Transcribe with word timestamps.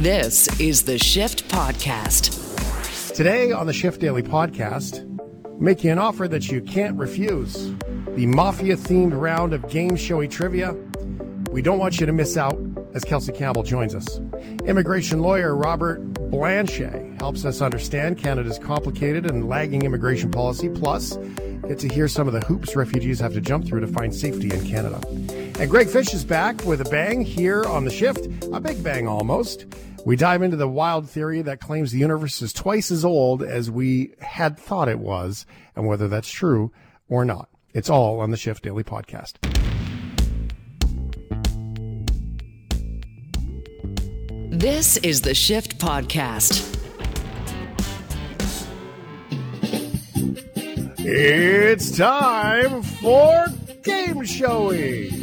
This 0.00 0.48
is 0.58 0.84
the 0.84 0.96
Shift 0.96 1.46
Podcast. 1.50 2.32
Today 3.14 3.52
on 3.52 3.66
the 3.66 3.72
Shift 3.74 4.00
Daily 4.00 4.22
Podcast, 4.22 5.04
you 5.84 5.90
an 5.90 5.98
offer 5.98 6.26
that 6.26 6.50
you 6.50 6.62
can't 6.62 6.96
refuse. 6.96 7.74
The 8.16 8.24
mafia 8.24 8.78
themed 8.78 9.12
round 9.12 9.52
of 9.52 9.68
game 9.68 9.96
showy 9.96 10.26
trivia. 10.26 10.72
We 11.50 11.60
don't 11.60 11.78
want 11.78 12.00
you 12.00 12.06
to 12.06 12.14
miss 12.14 12.38
out 12.38 12.58
as 12.94 13.04
Kelsey 13.04 13.32
Campbell 13.32 13.62
joins 13.62 13.94
us. 13.94 14.20
Immigration 14.64 15.20
lawyer 15.20 15.54
Robert 15.54 16.14
Blanshay 16.14 17.20
helps 17.20 17.44
us 17.44 17.60
understand 17.60 18.16
Canada's 18.16 18.58
complicated 18.58 19.26
and 19.26 19.50
lagging 19.50 19.82
immigration 19.82 20.30
policy. 20.30 20.70
Plus, 20.70 21.18
get 21.68 21.78
to 21.78 21.88
hear 21.88 22.08
some 22.08 22.26
of 22.26 22.32
the 22.32 22.40
hoops 22.40 22.74
refugees 22.74 23.20
have 23.20 23.34
to 23.34 23.40
jump 23.42 23.66
through 23.66 23.80
to 23.80 23.86
find 23.86 24.14
safety 24.14 24.50
in 24.50 24.66
Canada. 24.66 24.98
And 25.60 25.70
Greg 25.70 25.88
Fish 25.88 26.14
is 26.14 26.24
back 26.24 26.64
with 26.64 26.80
a 26.80 26.88
bang 26.88 27.20
here 27.20 27.66
on 27.66 27.84
the 27.84 27.90
shift, 27.90 28.28
a 28.50 28.58
big 28.58 28.82
bang 28.82 29.06
almost. 29.06 29.66
We 30.06 30.16
dive 30.16 30.40
into 30.40 30.56
the 30.56 30.68
wild 30.68 31.10
theory 31.10 31.42
that 31.42 31.60
claims 31.60 31.92
the 31.92 31.98
universe 31.98 32.40
is 32.40 32.54
twice 32.54 32.90
as 32.90 33.04
old 33.04 33.42
as 33.42 33.70
we 33.70 34.14
had 34.20 34.58
thought 34.58 34.88
it 34.88 34.98
was, 34.98 35.44
and 35.76 35.86
whether 35.86 36.08
that's 36.08 36.30
true 36.30 36.72
or 37.08 37.24
not. 37.24 37.50
It's 37.74 37.90
all 37.90 38.20
on 38.20 38.30
the 38.30 38.36
Shift 38.38 38.62
Daily 38.62 38.82
Podcast. 38.82 39.34
This 44.50 44.96
is 44.98 45.20
the 45.20 45.34
Shift 45.34 45.78
Podcast. 45.78 46.78
It's 50.98 51.96
time 51.96 52.82
for 52.82 53.46
Game 53.82 54.24
Showy. 54.24 55.19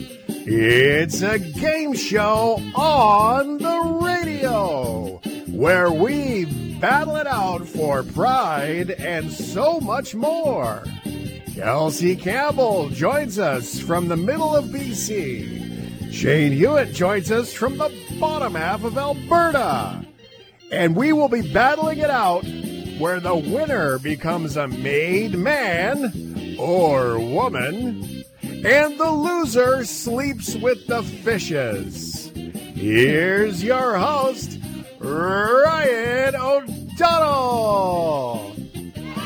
It's 0.49 1.21
a 1.23 1.39
game 1.39 1.93
show 1.93 2.61
on 2.73 3.57
the 3.57 3.99
radio 4.01 5.19
where 5.51 5.91
we 5.91 6.45
battle 6.79 7.17
it 7.17 7.27
out 7.27 7.67
for 7.67 8.01
pride 8.03 8.91
and 8.91 9.29
so 9.29 9.81
much 9.81 10.15
more. 10.15 10.85
Kelsey 11.53 12.15
Campbell 12.15 12.87
joins 12.87 13.37
us 13.37 13.77
from 13.77 14.07
the 14.07 14.15
middle 14.15 14.55
of 14.55 14.67
BC. 14.67 16.13
Shane 16.13 16.53
Hewitt 16.53 16.93
joins 16.93 17.29
us 17.29 17.51
from 17.51 17.77
the 17.77 17.93
bottom 18.17 18.55
half 18.55 18.85
of 18.85 18.97
Alberta. 18.97 20.05
And 20.71 20.95
we 20.95 21.11
will 21.11 21.27
be 21.27 21.51
battling 21.51 21.97
it 21.97 22.09
out 22.09 22.45
where 22.99 23.19
the 23.19 23.35
winner 23.35 23.99
becomes 23.99 24.55
a 24.55 24.69
made 24.69 25.37
man 25.37 26.55
or 26.57 27.19
woman, 27.19 28.16
and 28.65 28.99
the 28.99 29.09
loser 29.09 29.85
sleeps 29.85 30.55
with 30.55 30.87
the 30.87 31.03
fishes. 31.03 32.31
Here's 32.75 33.63
your 33.63 33.97
host, 33.97 34.59
Ryan 34.99 36.35
O'Donnell. 36.35 37.77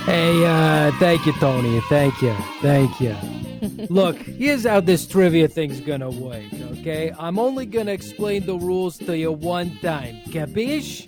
Hey, 0.05 0.45
uh, 0.45 0.91
thank 0.99 1.25
you, 1.25 1.33
Tony. 1.33 1.79
Thank 1.81 2.21
you. 2.21 2.35
Thank 2.61 2.99
you. 2.99 3.15
Look, 3.89 4.17
here's 4.17 4.65
how 4.65 4.79
this 4.79 5.05
trivia 5.05 5.47
thing's 5.47 5.79
gonna 5.79 6.09
work, 6.09 6.51
okay? 6.79 7.13
I'm 7.19 7.38
only 7.38 7.67
gonna 7.67 7.91
explain 7.91 8.45
the 8.45 8.55
rules 8.57 8.97
to 8.99 9.16
you 9.16 9.31
one 9.31 9.77
time. 9.79 10.21
Capiche? 10.27 11.05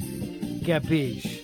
Capiche. 0.62 1.44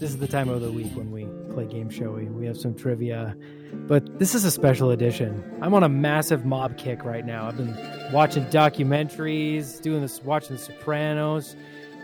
This 0.00 0.10
is 0.10 0.18
the 0.18 0.26
time 0.26 0.48
of 0.48 0.60
the 0.60 0.72
week 0.72 0.92
when 0.94 1.12
we 1.12 1.26
play 1.54 1.66
Game 1.66 1.88
Showy. 1.88 2.24
We 2.24 2.44
have 2.46 2.56
some 2.56 2.74
trivia, 2.74 3.36
but 3.72 4.18
this 4.18 4.34
is 4.34 4.44
a 4.44 4.50
special 4.50 4.90
edition. 4.90 5.58
I'm 5.60 5.74
on 5.74 5.82
a 5.82 5.88
massive 5.88 6.44
mob 6.44 6.76
kick 6.76 7.04
right 7.04 7.24
now. 7.24 7.46
I've 7.46 7.56
been 7.56 7.76
watching 8.12 8.44
documentaries, 8.46 9.80
doing 9.80 10.02
this, 10.02 10.22
watching 10.22 10.56
The 10.56 10.62
Sopranos. 10.62 11.56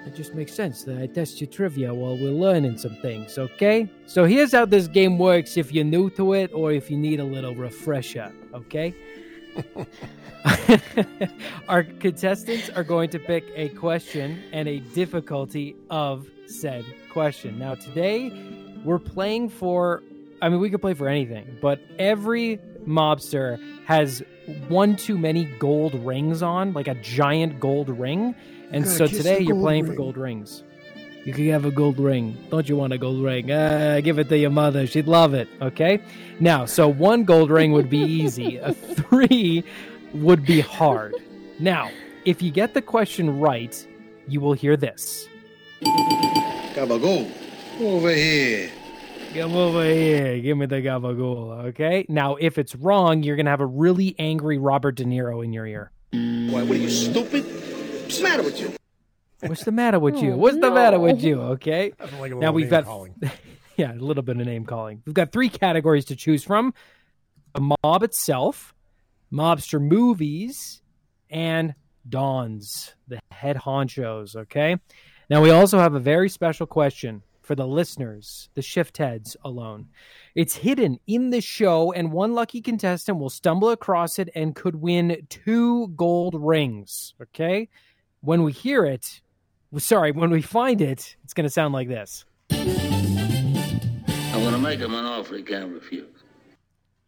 It 0.06 0.14
just 0.14 0.34
makes 0.34 0.52
sense 0.52 0.82
that 0.84 0.98
I 0.98 1.06
test 1.06 1.40
your 1.40 1.48
trivia 1.48 1.94
while 1.94 2.16
we're 2.16 2.30
learning 2.30 2.78
some 2.78 2.96
things, 2.96 3.38
okay? 3.38 3.88
So 4.06 4.24
here's 4.24 4.52
how 4.52 4.64
this 4.64 4.88
game 4.88 5.16
works 5.16 5.56
if 5.56 5.72
you're 5.72 5.84
new 5.84 6.10
to 6.10 6.32
it 6.32 6.52
or 6.52 6.72
if 6.72 6.90
you 6.90 6.96
need 6.96 7.20
a 7.20 7.24
little 7.24 7.54
refresher, 7.54 8.32
okay? 8.52 8.94
Our 11.68 11.84
contestants 11.84 12.68
are 12.70 12.82
going 12.82 13.10
to 13.10 13.18
pick 13.18 13.44
a 13.54 13.68
question 13.70 14.42
and 14.52 14.68
a 14.68 14.80
difficulty 14.80 15.76
of 15.90 16.26
said 16.46 16.84
question. 17.10 17.58
Now, 17.58 17.76
today 17.76 18.32
we're 18.84 18.98
playing 18.98 19.50
for, 19.50 20.02
I 20.42 20.48
mean, 20.48 20.58
we 20.58 20.70
could 20.70 20.82
play 20.82 20.94
for 20.94 21.08
anything, 21.08 21.56
but 21.62 21.80
every 22.00 22.58
mobster 22.84 23.62
has 23.86 24.24
one 24.68 24.96
too 24.96 25.16
many 25.16 25.44
gold 25.44 25.94
rings 25.94 26.42
on, 26.42 26.72
like 26.72 26.88
a 26.88 26.96
giant 26.96 27.60
gold 27.60 27.88
ring. 27.88 28.34
And 28.72 28.86
so 28.86 29.06
today 29.06 29.38
you're 29.38 29.54
gold 29.54 29.62
playing 29.62 29.86
for 29.86 29.94
gold 29.94 30.16
rings. 30.16 30.64
You 31.24 31.32
could 31.32 31.46
have 31.46 31.64
a 31.64 31.70
gold 31.70 32.00
ring. 32.00 32.36
Don't 32.50 32.68
you 32.68 32.76
want 32.76 32.92
a 32.92 32.98
gold 32.98 33.22
ring? 33.22 33.52
Uh, 33.52 34.00
give 34.02 34.18
it 34.18 34.28
to 34.30 34.36
your 34.36 34.50
mother. 34.50 34.84
She'd 34.88 35.06
love 35.06 35.32
it. 35.32 35.48
Okay. 35.60 36.00
Now, 36.40 36.64
so 36.64 36.88
one 36.88 37.22
gold 37.22 37.48
ring 37.48 37.70
would 37.70 37.88
be 37.88 38.00
easy. 38.00 38.56
A 38.56 38.74
three 38.74 39.62
would 40.12 40.44
be 40.44 40.58
hard. 40.58 41.14
Now, 41.60 41.88
if 42.24 42.42
you 42.42 42.50
get 42.50 42.74
the 42.74 42.82
question 42.82 43.38
right, 43.38 43.86
you 44.26 44.40
will 44.40 44.54
hear 44.54 44.76
this. 44.76 45.28
Gabagool, 46.74 47.30
over 47.80 48.12
here. 48.12 48.72
Come 49.34 49.56
over 49.56 49.82
here. 49.82 50.38
Give 50.40 50.58
me 50.58 50.66
the 50.66 50.82
gabagool. 50.82 51.64
Okay. 51.68 52.04
Now, 52.10 52.36
if 52.36 52.58
it's 52.58 52.74
wrong, 52.74 53.22
you're 53.22 53.36
gonna 53.36 53.48
have 53.48 53.62
a 53.62 53.66
really 53.66 54.14
angry 54.18 54.58
Robert 54.58 54.96
De 54.96 55.04
Niro 55.04 55.42
in 55.42 55.54
your 55.54 55.66
ear. 55.66 55.90
Why, 56.10 56.62
what 56.62 56.72
are 56.72 56.74
you, 56.74 56.90
stupid? 56.90 57.44
What's 57.46 58.18
the 58.18 58.22
matter 58.24 58.42
with 58.42 58.60
you? 58.60 58.76
What's 59.40 59.64
the 59.64 59.72
matter 59.72 59.98
with 59.98 60.14
oh, 60.18 60.22
you? 60.22 60.36
What's 60.36 60.58
the 60.58 60.70
matter 60.70 61.00
with 61.00 61.24
you? 61.24 61.40
Okay. 61.40 61.94
Like 62.20 62.34
Now 62.34 62.52
we've 62.52 62.68
got 62.68 62.84
yeah, 63.78 63.94
a 63.94 63.94
little 63.94 64.22
bit 64.22 64.38
of 64.38 64.44
name 64.44 64.66
calling. 64.66 65.02
We've 65.06 65.14
got 65.14 65.32
three 65.32 65.48
categories 65.48 66.04
to 66.06 66.16
choose 66.16 66.44
from: 66.44 66.74
a 67.54 67.74
mob 67.82 68.02
itself, 68.02 68.74
mobster 69.32 69.80
movies, 69.80 70.82
and 71.30 71.74
Dons, 72.06 72.94
the 73.08 73.18
head 73.30 73.56
honchos. 73.56 74.36
Okay. 74.36 74.76
Now 75.30 75.40
we 75.40 75.50
also 75.50 75.78
have 75.78 75.94
a 75.94 76.00
very 76.00 76.28
special 76.28 76.66
question 76.66 77.22
for 77.52 77.56
the 77.56 77.66
listeners, 77.66 78.48
the 78.54 78.62
shift 78.62 78.96
heads 78.96 79.36
alone. 79.44 79.86
It's 80.34 80.56
hidden 80.56 80.98
in 81.06 81.28
the 81.28 81.42
show, 81.42 81.92
and 81.92 82.10
one 82.10 82.32
lucky 82.32 82.62
contestant 82.62 83.18
will 83.18 83.28
stumble 83.28 83.68
across 83.68 84.18
it 84.18 84.30
and 84.34 84.56
could 84.56 84.76
win 84.76 85.26
two 85.28 85.88
gold 85.88 86.34
rings. 86.34 87.12
Okay. 87.20 87.68
When 88.22 88.42
we 88.42 88.52
hear 88.52 88.86
it, 88.86 89.20
sorry, 89.76 90.12
when 90.12 90.30
we 90.30 90.40
find 90.40 90.80
it, 90.80 91.14
it's 91.24 91.34
going 91.34 91.44
to 91.44 91.50
sound 91.50 91.74
like 91.74 91.88
this. 91.88 92.24
I'm 92.50 92.72
gonna 94.42 94.56
make 94.56 94.80
him 94.80 94.94
an 94.94 95.04
offer 95.04 95.36
he 95.36 95.42
can't 95.42 95.74
refuse. 95.74 96.08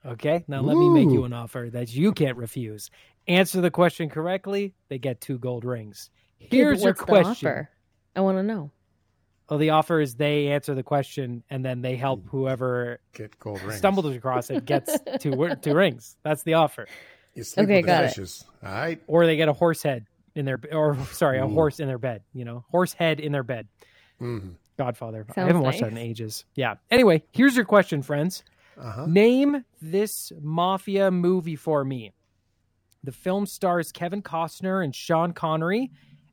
Okay, 0.05 0.45
now 0.47 0.61
let 0.61 0.77
me 0.77 0.91
make 0.91 1.09
you 1.09 1.25
an 1.25 1.33
offer 1.33 1.71
that 1.73 1.95
you 1.95 2.13
can't 2.13 2.37
refuse. 2.37 2.91
Answer 3.29 3.63
the 3.63 3.71
question 3.71 4.11
correctly, 4.11 4.75
they 4.91 4.99
get 4.99 5.23
two 5.23 5.39
gold 5.39 5.65
rings. 5.65 6.11
Here's 6.37 6.81
but 6.81 6.85
your 6.85 6.95
question. 6.95 7.49
offer? 7.49 7.71
I 8.15 8.21
want 8.21 8.37
to 8.37 8.43
know. 8.43 8.71
Oh, 9.49 9.59
the 9.59 9.71
offer 9.71 10.01
is 10.01 10.15
they 10.15 10.49
answer 10.49 10.75
the 10.75 10.83
question 10.83 11.43
and 11.51 11.63
then 11.65 11.83
they 11.83 11.97
help 11.97 12.25
whoever 12.29 13.01
Get 13.13 13.39
gold 13.39 13.61
rings. 13.63 13.77
stumbled 13.77 14.07
across 14.07 14.49
it 14.51 14.65
gets 14.65 14.97
two 15.21 15.55
two 15.61 15.75
rings. 15.75 16.17
That's 16.23 16.43
the 16.45 16.55
offer. 16.55 16.87
You 17.35 17.43
sleep 17.45 17.65
Okay, 17.65 17.77
with 17.77 17.85
the 17.85 17.87
got 17.87 18.05
it. 18.05 18.09
fishes. 18.09 18.45
All 18.65 18.73
right. 18.73 19.01
Or 19.07 19.27
they 19.27 19.37
get 19.37 19.49
a 19.49 19.53
horse 19.53 19.83
head 19.83 20.07
in 20.35 20.47
their 20.47 20.59
or 20.73 20.97
sorry, 21.13 21.39
a 21.39 21.45
Ooh. 21.47 21.51
horse 21.53 21.79
in 21.81 21.89
their 21.89 21.99
bed. 21.99 22.23
You 22.33 22.45
know, 22.47 22.65
horse 22.71 22.95
head 22.95 23.21
in 23.21 23.33
their 23.33 23.43
bed. 23.43 23.69
Mhm. 24.21 24.55
Godfather. 24.79 25.27
I 25.37 25.41
haven't 25.41 25.61
watched 25.63 25.81
that 25.81 25.91
in 25.93 25.99
ages. 25.99 26.45
Yeah. 26.55 26.77
Anyway, 26.91 27.23
here's 27.33 27.55
your 27.55 27.65
question, 27.67 28.03
friends. 28.03 28.43
Uh-huh. 28.81 29.07
Name 29.07 29.65
this 29.81 30.33
mafia 30.41 31.11
movie 31.11 31.55
for 31.55 31.85
me. 31.85 32.13
The 33.05 33.13
film 33.13 33.47
stars 33.47 33.93
Kevin 33.93 34.23
Costner 34.23 34.83
and 34.83 34.95
Sean 34.95 35.33
Connery 35.33 35.91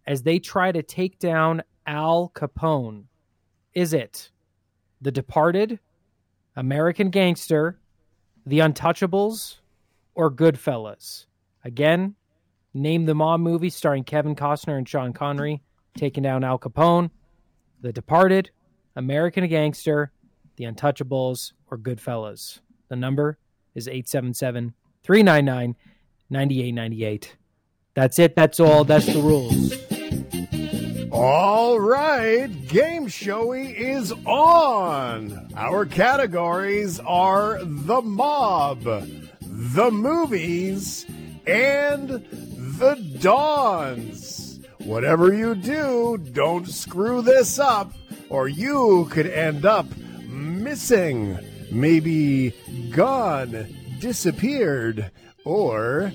as 0.08 0.24
they 0.24 0.40
try 0.40 0.72
to 0.72 0.82
take 0.82 1.20
down 1.20 1.62
Al 1.86 2.32
Capone. 2.34 3.04
Is 3.74 3.94
it 3.94 4.32
The 5.02 5.12
Departed, 5.12 5.80
American 6.56 7.10
Gangster, 7.10 7.80
The 8.46 8.60
Untouchables, 8.60 9.58
or 10.14 10.30
Goodfellas? 10.30 11.26
Again, 11.64 12.16
name 12.74 13.06
the 13.06 13.16
mob 13.16 13.40
movie 13.40 13.70
starring 13.70 14.04
Kevin 14.04 14.36
Costner 14.36 14.78
and 14.78 14.88
Sean 14.88 15.14
Connery 15.14 15.62
taking 15.96 16.24
down 16.24 16.44
Al 16.44 16.60
Capone. 16.60 17.12
The 17.82 17.94
Departed, 17.94 18.52
American 18.96 19.48
Gangster, 19.48 20.12
The 20.58 20.66
Untouchables, 20.66 21.54
or 21.70 21.78
Goodfellas. 21.78 22.60
The 22.90 22.96
number 22.96 23.38
is 23.74 23.88
877 23.88 24.74
399 25.04 25.76
9898. 26.30 27.38
That's 27.94 28.20
it. 28.20 28.36
That's 28.36 28.60
all. 28.60 28.84
That's 28.84 29.06
the 29.06 29.22
rules. 29.22 29.91
All 31.12 31.78
right, 31.78 32.48
Game 32.70 33.10
Showy 33.10 33.78
is 33.78 34.14
on. 34.26 35.52
Our 35.58 35.86
categories 35.86 37.02
are 37.02 37.60
the 37.62 38.02
mob, 38.02 38.82
the 39.42 39.92
movies, 39.92 41.06
and 41.46 42.08
the 42.10 42.96
dons. 43.20 44.62
whatever 44.86 45.34
you 45.34 45.54
do, 45.54 46.18
don't 46.32 46.68
screw 46.68 47.22
this 47.22 47.60
up, 47.60 47.92
or 48.30 48.48
you 48.48 49.10
could 49.12 49.28
end 49.28 49.66
up 49.66 49.88
missing, 50.30 51.38
maybe 51.72 52.52
gone, 52.92 53.68
disappeared, 54.00 55.12
or. 55.44 56.14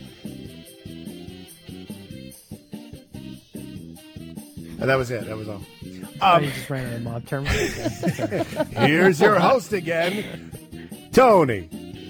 And 4.78 4.90
that 4.90 4.96
was 4.96 5.10
it. 5.10 5.26
That 5.26 5.36
was 5.36 5.48
all. 5.48 5.62
Um, 6.20 6.44
you 6.44 6.50
just 6.50 6.68
ran 6.68 6.86
out 6.86 6.92
of 6.94 7.02
mob 7.02 7.26
terms. 7.26 7.48
here's 8.72 9.20
your 9.20 9.38
host 9.38 9.72
again, 9.72 10.52
Tony. 11.12 11.68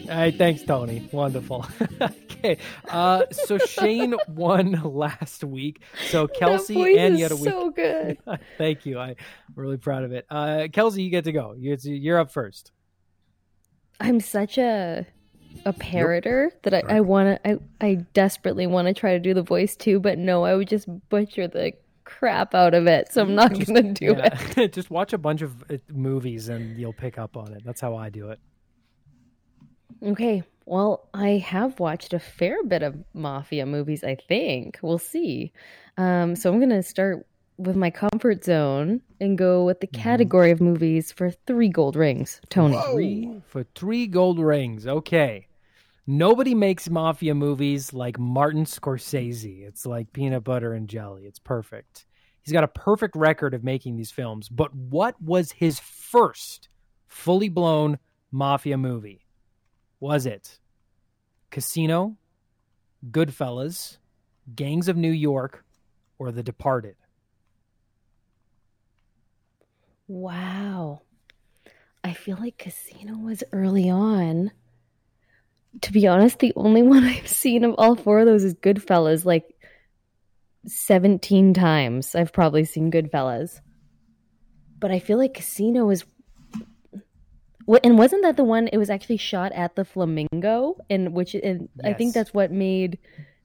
All 0.09 0.17
right, 0.17 0.37
thanks, 0.37 0.63
Tony. 0.63 1.09
Wonderful. 1.13 1.67
okay, 2.01 2.59
uh, 2.89 3.25
so 3.31 3.59
Shane 3.67 4.15
won 4.29 4.73
last 4.85 5.45
week. 5.45 5.83
So 6.09 6.27
Kelsey 6.27 6.75
that 6.75 6.81
voice 6.81 6.97
and 6.99 7.15
is 7.15 7.21
you 7.21 7.25
had 7.25 7.33
a 7.33 7.37
week. 7.37 7.51
so 7.51 7.71
good. 7.71 8.19
Thank 8.59 8.87
you. 8.87 8.99
I'm 8.99 9.17
really 9.55 9.79
proud 9.79 10.05
of 10.05 10.13
it. 10.13 10.27
Uh, 10.31 10.69
Kelsey, 10.73 11.03
you 11.03 11.11
get 11.11 11.25
to 11.25 11.33
go. 11.33 11.55
You're, 11.59 11.77
you're 11.77 12.19
up 12.19 12.31
first. 12.31 12.73
I'm 14.01 14.21
such 14.21 14.59
a 14.59 15.07
a 15.65 15.73
parroter 15.73 16.51
that 16.63 16.75
I, 16.75 16.83
I 16.97 17.01
want 17.01 17.43
to. 17.43 17.51
I, 17.51 17.59
I 17.81 17.95
desperately 18.13 18.67
want 18.67 18.89
to 18.89 18.95
try 18.95 19.13
to 19.13 19.19
do 19.19 19.35
the 19.35 19.43
voice 19.43 19.75
too, 19.75 19.99
but 19.99 20.19
no, 20.19 20.45
I 20.45 20.55
would 20.55 20.69
just 20.69 20.87
butcher 21.09 21.49
the 21.49 21.73
crap 22.07 22.55
out 22.55 22.73
of 22.73 22.87
it. 22.87 23.13
So 23.13 23.21
I'm 23.21 23.35
not 23.35 23.53
gonna 23.53 23.93
do 23.93 24.15
it. 24.17 24.73
Just 24.73 24.91
watch 24.91 25.13
a 25.13 25.19
bunch 25.19 25.43
of 25.43 25.63
uh, 25.71 25.77
movies 25.93 26.49
and 26.49 26.79
you'll 26.79 26.95
pick 26.95 27.19
up 27.19 27.37
on 27.37 27.53
it. 27.53 27.63
That's 27.65 27.81
how 27.81 27.97
I 27.97 28.09
do 28.09 28.31
it. 28.31 28.39
Okay. 30.03 30.43
Well, 30.65 31.09
I 31.13 31.45
have 31.47 31.79
watched 31.79 32.13
a 32.13 32.19
fair 32.19 32.65
bit 32.65 32.83
of 32.83 32.97
mafia 33.13 33.67
movies. 33.67 34.03
I 34.03 34.17
think 34.17 34.79
we'll 34.83 34.99
see. 34.99 35.53
Um, 35.99 36.35
so 36.35 36.53
I'm 36.53 36.59
gonna 36.61 36.83
start 36.83 37.27
with 37.59 37.77
my 37.77 37.91
comfort 37.91 38.45
zone 38.45 39.01
and 39.21 39.39
go 39.39 39.65
with 39.65 39.81
the 39.81 39.87
category 39.87 40.51
of 40.51 40.61
movies 40.61 41.13
for 41.13 41.31
three 41.47 41.69
gold 41.69 41.97
rings. 41.97 42.41
Tony. 42.51 42.79
Three 42.93 43.41
for 43.47 43.65
three 43.75 44.07
gold 44.07 44.39
rings. 44.39 44.87
Okay. 44.87 45.46
Nobody 46.07 46.55
makes 46.55 46.89
mafia 46.89 47.35
movies 47.35 47.93
like 47.93 48.19
Martin 48.19 48.65
Scorsese. 48.65 49.67
It's 49.67 49.85
like 49.85 50.13
peanut 50.13 50.45
butter 50.45 50.73
and 50.73 50.89
jelly. 50.89 51.25
It's 51.25 51.41
perfect. 51.41 52.07
He's 52.43 52.53
got 52.53 52.63
a 52.63 52.69
perfect 52.69 53.17
record 53.17 53.55
of 53.55 53.65
making 53.65 53.97
these 53.97 54.13
films. 54.13 54.49
But 54.49 54.73
what 54.73 55.21
was 55.21 55.51
his 55.51 55.81
first 55.81 56.69
fully 57.09 57.49
blown 57.49 57.99
mafia 58.31 58.79
movie? 58.79 59.27
Was 59.99 60.27
it 60.27 60.61
Casino, 61.51 62.17
Goodfellas, 63.11 63.99
Gangs 64.55 64.87
of 64.87 64.97
New 64.97 65.11
York, 65.11 65.65
or 66.19 66.31
The 66.31 66.45
Departed? 66.45 66.95
Wow. 70.07 71.01
I 72.05 72.13
feel 72.13 72.37
like 72.37 72.59
Casino 72.59 73.19
was 73.19 73.43
early 73.53 73.91
on. 73.91 74.53
To 75.83 75.93
be 75.93 76.07
honest, 76.07 76.39
the 76.39 76.53
only 76.57 76.83
one 76.95 77.05
I've 77.05 77.29
seen 77.29 77.65
of 77.65 77.75
all 77.79 77.97
four 77.97 78.21
of 78.21 78.27
those 78.27 78.45
is 78.45 78.55
Goodfellas. 78.55 79.25
Like 79.25 79.45
17 80.67 81.55
times 81.55 82.15
I've 82.15 82.33
probably 82.33 82.65
seen 82.65 82.91
Goodfellas. 82.91 83.61
But 84.79 84.91
I 84.91 84.99
feel 84.99 85.19
like 85.19 85.35
Casino 85.35 85.91
is. 85.91 86.05
And 87.83 87.99
wasn't 87.99 88.23
that 88.23 88.37
the 88.37 88.45
one? 88.45 88.69
It 88.69 88.77
was 88.77 88.91
actually 88.91 89.17
shot 89.17 89.51
at 89.53 89.75
the 89.75 89.85
Flamingo, 89.85 90.77
and 90.89 91.13
which 91.13 91.35
and 91.35 91.69
I 91.83 91.95
think 91.95 92.15
that's 92.15 92.33
what 92.33 92.53
made 92.53 92.99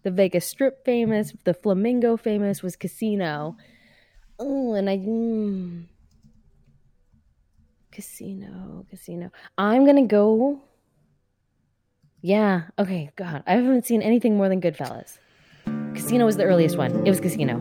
the 0.04 0.12
Vegas 0.12 0.46
Strip 0.46 0.86
famous. 0.86 1.34
The 1.44 1.56
Flamingo 1.56 2.18
famous 2.18 2.62
was 2.62 2.76
Casino. 2.76 3.56
Oh, 4.38 4.74
and 4.74 4.90
I. 4.90 4.98
Mm, 4.98 5.86
Casino, 7.92 8.86
casino. 8.90 9.32
I'm 9.58 9.86
gonna 9.86 10.08
go. 10.08 10.62
Yeah. 12.22 12.64
Okay. 12.78 13.12
God, 13.16 13.44
I 13.48 13.54
haven't 13.54 13.86
seen 13.86 14.02
anything 14.02 14.38
more 14.38 14.50
than 14.50 14.62
Goodfellas. 14.62 15.18
Casino 15.94 16.26
was 16.26 16.38
the 16.38 16.44
earliest 16.44 16.78
one. 16.78 17.06
It 17.06 17.10
was 17.10 17.20
Casino. 17.20 17.60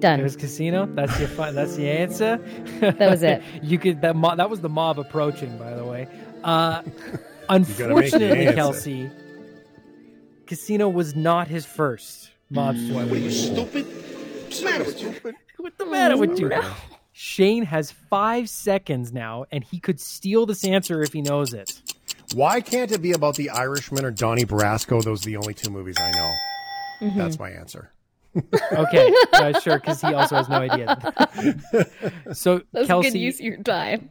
Done. 0.00 0.20
It 0.20 0.22
was 0.22 0.36
Casino. 0.36 0.86
That's 0.86 1.18
your 1.18 1.28
fi- 1.28 1.52
that's 1.52 1.76
the 1.76 1.88
answer. 1.90 2.38
That 2.80 3.10
was 3.10 3.22
it. 3.22 3.42
you 3.62 3.78
could 3.78 4.02
that 4.02 4.14
mo- 4.14 4.36
that 4.36 4.50
was 4.50 4.60
the 4.60 4.68
mob 4.68 4.98
approaching. 4.98 5.56
By 5.56 5.74
the 5.74 5.84
way, 5.84 6.06
uh, 6.44 6.82
unfortunately. 7.48 8.52
Kelsey, 8.54 9.10
Casino 10.46 10.88
was 10.88 11.16
not 11.16 11.48
his 11.48 11.64
first 11.64 12.30
mob 12.50 12.76
story. 12.76 13.04
What 13.06 13.12
are 13.12 13.16
you 13.16 13.30
stupid? 13.30 13.86
What's 13.86 14.60
the 14.60 14.64
matter 14.66 14.84
with 14.84 15.02
you? 15.02 15.34
What's 15.56 15.76
the 15.78 15.86
matter 15.86 16.16
with 16.16 16.38
you? 16.38 16.48
No. 16.48 16.74
Shane 17.12 17.64
has 17.64 17.90
five 17.90 18.50
seconds 18.50 19.12
now, 19.12 19.46
and 19.50 19.64
he 19.64 19.80
could 19.80 19.98
steal 19.98 20.44
this 20.44 20.62
answer 20.64 21.00
if 21.02 21.14
he 21.14 21.22
knows 21.22 21.54
it. 21.54 21.72
Why 22.34 22.60
can't 22.60 22.90
it 22.92 23.00
be 23.02 23.12
about 23.12 23.36
the 23.36 23.50
Irishman 23.50 24.04
or 24.04 24.10
Donnie 24.10 24.44
Brasco? 24.44 25.02
Those 25.02 25.22
are 25.22 25.26
the 25.30 25.36
only 25.36 25.54
two 25.54 25.70
movies 25.70 25.96
I 25.98 26.10
know. 26.12 26.32
That's 27.16 27.38
my 27.38 27.50
answer. 27.50 27.92
Okay, 28.72 29.10
uh, 29.32 29.58
sure, 29.60 29.78
because 29.78 30.02
he 30.02 30.12
also 30.12 30.36
has 30.36 30.46
no 30.46 30.56
idea. 30.56 30.94
so 32.34 32.60
That's 32.70 32.86
Kelsey, 32.86 33.10
good 33.12 33.18
use 33.18 33.38
of 33.40 33.46
your 33.46 33.62
time. 33.62 34.10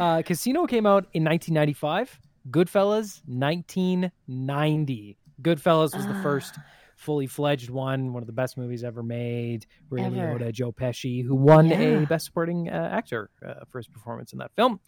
uh, 0.00 0.22
Casino 0.22 0.66
came 0.66 0.86
out 0.86 1.06
in 1.12 1.22
1995. 1.22 2.18
Goodfellas, 2.50 3.20
1990. 3.26 5.16
Goodfellas 5.42 5.94
was 5.96 6.06
the 6.06 6.14
first 6.22 6.58
fully 6.96 7.26
fledged 7.28 7.70
one, 7.70 8.12
one 8.12 8.22
of 8.22 8.26
the 8.26 8.32
best 8.32 8.56
movies 8.56 8.82
ever 8.82 9.02
made. 9.04 9.66
Ray 9.88 10.02
Ever. 10.02 10.16
Liotta, 10.16 10.52
Joe 10.52 10.72
Pesci, 10.72 11.24
who 11.24 11.36
won 11.36 11.68
Yeah. 11.68 11.78
a 12.02 12.06
Best 12.06 12.26
Supporting 12.26 12.68
uh, 12.68 12.88
Actor 12.92 13.30
uh, 13.46 13.54
for 13.70 13.78
his 13.78 13.86
performance 13.86 14.32
in 14.32 14.40
that 14.40 14.50
film. 14.56 14.80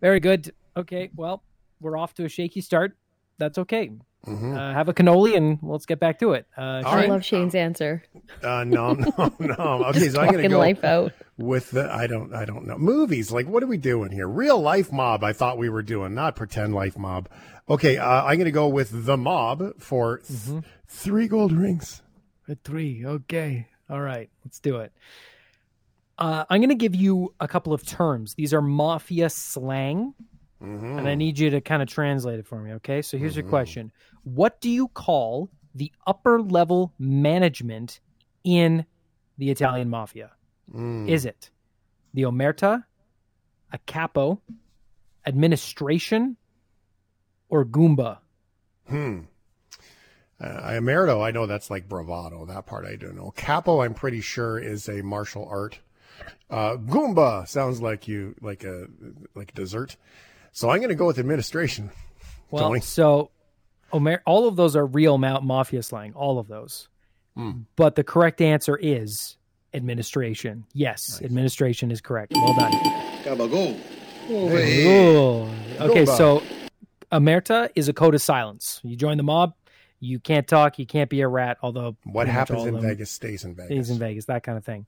Very 0.00 0.20
good. 0.20 0.52
Okay, 0.76 1.10
well, 1.16 1.42
we're 1.80 1.96
off 1.96 2.14
to 2.14 2.24
a 2.24 2.28
shaky 2.28 2.60
start. 2.60 2.96
That's 3.38 3.58
okay. 3.58 3.90
Uh, 4.26 4.32
have 4.74 4.90
a 4.90 4.92
cannoli 4.92 5.34
and 5.34 5.58
let's 5.62 5.86
get 5.86 5.98
back 5.98 6.18
to 6.18 6.34
it. 6.34 6.46
Uh, 6.56 6.82
All 6.84 6.92
I 6.92 6.96
right. 6.96 7.08
love 7.08 7.24
Shane's 7.24 7.54
answer. 7.54 8.02
Uh, 8.42 8.64
no, 8.64 8.92
no, 8.92 9.34
no. 9.38 9.84
Okay, 9.88 10.10
so 10.10 10.20
I'm 10.20 10.30
gonna 10.30 10.46
go 10.46 10.58
life 10.58 10.84
out. 10.84 11.12
with 11.38 11.70
the 11.70 11.90
I 11.90 12.06
don't 12.06 12.34
I 12.34 12.44
don't 12.44 12.66
know 12.66 12.76
movies. 12.76 13.32
Like, 13.32 13.46
what 13.48 13.62
are 13.62 13.66
we 13.66 13.78
doing 13.78 14.12
here? 14.12 14.28
Real 14.28 14.60
life 14.60 14.92
mob. 14.92 15.24
I 15.24 15.32
thought 15.32 15.56
we 15.56 15.70
were 15.70 15.80
doing, 15.82 16.14
not 16.14 16.36
pretend 16.36 16.74
life 16.74 16.98
mob. 16.98 17.30
Okay, 17.66 17.96
uh, 17.96 18.24
I'm 18.24 18.36
gonna 18.36 18.50
go 18.50 18.68
with 18.68 19.06
the 19.06 19.16
mob 19.16 19.80
for 19.80 20.18
th- 20.18 20.64
three 20.86 21.26
gold 21.26 21.52
rings. 21.52 22.02
At 22.46 22.62
three. 22.62 23.02
Okay. 23.06 23.68
All 23.88 24.02
right. 24.02 24.28
Let's 24.44 24.60
do 24.60 24.76
it. 24.80 24.92
Uh, 26.18 26.44
I'm 26.50 26.60
going 26.60 26.68
to 26.68 26.74
give 26.74 26.94
you 26.94 27.32
a 27.40 27.48
couple 27.48 27.72
of 27.72 27.86
terms. 27.86 28.34
These 28.34 28.52
are 28.52 28.60
mafia 28.60 29.30
slang, 29.30 30.12
and 30.60 31.08
I 31.08 31.14
need 31.14 31.38
you 31.38 31.50
to 31.50 31.60
kind 31.60 31.82
of 31.82 31.88
translate 31.88 32.38
it 32.38 32.46
for 32.46 32.60
me. 32.60 32.72
Okay. 32.74 33.02
So 33.02 33.16
here's 33.16 33.36
your 33.36 33.46
question 33.46 33.92
What 34.24 34.60
do 34.60 34.70
you 34.70 34.88
call 34.88 35.50
the 35.74 35.92
upper 36.06 36.40
level 36.40 36.92
management 36.98 38.00
in 38.44 38.84
the 39.38 39.50
Italian 39.50 39.88
mafia? 39.88 40.32
Is 41.08 41.24
it 41.24 41.50
the 42.14 42.22
omerta, 42.22 42.84
a 43.72 43.78
capo, 43.86 44.40
administration, 45.26 46.36
or 47.48 47.64
goomba? 47.64 48.18
Hmm. 48.86 49.20
Uh, 50.40 50.70
Emerito, 50.70 51.22
I 51.22 51.32
know 51.32 51.46
that's 51.46 51.70
like 51.70 51.88
bravado. 51.88 52.46
That 52.46 52.64
part 52.64 52.86
I 52.86 52.96
don't 52.96 53.14
know. 53.14 53.32
Capo, 53.36 53.82
I'm 53.82 53.92
pretty 53.92 54.22
sure 54.22 54.58
is 54.58 54.88
a 54.88 55.02
martial 55.02 55.46
art. 55.46 55.80
Uh, 56.48 56.76
Goomba 56.76 57.46
sounds 57.46 57.82
like 57.82 58.08
you 58.08 58.34
like 58.40 58.64
a 58.64 58.86
like 59.34 59.54
dessert. 59.54 59.96
So 60.52 60.70
I'm 60.70 60.78
going 60.78 60.90
to 60.90 60.94
go 60.94 61.06
with 61.06 61.18
administration. 61.18 61.90
Well, 62.50 62.68
Tony? 62.68 62.80
so 62.80 63.30
Omer, 63.92 64.22
all 64.26 64.48
of 64.48 64.56
those 64.56 64.76
are 64.76 64.86
real 64.86 65.18
ma- 65.18 65.40
mafia 65.40 65.82
slang, 65.82 66.12
all 66.14 66.38
of 66.38 66.48
those. 66.48 66.88
Hmm. 67.36 67.62
But 67.76 67.94
the 67.94 68.04
correct 68.04 68.40
answer 68.40 68.76
is 68.76 69.36
administration. 69.72 70.64
Yes, 70.72 71.20
administration 71.22 71.90
is 71.90 72.00
correct. 72.00 72.32
Well 72.34 72.54
done. 72.54 72.72
Gabagool. 73.22 73.78
Over 74.28 75.90
Okay, 75.90 76.06
so 76.06 76.42
Omerta 77.10 77.70
is 77.74 77.88
a 77.88 77.92
code 77.92 78.14
of 78.14 78.22
silence. 78.22 78.80
You 78.84 78.96
join 78.96 79.16
the 79.16 79.22
mob, 79.22 79.54
you 79.98 80.20
can't 80.20 80.46
talk, 80.46 80.78
you 80.78 80.86
can't 80.86 81.10
be 81.10 81.20
a 81.20 81.28
rat, 81.28 81.58
although 81.62 81.96
What 82.04 82.28
happens 82.28 82.66
in 82.66 82.80
Vegas 82.80 83.10
stays 83.10 83.44
in 83.44 83.54
Vegas. 83.54 83.66
Stays 83.66 83.90
in 83.90 83.98
Vegas, 83.98 84.24
that 84.26 84.42
kind 84.42 84.56
of 84.56 84.64
thing. 84.64 84.86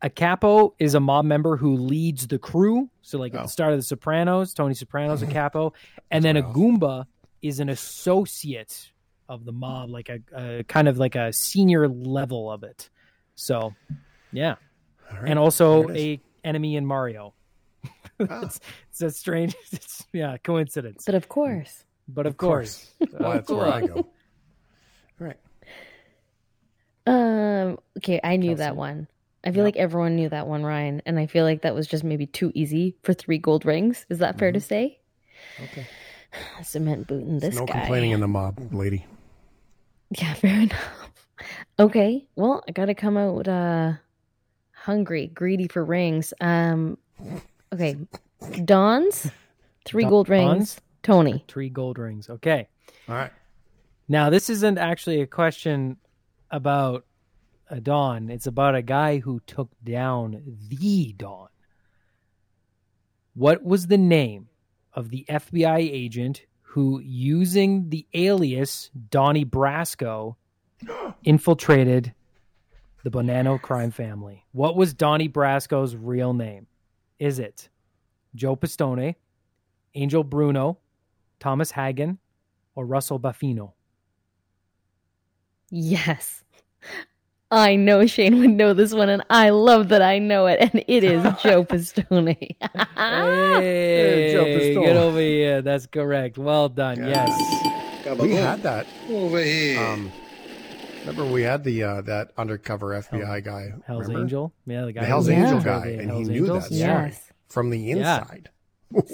A 0.00 0.08
capo 0.10 0.74
is 0.78 0.94
a 0.94 1.00
mob 1.00 1.24
member 1.24 1.56
who 1.56 1.74
leads 1.76 2.26
the 2.28 2.38
crew. 2.38 2.88
So, 3.02 3.18
like 3.18 3.34
at 3.34 3.40
Oh. 3.40 3.42
the 3.44 3.48
start 3.48 3.72
of 3.72 3.78
The 3.78 3.82
Sopranos, 3.82 4.54
Tony 4.54 4.74
Soprano's 4.74 5.22
a 5.22 5.26
capo, 5.38 5.72
and 6.10 6.24
then 6.24 6.36
a 6.36 6.42
goomba 6.42 7.06
is 7.42 7.58
an 7.60 7.68
associate 7.68 8.92
of 9.28 9.44
the 9.44 9.52
mob, 9.52 9.90
like 9.90 10.08
a, 10.08 10.20
a 10.60 10.64
kind 10.64 10.88
of 10.88 10.98
like 10.98 11.14
a 11.16 11.32
senior 11.32 11.88
level 11.88 12.50
of 12.50 12.62
it. 12.62 12.90
So, 13.34 13.74
yeah, 14.32 14.54
All 15.12 15.20
right. 15.20 15.30
and 15.30 15.38
also 15.38 15.88
a 15.90 16.20
enemy 16.44 16.76
in 16.76 16.86
Mario. 16.86 17.34
Ah. 18.20 18.40
it's, 18.42 18.58
it's 18.90 19.00
a 19.02 19.10
strange, 19.12 19.54
it's, 19.72 20.04
yeah, 20.12 20.36
coincidence. 20.38 21.04
But 21.06 21.14
of 21.14 21.28
course. 21.28 21.84
But 22.08 22.26
of, 22.26 22.36
course, 22.36 22.90
Well, 23.12 23.32
that's 23.34 23.48
where 23.48 23.68
I 23.72 23.86
go. 23.86 23.94
All 23.94 24.06
right. 25.20 25.36
Um, 27.06 27.78
Okay, 27.98 28.18
I 28.24 28.36
knew 28.36 28.54
that 28.56 28.74
one. 28.76 29.06
I 29.48 29.50
feel 29.50 29.64
like 29.64 29.76
everyone 29.76 30.14
knew 30.14 30.28
that 30.28 30.46
one, 30.46 30.62
Ryan, 30.62 31.00
and 31.06 31.18
I 31.18 31.24
feel 31.24 31.42
like 31.42 31.62
that 31.62 31.74
was 31.74 31.86
just 31.86 32.04
maybe 32.04 32.26
too 32.26 32.52
easy 32.54 32.96
for 33.02 33.14
three 33.14 33.38
gold 33.38 33.64
rings. 33.64 34.04
Is 34.10 34.18
that 34.18 34.38
fair 34.38 34.52
to 34.52 34.60
say? 34.60 34.98
Okay. 35.62 35.86
Cement 36.62 37.06
booting 37.06 37.38
this 37.38 37.54
no 37.54 37.64
guy. 37.64 37.72
complaining 37.78 38.10
in 38.10 38.20
the 38.20 38.28
mob, 38.28 38.58
lady. 38.72 39.06
Yeah, 40.10 40.32
fair 40.32 40.60
enough. 40.60 41.10
Okay, 41.78 42.26
well, 42.34 42.62
I 42.66 42.72
gotta 42.72 42.94
come 42.94 43.18
out 43.18 43.46
uh 43.46 43.92
hungry, 44.72 45.26
greedy 45.26 45.68
for 45.68 45.84
rings. 45.84 46.32
Um, 46.40 46.96
okay, 47.74 47.96
Don's 48.64 49.30
three 49.84 50.04
Don- 50.04 50.10
gold 50.10 50.28
rings. 50.30 50.48
Don's? 50.48 50.80
Tony, 51.02 51.44
Three 51.46 51.68
gold 51.68 51.98
rings. 51.98 52.28
Okay. 52.28 52.68
All 53.08 53.14
right. 53.14 53.32
Now, 54.08 54.30
this 54.30 54.48
isn't 54.48 54.78
actually 54.78 55.20
a 55.20 55.26
question 55.26 55.98
about 56.50 57.04
a 57.70 57.80
Don. 57.80 58.30
It's 58.30 58.46
about 58.46 58.74
a 58.74 58.82
guy 58.82 59.18
who 59.18 59.40
took 59.46 59.70
down 59.82 60.42
the 60.68 61.14
Don. 61.16 61.48
What 63.34 63.62
was 63.62 63.86
the 63.86 63.98
name 63.98 64.48
of 64.92 65.10
the 65.10 65.24
FBI 65.28 65.78
agent 65.78 66.42
who, 66.62 67.00
using 67.00 67.90
the 67.90 68.06
alias 68.14 68.90
Donnie 69.10 69.44
Brasco, 69.44 70.36
infiltrated 71.24 72.14
the 73.04 73.10
Bonanno 73.10 73.60
crime 73.60 73.90
family? 73.90 74.44
What 74.52 74.76
was 74.76 74.94
Donnie 74.94 75.28
Brasco's 75.28 75.94
real 75.94 76.34
name? 76.34 76.66
Is 77.18 77.38
it 77.38 77.68
Joe 78.34 78.56
Pistone, 78.56 79.14
Angel 79.94 80.24
Bruno, 80.24 80.78
Thomas 81.40 81.72
Hagen, 81.72 82.18
or 82.74 82.86
Russell 82.86 83.18
Buffino? 83.18 83.74
yes, 85.70 86.44
I 87.50 87.76
know 87.76 88.04
Shane 88.06 88.38
would 88.40 88.50
know 88.50 88.74
this 88.74 88.92
one, 88.92 89.08
and 89.08 89.22
I 89.30 89.50
love 89.50 89.88
that 89.88 90.02
I 90.02 90.18
know 90.18 90.46
it, 90.46 90.58
and 90.60 90.84
it 90.86 91.02
is 91.02 91.22
Joe 91.42 91.64
Pistone. 91.64 92.36
Hey, 92.96 94.32
Joe 94.32 94.44
Pistone. 94.44 94.84
get 94.84 94.96
over 94.96 95.18
here. 95.20 95.62
That's 95.62 95.86
correct. 95.86 96.36
Well 96.36 96.68
done. 96.68 96.98
Yes. 96.98 97.30
We 98.18 98.32
had 98.34 98.62
that. 98.62 98.86
Over 99.10 99.40
here. 99.42 99.80
Um, 99.80 100.12
remember 101.00 101.24
we 101.24 101.42
had 101.42 101.64
the 101.64 101.82
uh, 101.82 102.00
that 102.02 102.32
undercover 102.36 102.88
FBI 103.00 103.42
guy. 103.44 103.72
Hell's 103.86 104.02
remember? 104.02 104.20
Angel. 104.22 104.52
Yeah, 104.66 104.84
the 104.84 104.92
guy. 104.92 105.00
The 105.02 105.06
Hell's 105.06 105.28
Yeah. 105.28 105.42
Angel 105.44 105.60
guy, 105.60 105.96
the 105.96 105.98
and 106.00 106.10
he 106.12 106.24
knew 106.24 106.40
Angels. 106.44 106.68
that 106.68 106.74
Yes. 106.74 107.14
story 107.16 107.34
from 107.48 107.70
the 107.70 107.78
Yeah. 107.78 108.18
inside. 108.20 108.50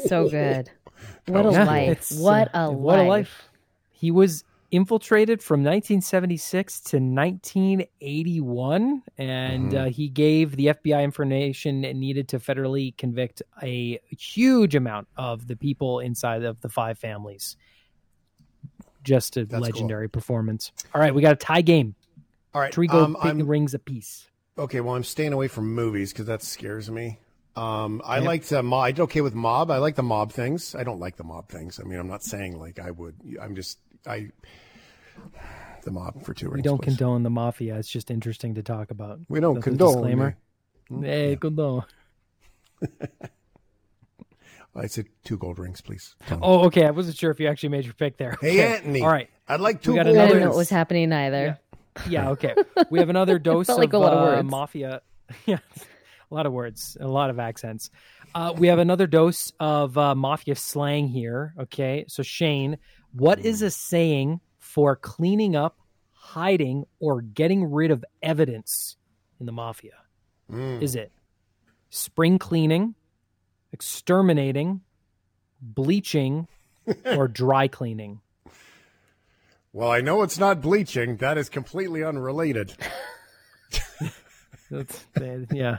so 0.08 0.28
good. 0.28 0.70
What 1.26 1.44
a 1.46 1.50
Yeah, 1.52 1.64
life! 1.64 1.90
it's, 1.90 2.18
What 2.18 2.54
uh, 2.54 2.58
a 2.68 2.70
what 2.72 2.98
a 2.98 3.02
life! 3.02 3.08
life. 3.08 3.48
He 3.92 4.10
was 4.10 4.44
infiltrated 4.74 5.42
from 5.42 5.60
1976 5.60 6.80
to 6.80 6.96
1981, 6.98 9.02
and 9.18 9.70
Mm-hmm. 9.70 9.86
uh, 9.86 9.90
he 9.90 10.08
gave 10.08 10.56
the 10.56 10.66
FBI 10.66 11.02
information 11.04 11.80
needed 11.82 12.28
to 12.28 12.38
federally 12.38 12.96
convict 12.96 13.42
a 13.62 13.98
huge 14.10 14.74
amount 14.74 15.08
of 15.16 15.46
the 15.46 15.56
people 15.56 16.00
inside 16.00 16.42
of 16.42 16.60
the 16.60 16.68
five 16.68 16.98
families. 16.98 17.56
Just 19.02 19.36
a 19.36 19.44
That's 19.44 19.62
legendary 19.62 20.08
performance. 20.08 20.72
All 20.94 21.00
right, 21.00 21.14
we 21.14 21.22
got 21.22 21.32
a 21.32 21.36
tie 21.36 21.60
game. 21.60 21.94
All 22.54 22.60
right. 22.60 22.72
Three 22.72 22.86
gold 22.86 23.04
um, 23.04 23.16
I'm, 23.20 23.46
rings 23.46 23.74
apiece. 23.74 24.28
okay, 24.58 24.80
well, 24.80 24.94
I'm 24.94 25.04
staying 25.04 25.32
away 25.32 25.48
from 25.48 25.74
movies 25.74 26.12
because 26.12 26.26
that 26.26 26.42
scares 26.42 26.90
me. 26.90 27.18
Um, 27.56 28.00
I 28.04 28.16
Yep. 28.18 28.26
like 28.26 28.44
to 28.46 28.62
mob. 28.62 28.84
I 28.84 28.92
did 28.92 29.02
okay 29.02 29.20
with 29.20 29.34
mob. 29.34 29.70
I 29.70 29.78
like 29.78 29.94
the 29.96 30.02
mob 30.02 30.32
things. 30.32 30.74
I 30.74 30.82
don't 30.84 30.98
like 30.98 31.16
the 31.16 31.24
mob 31.24 31.48
things. 31.48 31.78
I 31.78 31.84
mean, 31.84 31.98
I'm 32.00 32.08
not 32.08 32.22
saying 32.24 32.58
like 32.58 32.78
I 32.80 32.90
would. 32.90 33.14
I'm 33.40 33.54
just 33.54 33.78
I. 34.06 34.30
The 35.83 35.90
mob 35.90 36.23
for 36.25 36.33
two 36.35 36.47
rings. 36.47 36.56
We 36.56 36.62
don't 36.62 36.78
please. 36.83 36.97
condone 36.97 37.23
the 37.23 37.30
mafia. 37.30 37.76
It's 37.76 37.88
just 37.90 38.11
interesting 38.11 38.54
to 38.54 38.62
talk 38.62 38.90
about. 38.90 39.21
We 39.28 39.40
don't 39.40 39.54
That's 39.56 39.64
condone. 39.64 39.94
Disclaimer. 39.94 40.37
me. 40.90 41.06
Hey, 41.09 41.37
condone. 41.37 41.85
I 44.76 44.87
said 44.87 45.06
two 45.23 45.37
gold 45.38 45.59
rings, 45.61 45.80
please. 45.80 46.16
Tony. 46.26 46.40
Oh, 46.42 46.64
okay. 46.66 46.85
I 46.85 46.90
wasn't 46.90 47.16
sure 47.16 47.30
if 47.30 47.38
you 47.38 47.47
actually 47.47 47.68
made 47.68 47.85
your 47.85 47.94
pick 47.94 48.16
there. 48.16 48.37
hey, 48.40 48.61
Anthony. 48.75 49.02
All 49.02 49.09
right. 49.09 49.30
I'd 49.47 49.61
like 49.61 49.83
two 49.83 49.92
We 49.92 49.97
got 49.99 50.06
gold 50.06 50.16
I 50.16 50.21
another- 50.21 50.28
didn't 50.35 50.42
know 50.44 50.50
what 50.50 50.56
was 50.59 50.71
happening 50.71 51.12
either. 51.12 51.59
Yeah, 52.09 52.30
okay. 52.33 52.54
We 52.90 52.99
have 52.99 53.09
another 53.09 53.38
dose 53.40 53.66
Felt 53.68 53.78
of, 53.78 53.80
like 53.83 53.92
a 53.92 53.99
lot 53.99 54.12
of 54.14 54.38
uh, 54.38 54.42
mafia. 54.42 55.02
Yeah, 55.47 55.59
a 56.30 56.35
lot 56.35 56.44
of 56.47 56.52
words, 56.52 56.97
a 57.00 57.06
lot 57.06 57.30
of 57.30 57.38
accents. 57.38 57.90
Uh, 58.35 58.52
we 58.56 58.66
have 58.66 58.80
another 58.80 59.06
dose 59.06 59.52
of 59.61 59.97
uh, 59.97 60.14
mafia 60.16 60.56
slang 60.56 61.06
here. 61.09 61.54
Okay, 61.61 62.04
so 62.09 62.23
Shane, 62.25 62.78
what 63.12 63.38
is 63.38 63.62
a 63.62 63.71
saying 63.71 64.40
for 64.74 64.96
cleaning 64.96 65.54
up, 65.54 65.78
hiding, 66.12 66.84
or 66.98 67.22
getting 67.22 67.70
rid 67.70 67.92
of 67.92 68.04
evidence 68.20 68.96
in 69.38 69.46
the 69.46 69.52
mafia? 69.52 69.92
Mm. 70.50 70.82
Is 70.82 70.96
it 70.96 71.12
spring 71.90 72.40
cleaning, 72.40 72.96
exterminating, 73.72 74.80
bleaching, 75.62 76.48
or 77.06 77.28
dry 77.28 77.68
cleaning? 77.68 78.20
Well, 79.72 79.92
I 79.92 80.00
know 80.00 80.22
it's 80.22 80.38
not 80.38 80.60
bleaching. 80.60 81.18
That 81.18 81.38
is 81.38 81.48
completely 81.48 82.02
unrelated. 82.02 82.74
That's, 84.72 85.04
yeah. 85.52 85.78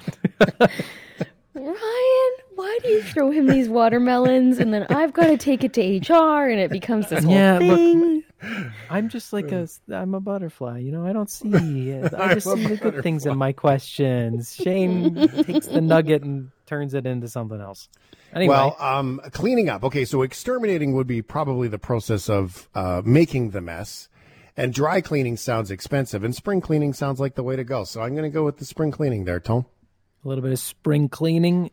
Ryan, 1.54 2.32
why 2.56 2.80
do 2.82 2.88
you 2.90 3.04
throw 3.04 3.32
him 3.32 3.48
these 3.48 3.68
watermelons 3.68 4.60
and 4.60 4.74
then 4.74 4.86
I've 4.90 5.12
got 5.12 5.28
to 5.28 5.38
take 5.38 5.66
it 5.66 5.74
to 5.74 5.82
HR 5.82 6.48
and 6.48 6.62
it 6.62 6.70
becomes 6.72 7.10
this 7.10 7.26
whole 7.26 7.34
Yeah, 7.34 7.60
look, 7.60 7.78
thing? 7.78 8.24
I'm 8.90 9.10
just 9.10 9.34
like 9.34 9.52
a 9.52 9.68
I'm 9.92 10.14
a 10.14 10.20
butterfly, 10.20 10.80
you 10.80 10.92
know. 10.92 11.06
I 11.06 11.14
don't 11.14 11.30
see 11.30 11.94
I 11.94 12.34
just 12.34 12.52
see 12.52 12.66
the 12.68 12.78
good 12.78 13.02
things 13.02 13.26
in 13.26 13.38
my 13.38 13.52
questions. 13.52 14.56
Shane 14.56 15.16
takes 15.44 15.68
the 15.68 15.82
nugget 15.82 16.24
and 16.24 16.52
turns 16.66 16.94
it 16.94 17.06
into 17.06 17.28
something 17.28 17.60
else. 17.60 17.90
Anyway, 18.34 18.54
Well, 18.54 18.76
um, 18.80 19.22
cleaning 19.32 19.70
up. 19.70 19.84
Okay, 19.84 20.04
so 20.04 20.22
exterminating 20.22 20.94
would 20.94 21.08
be 21.08 21.22
probably 21.22 21.68
the 21.68 21.80
process 21.80 22.30
of 22.30 22.68
uh, 22.76 23.02
making 23.06 23.52
the 23.52 23.62
mess, 23.62 24.10
and 24.58 24.74
dry 24.74 25.00
cleaning 25.00 25.38
sounds 25.38 25.72
expensive, 25.72 26.24
and 26.24 26.36
spring 26.36 26.60
cleaning 26.60 26.92
sounds 26.94 27.20
like 27.20 27.36
the 27.36 27.44
way 27.44 27.56
to 27.56 27.64
go. 27.64 27.86
So 27.86 28.02
I'm 28.02 28.12
going 28.12 28.30
to 28.30 28.34
go 28.34 28.44
with 28.44 28.58
the 28.58 28.66
spring 28.66 28.92
cleaning 28.92 29.24
there, 29.24 29.40
Tom. 29.40 29.66
a 30.24 30.28
little 30.28 30.42
bit 30.42 30.52
of 30.52 30.60
spring 30.60 31.08
cleaning 31.08 31.72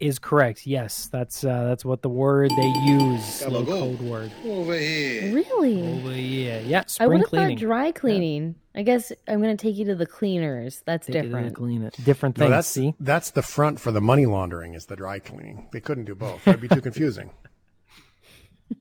is 0.00 0.18
correct. 0.18 0.66
Yes, 0.66 1.08
that's 1.10 1.44
uh, 1.44 1.64
that's 1.64 1.84
what 1.84 2.02
the 2.02 2.08
word 2.08 2.50
they 2.56 2.72
use. 2.84 3.40
Gotta 3.40 3.58
Little 3.58 3.64
go. 3.64 3.80
code 3.96 4.00
word. 4.08 4.32
Over 4.44 4.74
here. 4.78 5.34
Really? 5.34 5.82
Oh 5.82 6.10
yeah, 6.10 6.60
yeah. 6.60 6.84
I 7.00 7.06
would 7.06 7.24
Spring 7.26 7.42
have 7.44 7.50
thought 7.50 7.58
dry 7.58 7.92
cleaning. 7.92 8.54
I 8.74 8.82
guess 8.82 9.10
I'm 9.26 9.42
going 9.42 9.56
to 9.56 9.60
take 9.60 9.76
you 9.76 9.84
to 9.86 9.96
the 9.96 10.06
cleaners. 10.06 10.82
That's 10.86 11.08
They 11.08 11.14
did 11.14 11.18
it 11.24 11.28
different. 11.28 11.56
clean 11.56 11.82
it. 11.82 11.96
Different 12.04 12.38
No, 12.38 12.44
things. 12.44 12.50
that's 12.52 12.68
see, 12.68 12.94
that's 13.00 13.30
the 13.32 13.42
front 13.42 13.80
for 13.80 13.90
the 13.90 14.00
money 14.00 14.24
laundering 14.24 14.74
is 14.74 14.86
the 14.86 14.94
dry 14.94 15.18
cleaning. 15.18 15.68
They 15.72 15.80
couldn't 15.80 16.04
do 16.04 16.14
both. 16.14 16.44
That'd 16.44 16.60
be 16.60 16.68
too 16.68 16.80
confusing. 16.80 17.30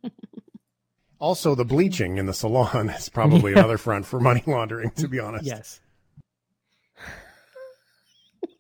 also, 1.20 1.56
the 1.56 1.66
bleaching 1.66 2.18
in 2.18 2.28
the 2.28 2.34
salon 2.34 2.90
is 2.92 3.10
probably 3.10 3.54
another 3.54 3.78
front 3.80 4.06
for 4.06 4.20
money 4.20 4.44
laundering. 4.46 4.92
To 4.92 5.08
be 5.08 5.20
honest, 5.20 5.46
yes. 5.46 5.80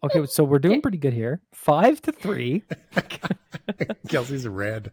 Okay, 0.03 0.25
so 0.27 0.43
we're 0.43 0.59
doing 0.59 0.81
pretty 0.81 0.97
good 0.97 1.13
here. 1.13 1.41
Five 1.53 2.01
to 2.03 2.11
three. 2.11 2.63
Kelsey's 4.09 4.47
red. 4.47 4.91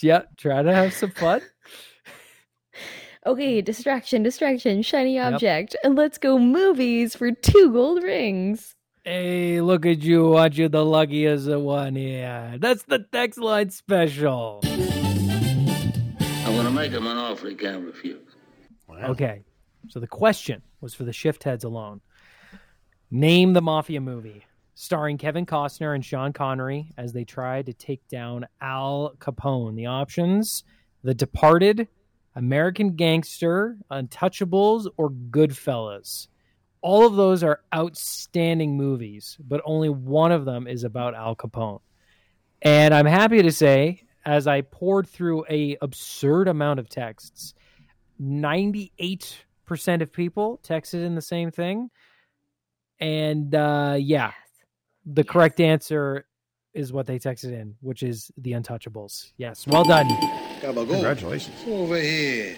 Yeah, 0.00 0.22
try 0.36 0.62
to 0.62 0.74
have 0.74 0.94
some 0.94 1.10
fun. 1.10 1.42
Okay, 3.26 3.60
distraction, 3.60 4.22
distraction, 4.22 4.82
shiny 4.82 5.18
object. 5.18 5.76
And 5.84 5.94
let's 5.94 6.16
go 6.16 6.38
movies 6.38 7.14
for 7.14 7.32
two 7.32 7.70
gold 7.72 8.02
rings. 8.02 8.76
Hey, 9.04 9.60
look 9.60 9.84
at 9.84 10.02
you. 10.02 10.36
Aren't 10.36 10.56
you 10.56 10.68
the 10.68 10.84
luckiest 10.84 11.48
one 11.48 11.96
here? 11.96 12.56
That's 12.58 12.84
the 12.84 13.00
text 13.12 13.38
line 13.38 13.70
special. 13.70 14.60
I'm 14.64 16.56
gonna 16.56 16.70
make 16.70 16.92
him 16.92 17.06
an 17.06 17.16
offer 17.18 17.48
he 17.48 17.54
can't 17.54 17.84
refuse. 17.84 18.26
Okay, 18.90 19.42
so 19.88 20.00
the 20.00 20.06
question 20.06 20.62
was 20.80 20.94
for 20.94 21.04
the 21.04 21.12
shift 21.12 21.44
heads 21.44 21.64
alone. 21.64 22.00
Name 23.12 23.54
the 23.54 23.60
Mafia 23.60 24.00
movie 24.00 24.44
starring 24.74 25.18
Kevin 25.18 25.44
Costner 25.44 25.96
and 25.96 26.04
Sean 26.04 26.32
Connery 26.32 26.92
as 26.96 27.12
they 27.12 27.24
try 27.24 27.60
to 27.60 27.72
take 27.72 28.06
down 28.06 28.46
Al 28.60 29.14
Capone. 29.18 29.74
The 29.74 29.86
options 29.86 30.62
The 31.02 31.12
Departed, 31.12 31.88
American 32.36 32.94
Gangster, 32.94 33.78
Untouchables, 33.90 34.86
or 34.96 35.10
Goodfellas. 35.10 36.28
All 36.82 37.04
of 37.04 37.16
those 37.16 37.42
are 37.42 37.62
outstanding 37.74 38.76
movies, 38.76 39.36
but 39.40 39.60
only 39.64 39.88
one 39.88 40.30
of 40.30 40.44
them 40.44 40.68
is 40.68 40.84
about 40.84 41.16
Al 41.16 41.34
Capone. 41.34 41.80
And 42.62 42.94
I'm 42.94 43.06
happy 43.06 43.42
to 43.42 43.50
say, 43.50 44.04
as 44.24 44.46
I 44.46 44.60
poured 44.60 45.08
through 45.08 45.46
a 45.50 45.76
absurd 45.82 46.46
amount 46.46 46.78
of 46.78 46.88
texts, 46.88 47.54
98% 48.22 50.00
of 50.00 50.12
people 50.12 50.60
texted 50.62 51.04
in 51.04 51.16
the 51.16 51.22
same 51.22 51.50
thing. 51.50 51.90
And 53.00 53.54
uh, 53.54 53.96
yeah, 53.98 54.32
the 55.06 55.24
correct 55.24 55.60
answer 55.60 56.26
is 56.74 56.92
what 56.92 57.06
they 57.06 57.18
texted 57.18 57.52
in, 57.52 57.74
which 57.80 58.02
is 58.02 58.30
the 58.36 58.52
Untouchables. 58.52 59.32
Yes, 59.36 59.66
well 59.66 59.84
done. 59.84 60.08
Congratulations. 60.60 61.56
Over 61.66 61.96
here. 61.98 62.56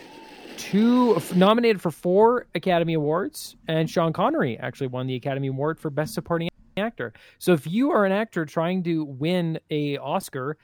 two 0.59 1.21
nominated 1.35 1.81
for 1.81 1.91
four 1.91 2.47
Academy 2.55 2.95
Awards, 2.95 3.57
and 3.69 3.89
Sean 3.89 4.13
Connery 4.13 4.59
actually 4.59 4.89
won 4.89 5.07
the 5.07 5.15
Academy 5.15 5.49
Award 5.49 5.79
for 5.79 5.89
Best 5.91 6.13
Supporting 6.15 6.49
Actor. 6.77 7.13
So 7.39 7.53
if 7.53 7.67
you 7.67 7.91
are 7.93 8.05
an 8.05 8.13
actor 8.13 8.45
trying 8.45 8.83
to 8.85 9.05
win 9.05 9.59
a 9.71 9.97
Oscar, 9.99 10.57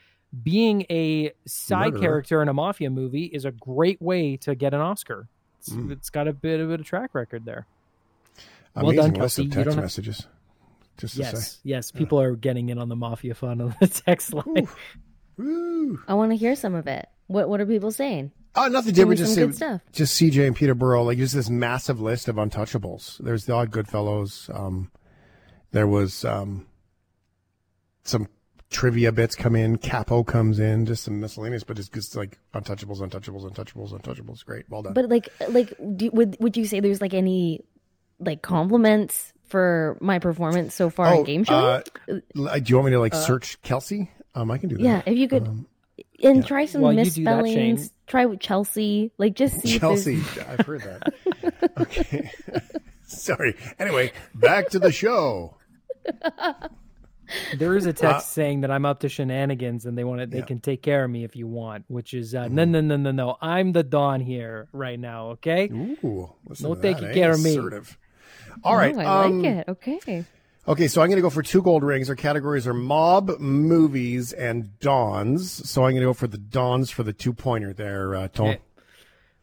being 0.42 0.85
a 0.90 1.32
side 1.47 1.92
Murderer. 1.94 2.00
character 2.00 2.42
in 2.42 2.49
a 2.49 2.54
mafia 2.54 2.90
movie 2.90 3.25
is 3.26 3.44
a 3.47 3.50
great 3.52 4.00
way 4.02 4.37
to 4.38 4.54
get 4.54 4.75
an 4.75 4.80
Oscar. 4.80 5.26
It's, 5.58 5.70
Mm. 5.70 5.90
it's 5.92 6.11
got 6.11 6.28
a 6.28 6.32
bit 6.35 6.61
of 6.61 6.70
a 6.70 6.78
track 6.78 7.14
record 7.14 7.44
there. 7.47 7.66
Well 8.82 8.90
Amazing 8.90 9.12
done, 9.12 9.23
list 9.23 9.37
Kelsey. 9.37 9.47
of 9.49 9.52
text 9.52 9.70
don't 9.76 9.82
messages. 9.85 10.26
Just 10.99 11.14
to 11.16 11.20
Yes, 11.23 11.52
say. 11.52 11.58
yes, 11.64 11.90
people 11.92 12.20
are 12.20 12.35
getting 12.35 12.70
in 12.70 12.78
on 12.78 12.88
the 12.88 12.97
mafia 12.97 13.35
fun 13.35 13.61
on 13.61 13.76
the 13.80 13.87
text 13.87 14.32
line. 14.35 14.68
Woo. 15.37 16.00
I 16.08 16.14
want 16.14 16.32
to 16.32 16.37
hear 16.37 16.56
some 16.56 16.75
of 16.75 16.87
it. 16.87 17.06
What 17.28 17.49
What 17.49 17.61
are 17.61 17.66
people 17.66 17.90
saying? 17.92 18.32
Oh, 18.56 18.66
nothing 18.66 18.94
different. 18.94 19.18
Just 19.18 19.37
good 19.37 19.54
stuff. 19.54 19.82
just 19.92 20.20
CJ 20.20 20.47
and 20.49 20.56
Peterborough, 20.56 21.04
like 21.04 21.18
just 21.18 21.35
this 21.35 21.49
massive 21.49 22.00
list 22.00 22.26
of 22.28 22.37
untouchables. 22.37 23.18
There's 23.18 23.44
the 23.44 23.52
odd 23.52 23.70
Goodfellows. 23.70 24.50
Um, 24.52 24.90
there 25.70 25.87
was 25.87 26.25
um, 26.25 26.66
some 28.02 28.26
trivia 28.70 29.12
bits 29.12 29.37
come 29.37 29.54
in. 29.54 29.76
Capo 29.78 30.25
comes 30.25 30.58
in, 30.58 30.87
just 30.87 31.04
some 31.04 31.20
miscellaneous, 31.20 31.62
but 31.62 31.78
it's 31.78 31.88
just 31.88 32.16
like 32.16 32.38
untouchables, 32.54 32.99
untouchables, 33.00 33.49
untouchables, 33.49 33.92
untouchables. 33.92 34.44
Great, 34.44 34.64
well 34.68 34.82
done. 34.82 34.94
But 34.94 35.08
like, 35.08 35.28
like, 35.49 35.73
do, 35.97 36.11
would 36.12 36.37
would 36.40 36.56
you 36.56 36.66
say 36.66 36.80
there's 36.80 37.00
like 37.00 37.14
any 37.14 37.64
like 38.20 38.42
compliments 38.42 39.32
for 39.46 39.96
my 40.00 40.18
performance 40.18 40.75
so 40.75 40.90
far 40.90 41.14
in 41.14 41.25
game 41.25 41.44
show? 41.44 41.54
uh, 41.54 41.80
do 42.08 42.22
you 42.66 42.76
want 42.76 42.87
me 42.87 42.92
to 42.92 43.00
like 43.00 43.14
search 43.14 43.60
Kelsey? 43.62 44.10
Um, 44.34 44.50
I 44.50 44.58
can 44.58 44.68
do 44.68 44.76
that. 44.76 44.82
yeah, 44.82 45.02
if 45.06 45.16
you 45.18 45.26
could, 45.28 45.64
and 46.22 46.46
try 46.46 46.66
some 46.66 46.82
While 46.82 46.92
you 46.92 47.04
do 47.04 47.25
that, 47.25 47.44
Shane- 47.46 47.75
misspellings. 47.75 47.92
Try 48.06 48.26
with 48.26 48.40
Chelsea. 48.40 49.12
Like, 49.18 49.34
just 49.34 49.60
see 49.60 49.75
if 49.75 49.80
Chelsea, 49.80 50.22
I've 50.48 50.64
heard 50.66 50.82
that. 50.82 51.72
okay. 51.78 52.30
Sorry. 53.06 53.54
Anyway, 53.78 54.12
back 54.34 54.68
to 54.70 54.78
the 54.78 54.90
show. 54.92 55.56
There 57.58 57.76
is 57.76 57.84
a 57.84 57.92
text 57.92 58.30
saying 58.32 58.62
that 58.62 58.70
I'm 58.70 58.87
up 58.87 59.00
to 59.00 59.08
shenanigans 59.10 59.84
and 59.84 59.98
they 59.98 60.04
want 60.04 60.22
it. 60.22 60.30
they 60.30 60.38
Uh, 60.38 60.40
Yeah. 60.40 60.46
can 60.46 60.60
take 60.60 60.82
care 60.82 61.04
of 61.04 61.10
me 61.10 61.25
if 61.25 61.37
you 61.37 61.46
want, 61.46 61.84
which 61.88 62.14
is 62.14 62.34
uh, 62.34 62.48
no 62.48 62.64
no 62.64 62.80
no 62.80 62.96
no 62.96 63.10
no. 63.10 63.37
I'm 63.42 63.72
the 63.72 63.82
Don 63.82 64.20
here 64.20 64.68
right 64.72 64.98
now. 64.98 65.30
Okay. 65.32 65.68
Ooh, 65.70 66.32
No 66.60 66.75
taking 66.75 67.02
that, 67.04 67.10
eh? 67.10 67.14
care 67.14 67.32
of 67.32 67.42
me. 67.42 67.50
Assertive. 67.50 67.98
All 68.65 68.77
right. 68.77 68.95
Oh, 68.95 69.00
I 69.00 69.25
um, 69.25 69.43
like 69.43 69.53
it. 69.53 69.69
Okay. 69.69 70.25
Okay, 70.67 70.87
so 70.87 71.00
I'm 71.00 71.09
going 71.09 71.17
to 71.17 71.23
go 71.23 71.31
for 71.31 71.43
two 71.43 71.62
gold 71.62 71.83
rings. 71.83 72.11
Our 72.11 72.17
categories 72.17 72.67
are 72.67 72.75
mob, 72.75 73.38
movies, 73.41 74.35
and 74.35 74.79
dons. 74.81 75.67
So 75.69 75.85
I'm 75.85 75.93
going 75.93 76.03
to 76.03 76.09
go 76.09 76.12
for 76.12 76.27
the 76.27 76.37
dons 76.37 76.91
for 76.91 77.03
the 77.03 77.15
two 77.15 77.33
pointer 77.33 77.73
there, 77.73 78.15
uh, 78.15 78.29
Tone. 78.29 78.49
Okay. 78.49 78.61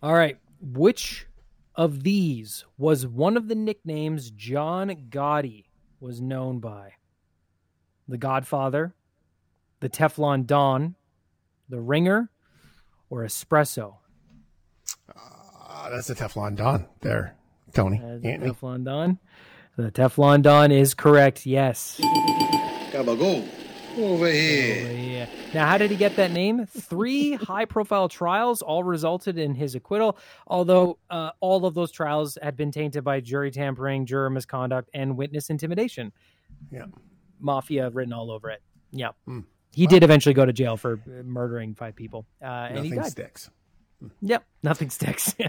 All 0.04 0.14
right. 0.14 0.38
Which 0.62 1.26
of 1.74 2.04
these 2.04 2.64
was 2.78 3.08
one 3.08 3.38
of 3.38 3.48
the 3.48 3.56
nicknames 3.56 4.30
John 4.30 4.90
Gotti 5.10 5.66
was 6.00 6.22
known 6.22 6.60
by? 6.60 6.94
The 8.08 8.18
Godfather, 8.18 8.94
the 9.80 9.90
Teflon 9.90 10.46
Don, 10.46 10.96
the 11.68 11.82
Ringer, 11.82 12.30
or 13.10 13.24
Espresso? 13.24 13.96
Uh, 15.10 15.90
that's 15.90 16.08
the 16.08 16.14
Teflon 16.14 16.56
Don 16.56 16.86
there, 17.02 17.36
Tony. 17.76 18.00
Uh, 18.04 18.18
the 18.18 18.30
Anthony. 18.30 18.52
Teflon 18.52 18.84
Don. 18.86 19.20
The 19.78 19.92
Teflon 19.92 20.42
Don 20.42 20.72
is 20.72 20.94
correct. 20.94 21.46
Yes. 21.46 22.00
Gabagool. 22.92 23.48
Over 23.98 24.28
here. 24.30 24.92
Yeah. 24.92 25.26
Now, 25.54 25.68
how 25.68 25.78
did 25.78 25.90
he 25.90 25.96
get 25.96 26.18
that 26.18 26.32
name? 26.32 26.66
Three 26.66 27.34
high-profile 27.36 28.10
trials 28.10 28.62
all 28.62 28.84
resulted 28.84 29.38
in 29.38 29.56
his 29.56 29.74
acquittal. 29.76 30.18
Although 30.48 30.98
uh, 31.10 31.32
all 31.40 31.66
of 31.66 31.74
those 31.76 31.92
trials 31.92 32.38
had 32.42 32.58
been 32.58 32.72
tainted 32.72 33.04
by 33.06 33.22
jury 33.22 33.52
tampering, 33.52 34.06
juror 34.06 34.30
misconduct, 34.30 34.90
and 34.94 35.16
witness 35.18 35.50
intimidation. 35.50 36.12
Yeah. 36.72 36.86
Mafia 37.40 37.90
written 37.90 38.12
all 38.12 38.32
over 38.32 38.50
it. 38.50 38.62
Yeah. 38.92 39.10
He 39.72 39.88
did 39.88 40.04
eventually 40.04 40.34
go 40.34 40.46
to 40.46 40.54
jail 40.54 40.76
for 40.78 40.94
uh, 40.94 41.24
murdering 41.24 41.74
five 41.76 41.96
people, 41.96 42.26
uh, 42.42 42.46
and 42.46 42.78
he 42.80 42.84
Nothing 42.92 43.02
died. 43.04 43.12
sticks. 43.12 43.50
Yep. 44.22 44.46
Nothing 44.64 44.90
sticks. 44.90 45.36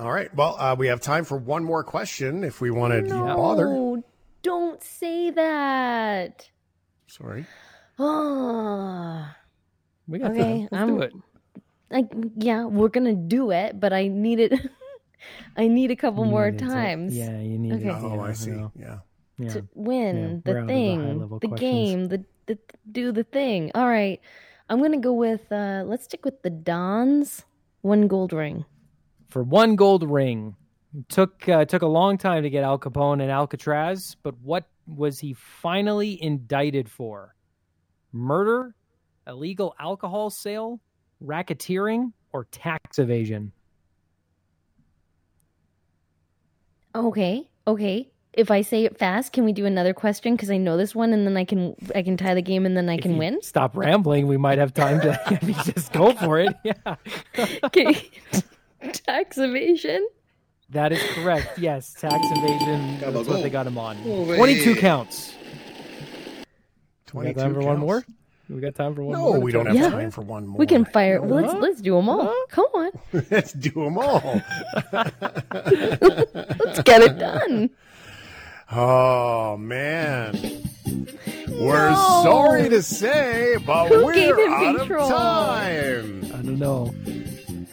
All 0.00 0.10
right. 0.10 0.34
Well, 0.34 0.56
uh, 0.58 0.74
we 0.78 0.86
have 0.88 1.00
time 1.00 1.24
for 1.24 1.36
one 1.36 1.62
more 1.62 1.84
question 1.84 2.42
if 2.42 2.60
we 2.60 2.70
want 2.70 2.92
to 3.06 3.14
bother. 3.14 3.66
No, 3.66 4.02
don't 4.42 4.82
say 4.82 5.30
that. 5.30 6.48
Sorry. 7.06 7.44
Oh, 7.98 9.26
we 10.08 10.18
got 10.18 10.30
Okay, 10.30 10.42
time. 10.42 10.68
Let's 10.70 10.74
I'm- 10.74 10.88
do 10.96 11.02
it. 11.02 11.12
like 11.90 12.12
yeah, 12.36 12.64
we're 12.64 12.88
gonna 12.88 13.14
do 13.14 13.50
it, 13.50 13.78
but 13.78 13.92
I 13.92 14.08
need 14.08 14.40
it. 14.40 14.52
I 15.56 15.68
need 15.68 15.90
a 15.90 15.96
couple 15.96 16.24
more 16.24 16.46
You 16.46 16.52
need 16.52 16.62
it 16.62 16.64
to- 16.64 16.72
times 16.72 17.16
Yeah, 17.16 17.38
you 17.40 17.58
need 17.58 17.74
Okay. 17.74 17.88
it. 17.88 17.96
Oh, 18.00 18.14
yeah, 18.14 18.20
I 18.22 18.32
see. 18.32 18.50
know. 18.52 18.72
Yeah. 18.74 18.98
Yeah. 19.36 19.48
to 19.50 19.66
win 19.74 20.16
Yeah, 20.16 20.40
the 20.44 20.52
we're 20.52 20.58
out 20.58 20.62
of 20.62 20.66
the 20.68 20.72
thing, 20.74 21.38
the 21.40 21.48
game, 21.56 22.08
the, 22.08 22.24
the 22.46 22.58
do 22.90 23.12
the 23.12 23.24
thing. 23.24 23.70
All 23.74 23.86
right, 23.86 24.20
I'm 24.70 24.80
gonna 24.80 24.96
go 24.98 25.12
with. 25.12 25.50
uh 25.52 25.82
Let's 25.86 26.04
stick 26.04 26.24
with 26.24 26.40
the 26.42 26.50
Dons. 26.50 27.44
One 27.82 28.08
gold 28.08 28.32
ring. 28.32 28.64
For 29.30 29.42
one 29.42 29.76
gold 29.76 30.08
ring. 30.08 30.56
Took 31.08 31.48
uh, 31.48 31.64
took 31.64 31.82
a 31.82 31.86
long 31.86 32.18
time 32.18 32.42
to 32.42 32.50
get 32.50 32.64
Al 32.64 32.78
Capone 32.78 33.22
and 33.22 33.30
Alcatraz, 33.30 34.16
but 34.24 34.34
what 34.42 34.64
was 34.88 35.20
he 35.20 35.34
finally 35.34 36.20
indicted 36.20 36.88
for? 36.90 37.36
Murder, 38.12 38.74
illegal 39.26 39.72
alcohol 39.78 40.30
sale, 40.30 40.80
racketeering, 41.24 42.12
or 42.32 42.44
tax 42.50 42.98
evasion? 42.98 43.52
Okay, 46.94 47.48
okay. 47.68 48.10
If 48.32 48.50
I 48.50 48.62
say 48.62 48.84
it 48.84 48.98
fast, 48.98 49.32
can 49.32 49.44
we 49.44 49.52
do 49.52 49.66
another 49.66 49.92
question? 49.92 50.34
Because 50.34 50.50
I 50.50 50.56
know 50.56 50.76
this 50.76 50.94
one, 50.94 51.12
and 51.12 51.24
then 51.24 51.36
I 51.36 51.44
can 51.44 51.76
I 51.94 52.02
can 52.02 52.16
tie 52.16 52.34
the 52.34 52.42
game, 52.42 52.66
and 52.66 52.76
then 52.76 52.88
I 52.88 52.94
If 52.94 53.02
can 53.02 53.16
win. 53.16 53.40
Stop 53.42 53.76
rambling. 53.76 54.26
We 54.26 54.36
might 54.36 54.58
have 54.58 54.74
time 54.74 55.00
to 55.02 55.38
just 55.72 55.92
go 55.92 56.12
for 56.14 56.40
it. 56.40 56.54
Yeah, 56.64 56.96
Okay. 57.64 58.10
Tax 59.06 59.38
evasion. 59.38 60.06
that 60.70 60.92
is 60.92 61.02
correct. 61.14 61.58
Yes, 61.58 61.92
tax 61.94 62.14
evasion. 62.20 62.98
That's 63.00 63.28
what 63.28 63.42
they 63.42 63.50
got 63.50 63.66
him 63.66 63.76
on. 63.78 63.96
Twenty-two 64.02 64.76
counts. 64.76 65.34
We 67.12 67.32
22 67.32 67.34
got 67.34 67.42
time 67.42 67.54
for 67.54 67.60
one 67.60 67.66
counts. 67.76 67.80
more. 67.80 68.04
We 68.48 68.60
got 68.60 68.74
time 68.74 68.94
for 68.94 69.02
one 69.04 69.12
No, 69.12 69.24
more. 69.24 69.34
to 69.34 69.40
we 69.40 69.52
don't 69.52 69.66
have 69.66 69.74
Yeah. 69.74 69.90
time 69.90 70.10
for 70.10 70.22
one 70.22 70.46
more. 70.46 70.58
We 70.58 70.66
can 70.66 70.84
fire. 70.84 71.20
Well, 71.22 71.40
let's 71.44 71.54
let's 71.54 71.80
do 71.80 71.94
them 71.96 72.08
all. 72.08 72.26
Huh? 72.32 72.46
Come 72.50 72.66
on, 72.74 72.90
Let's 73.30 73.52
do 73.52 73.70
them 73.70 73.98
all. 73.98 74.40
let's 74.92 76.82
get 76.82 77.02
it 77.02 77.18
done. 77.18 77.70
Oh 78.72 79.56
man. 79.56 80.38
We're 81.48 81.90
No. 81.90 82.20
sorry 82.22 82.68
to 82.68 82.82
say, 82.82 83.56
but 83.66 83.88
Who 83.88 84.12
gave 84.14 84.36
we're 84.36 84.46
him 84.46 84.52
out 84.52 84.76
control? 84.78 85.02
of 85.04 85.10
time. 85.10 86.24
I 86.26 86.42
don't 86.42 86.58
know. 86.58 86.94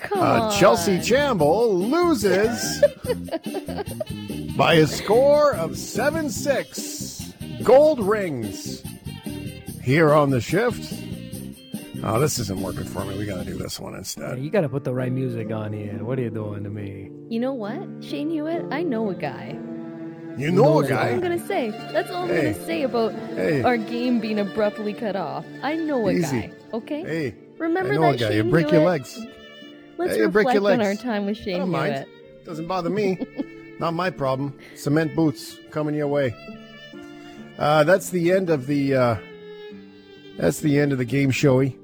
Come 0.02 0.20
Uh. 0.20 0.52
Chelsea 0.52 0.98
Chamble 1.00 1.74
loses 1.90 2.84
by 4.56 4.76
a 4.76 4.88
score 4.88 5.54
of 5.56 5.78
7 5.78 6.30
6. 6.30 7.34
Gold 7.64 8.00
rings 8.00 8.84
here 9.84 10.14
on 10.14 10.30
the 10.30 10.40
shift. 10.42 10.94
Oh, 12.04 12.20
this 12.20 12.38
isn't 12.40 12.62
working 12.62 12.84
for 12.84 13.04
me. 13.06 13.18
We 13.18 13.26
got 13.26 13.40
to 13.40 13.46
do 13.46 13.58
this 13.58 13.80
one 13.80 13.94
Yeah, 13.94 14.00
instead. 14.00 14.40
you 14.40 14.52
got 14.52 14.62
to 14.62 14.70
put 14.70 14.84
the 14.84 14.94
right 14.94 15.12
music 15.12 15.52
on 15.52 15.74
here. 15.74 16.04
What 16.04 16.20
are 16.20 16.22
you 16.22 16.30
doing 16.30 16.64
to 16.64 16.70
me? 16.70 17.10
You 17.30 17.40
know 17.40 17.54
what, 17.54 17.82
Shane 18.02 18.30
Hewitt? 18.30 18.66
I 18.72 18.84
know 18.84 19.10
a 19.10 19.16
guy. 19.16 19.58
You 20.38 20.52
know 20.52 20.80
a 20.80 20.84
That's 20.84 20.92
all 20.94 21.08
I'm 21.08 21.20
gonna 21.20 21.48
say. 21.48 21.72
That's 21.92 22.12
all 22.12 22.24
I'm 22.24 22.30
Hey. 22.30 22.54
gonna 22.54 22.66
say 22.68 22.84
about 22.84 23.12
Hey. 23.36 23.64
our 23.64 23.76
game 23.76 24.20
being 24.20 24.38
abruptly 24.38 24.94
cut 24.94 25.16
off. 25.16 25.44
I 25.64 25.76
know 25.76 26.08
a 26.08 26.12
Easy. 26.12 26.42
guy. 26.42 26.52
Okay. 26.74 27.02
Hey, 27.02 27.36
Remember 27.58 27.92
I 27.94 27.96
know 27.96 28.02
that 28.04 28.14
a 28.14 28.18
guy. 28.20 28.28
Shane 28.30 28.46
You 28.46 28.52
break 28.52 28.72
your 28.72 28.86
legs. 28.86 29.20
Let's 29.98 30.14
Hey, 30.14 30.22
you 30.22 30.30
break 30.30 30.48
reflect 30.48 30.64
your 30.64 30.74
on 30.74 30.82
our 30.82 30.96
time 30.96 31.26
with 31.26 31.38
I 31.40 31.42
Shane 31.44 31.60
don't 31.60 31.70
mind. 31.72 31.94
Hewitt. 31.94 32.46
Doesn't 32.46 32.68
bother 32.68 32.90
me. 32.90 33.18
Not 33.80 33.94
my 33.94 34.10
problem. 34.10 34.58
Cement 34.76 35.16
boots 35.16 35.58
coming 35.72 35.96
your 35.96 36.08
way. 36.08 36.36
Uh, 37.58 37.84
that's 37.84 38.10
the 38.10 38.32
end 38.32 38.50
of 38.50 38.68
the. 38.68 38.96
Uh, 38.96 39.18
that's 40.38 40.60
the 40.60 40.80
end 40.80 40.92
of 40.92 40.98
the 40.98 41.06
game 41.06 41.32
showy. 41.32 41.78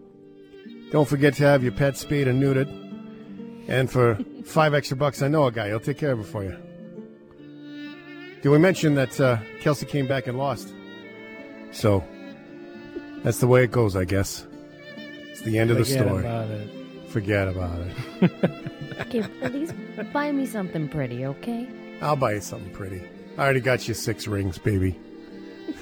Don't 0.91 1.07
forget 1.07 1.33
to 1.35 1.43
have 1.43 1.63
your 1.63 1.71
pet 1.71 1.97
spayed 1.97 2.27
and 2.27 2.41
neutered. 2.41 2.69
And 3.67 3.89
for 3.89 4.19
five 4.45 4.73
extra 4.73 4.95
bucks, 4.95 5.21
I 5.21 5.27
know 5.27 5.45
a 5.45 5.51
guy. 5.51 5.67
He'll 5.67 5.79
take 5.79 5.97
care 5.97 6.11
of 6.11 6.19
it 6.19 6.25
for 6.25 6.43
you. 6.43 6.55
Did 8.43 8.49
we 8.49 8.57
mention 8.57 8.95
that 8.95 9.19
uh, 9.19 9.37
Kelsey 9.61 9.85
came 9.85 10.05
back 10.07 10.27
and 10.27 10.37
lost? 10.37 10.73
So 11.71 12.03
that's 13.23 13.39
the 13.39 13.47
way 13.47 13.63
it 13.63 13.71
goes, 13.71 13.95
I 13.95 14.05
guess. 14.05 14.45
It's 15.31 15.41
the 15.41 15.57
end 15.57 15.71
of 15.71 15.77
the 15.77 15.85
Forget 15.85 16.07
story. 16.07 16.82
Forget 17.13 17.47
about 17.47 17.79
it. 17.79 17.95
Okay, 18.99 19.23
at 19.41 19.53
least 19.53 19.73
buy 20.11 20.31
me 20.31 20.45
something 20.45 20.87
pretty, 20.87 21.25
okay? 21.25 21.67
I'll 22.01 22.15
buy 22.15 22.33
you 22.33 22.41
something 22.41 22.71
pretty. 22.73 23.01
I 23.39 23.43
already 23.43 23.59
got 23.59 23.87
you 23.87 23.95
six 23.95 24.27
rings, 24.27 24.59
baby. 24.59 24.99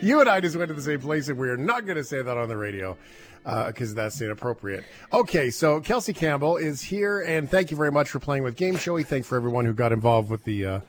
you 0.00 0.20
and 0.20 0.28
I 0.28 0.40
just 0.40 0.56
went 0.56 0.68
to 0.68 0.74
the 0.74 0.82
same 0.82 1.00
place, 1.00 1.28
and 1.28 1.38
we 1.38 1.48
are 1.48 1.56
not 1.56 1.86
going 1.86 1.96
to 1.96 2.02
say 2.04 2.22
that 2.22 2.36
on 2.36 2.48
the 2.48 2.56
radio 2.56 2.96
because 3.44 3.92
uh, 3.92 3.94
that's 3.94 4.20
inappropriate. 4.20 4.84
Okay, 5.12 5.50
so 5.50 5.80
Kelsey 5.80 6.12
Campbell 6.12 6.56
is 6.56 6.82
here, 6.82 7.20
and 7.20 7.48
thank 7.48 7.70
you 7.70 7.76
very 7.76 7.92
much 7.92 8.10
for 8.10 8.18
playing 8.18 8.42
with 8.42 8.56
Game 8.56 8.76
Showy. 8.76 9.04
Thanks 9.04 9.28
for 9.28 9.36
everyone 9.36 9.64
who 9.64 9.74
got 9.74 9.92
involved 9.92 10.28
with 10.28 10.42
the 10.42 10.66
uh, 10.66 10.80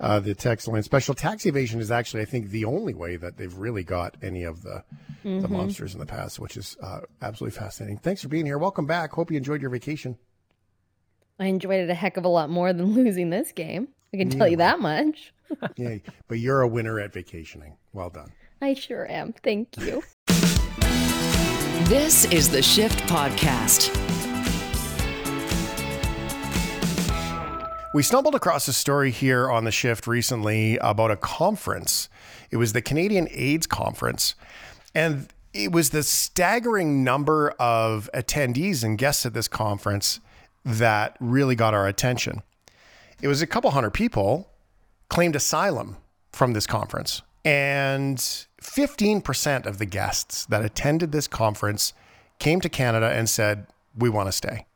uh, 0.00 0.20
the 0.20 0.34
text 0.34 0.68
line. 0.68 0.82
Special 0.82 1.14
tax 1.14 1.46
evasion 1.46 1.80
is 1.80 1.90
actually, 1.90 2.22
I 2.22 2.26
think, 2.26 2.50
the 2.50 2.64
only 2.64 2.94
way 2.94 3.16
that 3.16 3.36
they've 3.36 3.54
really 3.54 3.84
got 3.84 4.16
any 4.22 4.44
of 4.44 4.62
the 4.62 4.84
mm-hmm. 5.24 5.40
the 5.40 5.48
monsters 5.48 5.94
in 5.94 6.00
the 6.00 6.06
past, 6.06 6.38
which 6.38 6.56
is 6.56 6.76
uh, 6.82 7.00
absolutely 7.22 7.58
fascinating. 7.58 7.98
Thanks 7.98 8.22
for 8.22 8.28
being 8.28 8.46
here. 8.46 8.58
Welcome 8.58 8.86
back. 8.86 9.12
Hope 9.12 9.30
you 9.30 9.36
enjoyed 9.36 9.60
your 9.60 9.70
vacation. 9.70 10.16
I 11.38 11.46
enjoyed 11.46 11.80
it 11.80 11.90
a 11.90 11.94
heck 11.94 12.16
of 12.16 12.24
a 12.24 12.28
lot 12.28 12.50
more 12.50 12.72
than 12.72 12.86
losing 12.94 13.30
this 13.30 13.52
game. 13.52 13.88
I 14.12 14.16
can 14.16 14.30
tell 14.30 14.46
yeah. 14.46 14.52
you 14.52 14.56
that 14.58 14.80
much. 14.80 15.32
yeah, 15.76 15.98
but 16.28 16.38
you're 16.38 16.60
a 16.60 16.68
winner 16.68 16.98
at 17.00 17.12
vacationing. 17.12 17.76
Well 17.92 18.10
done. 18.10 18.32
I 18.60 18.74
sure 18.74 19.10
am. 19.10 19.34
Thank 19.44 19.76
you. 19.78 20.02
This 21.88 22.24
is 22.26 22.50
the 22.50 22.62
Shift 22.62 22.98
Podcast. 23.08 24.27
We 27.98 28.04
stumbled 28.04 28.36
across 28.36 28.68
a 28.68 28.72
story 28.72 29.10
here 29.10 29.50
on 29.50 29.64
the 29.64 29.72
Shift 29.72 30.06
recently 30.06 30.76
about 30.76 31.10
a 31.10 31.16
conference. 31.16 32.08
It 32.48 32.56
was 32.56 32.72
the 32.72 32.80
Canadian 32.80 33.26
AIDS 33.32 33.66
Conference. 33.66 34.36
And 34.94 35.26
it 35.52 35.72
was 35.72 35.90
the 35.90 36.04
staggering 36.04 37.02
number 37.02 37.50
of 37.58 38.08
attendees 38.14 38.84
and 38.84 38.96
guests 38.96 39.26
at 39.26 39.34
this 39.34 39.48
conference 39.48 40.20
that 40.64 41.16
really 41.18 41.56
got 41.56 41.74
our 41.74 41.88
attention. 41.88 42.42
It 43.20 43.26
was 43.26 43.42
a 43.42 43.48
couple 43.48 43.72
hundred 43.72 43.94
people 43.94 44.48
claimed 45.08 45.34
asylum 45.34 45.96
from 46.30 46.52
this 46.52 46.68
conference. 46.68 47.22
And 47.44 48.18
15% 48.62 49.66
of 49.66 49.78
the 49.78 49.86
guests 49.86 50.46
that 50.46 50.64
attended 50.64 51.10
this 51.10 51.26
conference 51.26 51.94
came 52.38 52.60
to 52.60 52.68
Canada 52.68 53.10
and 53.10 53.28
said, 53.28 53.66
We 53.96 54.08
want 54.08 54.28
to 54.28 54.32
stay. 54.32 54.66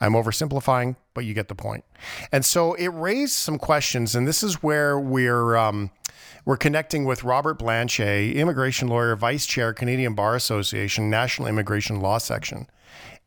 I'm 0.00 0.14
oversimplifying, 0.14 0.96
but 1.14 1.24
you 1.24 1.34
get 1.34 1.48
the 1.48 1.54
point. 1.54 1.84
And 2.30 2.44
so 2.44 2.74
it 2.74 2.88
raised 2.88 3.34
some 3.34 3.58
questions, 3.58 4.14
and 4.14 4.26
this 4.26 4.42
is 4.42 4.62
where 4.62 4.98
we're 4.98 5.56
um, 5.56 5.90
we're 6.44 6.56
connecting 6.56 7.04
with 7.04 7.22
Robert 7.24 7.58
Blanshay, 7.58 8.34
immigration 8.34 8.88
lawyer, 8.88 9.14
vice 9.14 9.46
chair, 9.46 9.72
Canadian 9.72 10.14
Bar 10.14 10.34
Association, 10.34 11.08
National 11.08 11.48
Immigration 11.48 12.00
Law 12.00 12.18
Section. 12.18 12.66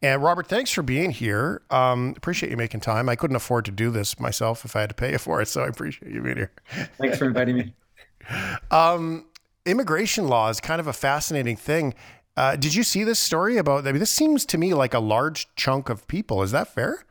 And 0.01 0.21
Robert, 0.21 0.47
thanks 0.47 0.71
for 0.71 0.83
being 0.83 1.11
here. 1.11 1.61
Um, 1.69 2.13
appreciate 2.17 2.49
you 2.49 2.57
making 2.57 2.81
time. 2.81 3.07
I 3.07 3.15
couldn't 3.15 3.37
afford 3.37 3.65
to 3.65 3.71
do 3.71 3.89
this 3.89 4.19
myself 4.19 4.65
if 4.65 4.75
I 4.75 4.81
had 4.81 4.89
to 4.89 4.95
pay 4.95 5.13
you 5.13 5.17
for 5.19 5.41
it, 5.41 5.47
so 5.47 5.63
I 5.63 5.67
appreciate 5.67 6.11
you 6.11 6.21
being 6.21 6.37
here. 6.37 6.51
Thanks 6.97 7.17
for 7.17 7.25
inviting 7.25 7.57
me. 7.57 7.73
Um, 8.71 9.27
immigration 9.67 10.27
law 10.27 10.49
is 10.49 10.59
kind 10.59 10.79
of 10.79 10.87
a 10.87 10.93
fascinating 10.93 11.55
thing. 11.55 11.93
Uh, 12.35 12.55
did 12.55 12.73
you 12.73 12.81
see 12.81 13.03
this 13.03 13.19
story 13.19 13.57
about? 13.57 13.87
I 13.87 13.91
mean, 13.91 13.99
this 13.99 14.09
seems 14.09 14.45
to 14.47 14.57
me 14.57 14.73
like 14.73 14.95
a 14.95 14.99
large 14.99 15.47
chunk 15.55 15.89
of 15.89 16.07
people. 16.07 16.41
Is 16.41 16.49
that 16.49 16.67
fair? 16.67 17.04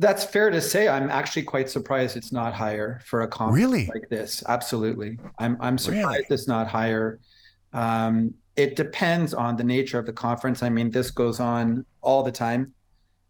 That's 0.00 0.24
fair 0.24 0.50
to 0.50 0.60
say. 0.60 0.88
I'm 0.88 1.10
actually 1.10 1.42
quite 1.42 1.68
surprised 1.68 2.16
it's 2.16 2.32
not 2.32 2.54
higher 2.54 3.00
for 3.04 3.22
a 3.22 3.28
conference 3.28 3.64
really? 3.64 3.86
like 3.92 4.08
this. 4.08 4.44
Absolutely, 4.46 5.18
I'm. 5.38 5.56
I'm 5.60 5.76
surprised 5.76 6.06
really? 6.06 6.26
it's 6.30 6.46
not 6.46 6.68
higher. 6.68 7.18
Um, 7.72 8.34
it 8.54 8.76
depends 8.76 9.34
on 9.34 9.56
the 9.56 9.64
nature 9.64 9.98
of 9.98 10.06
the 10.06 10.12
conference. 10.12 10.62
I 10.62 10.68
mean, 10.68 10.90
this 10.90 11.10
goes 11.10 11.40
on 11.40 11.84
all 12.00 12.22
the 12.22 12.32
time. 12.32 12.72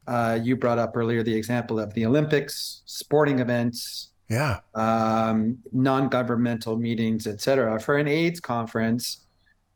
Uh, 0.07 0.39
you 0.43 0.57
brought 0.57 0.79
up 0.79 0.97
earlier 0.97 1.23
the 1.23 1.35
example 1.35 1.81
of 1.81 1.93
the 1.95 2.05
Olympics, 2.05 2.83
sporting 2.85 3.39
events, 3.39 4.11
yeah, 4.29 4.61
um, 4.75 5.59
non-governmental 5.73 6.77
meetings, 6.77 7.27
etc. 7.27 7.81
For 7.81 7.97
an 7.97 8.09
AIDS 8.09 8.41
conference, 8.41 9.27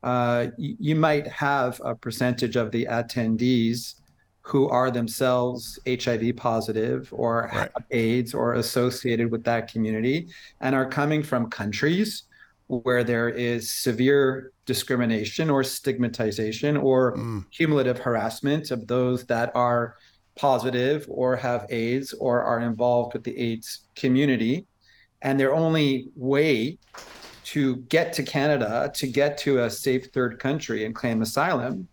uh, 0.03 0.49
you, 0.59 0.77
you 0.79 0.97
might 0.97 1.27
have 1.29 1.81
a 1.85 1.95
percentage 1.95 2.57
of 2.57 2.71
the 2.71 2.87
attendees 2.87 3.95
who 4.43 4.69
are 4.69 4.91
themselves 4.91 5.79
HIV 5.89 6.37
positive 6.37 7.09
or 7.13 7.51
right. 7.53 7.71
have 7.75 7.85
AIDS 7.91 8.35
or 8.35 8.55
associated 8.55 9.31
with 9.31 9.45
that 9.45 9.71
community 9.71 10.29
and 10.61 10.75
are 10.75 10.87
coming 10.87 11.23
from 11.23 11.49
countries 11.49 12.25
where 12.67 13.05
there 13.05 13.29
is 13.29 13.71
severe 13.71 14.53
discrimination 14.67 15.51
or 15.51 15.63
stigmatization 15.63 16.77
or 16.77 17.17
mm. 17.17 17.45
cumulative 17.51 17.99
harassment 17.99 18.71
of 18.71 18.87
those 18.87 19.25
that 19.27 19.55
are 19.55 19.97
positive 20.35 21.07
or 21.09 21.37
have 21.37 21.67
AIDS 21.71 22.13
or 22.15 22.43
are 22.43 22.61
involved 22.61 23.13
with 23.13 23.25
the 23.25 23.37
AIDS 23.39 23.87
community. 23.95 24.67
And 25.21 25.39
their 25.39 25.55
only 25.55 26.09
way 26.17 26.79
to 27.45 27.77
get 27.77 28.13
to 28.15 28.23
Canada, 28.23 28.91
to 28.95 29.07
get 29.07 29.37
to 29.39 29.65
a 29.65 29.71
safe 29.71 30.07
third 30.13 30.39
country 30.39 30.85
and 30.85 30.95
claim 30.95 31.23
asylum, 31.23 31.87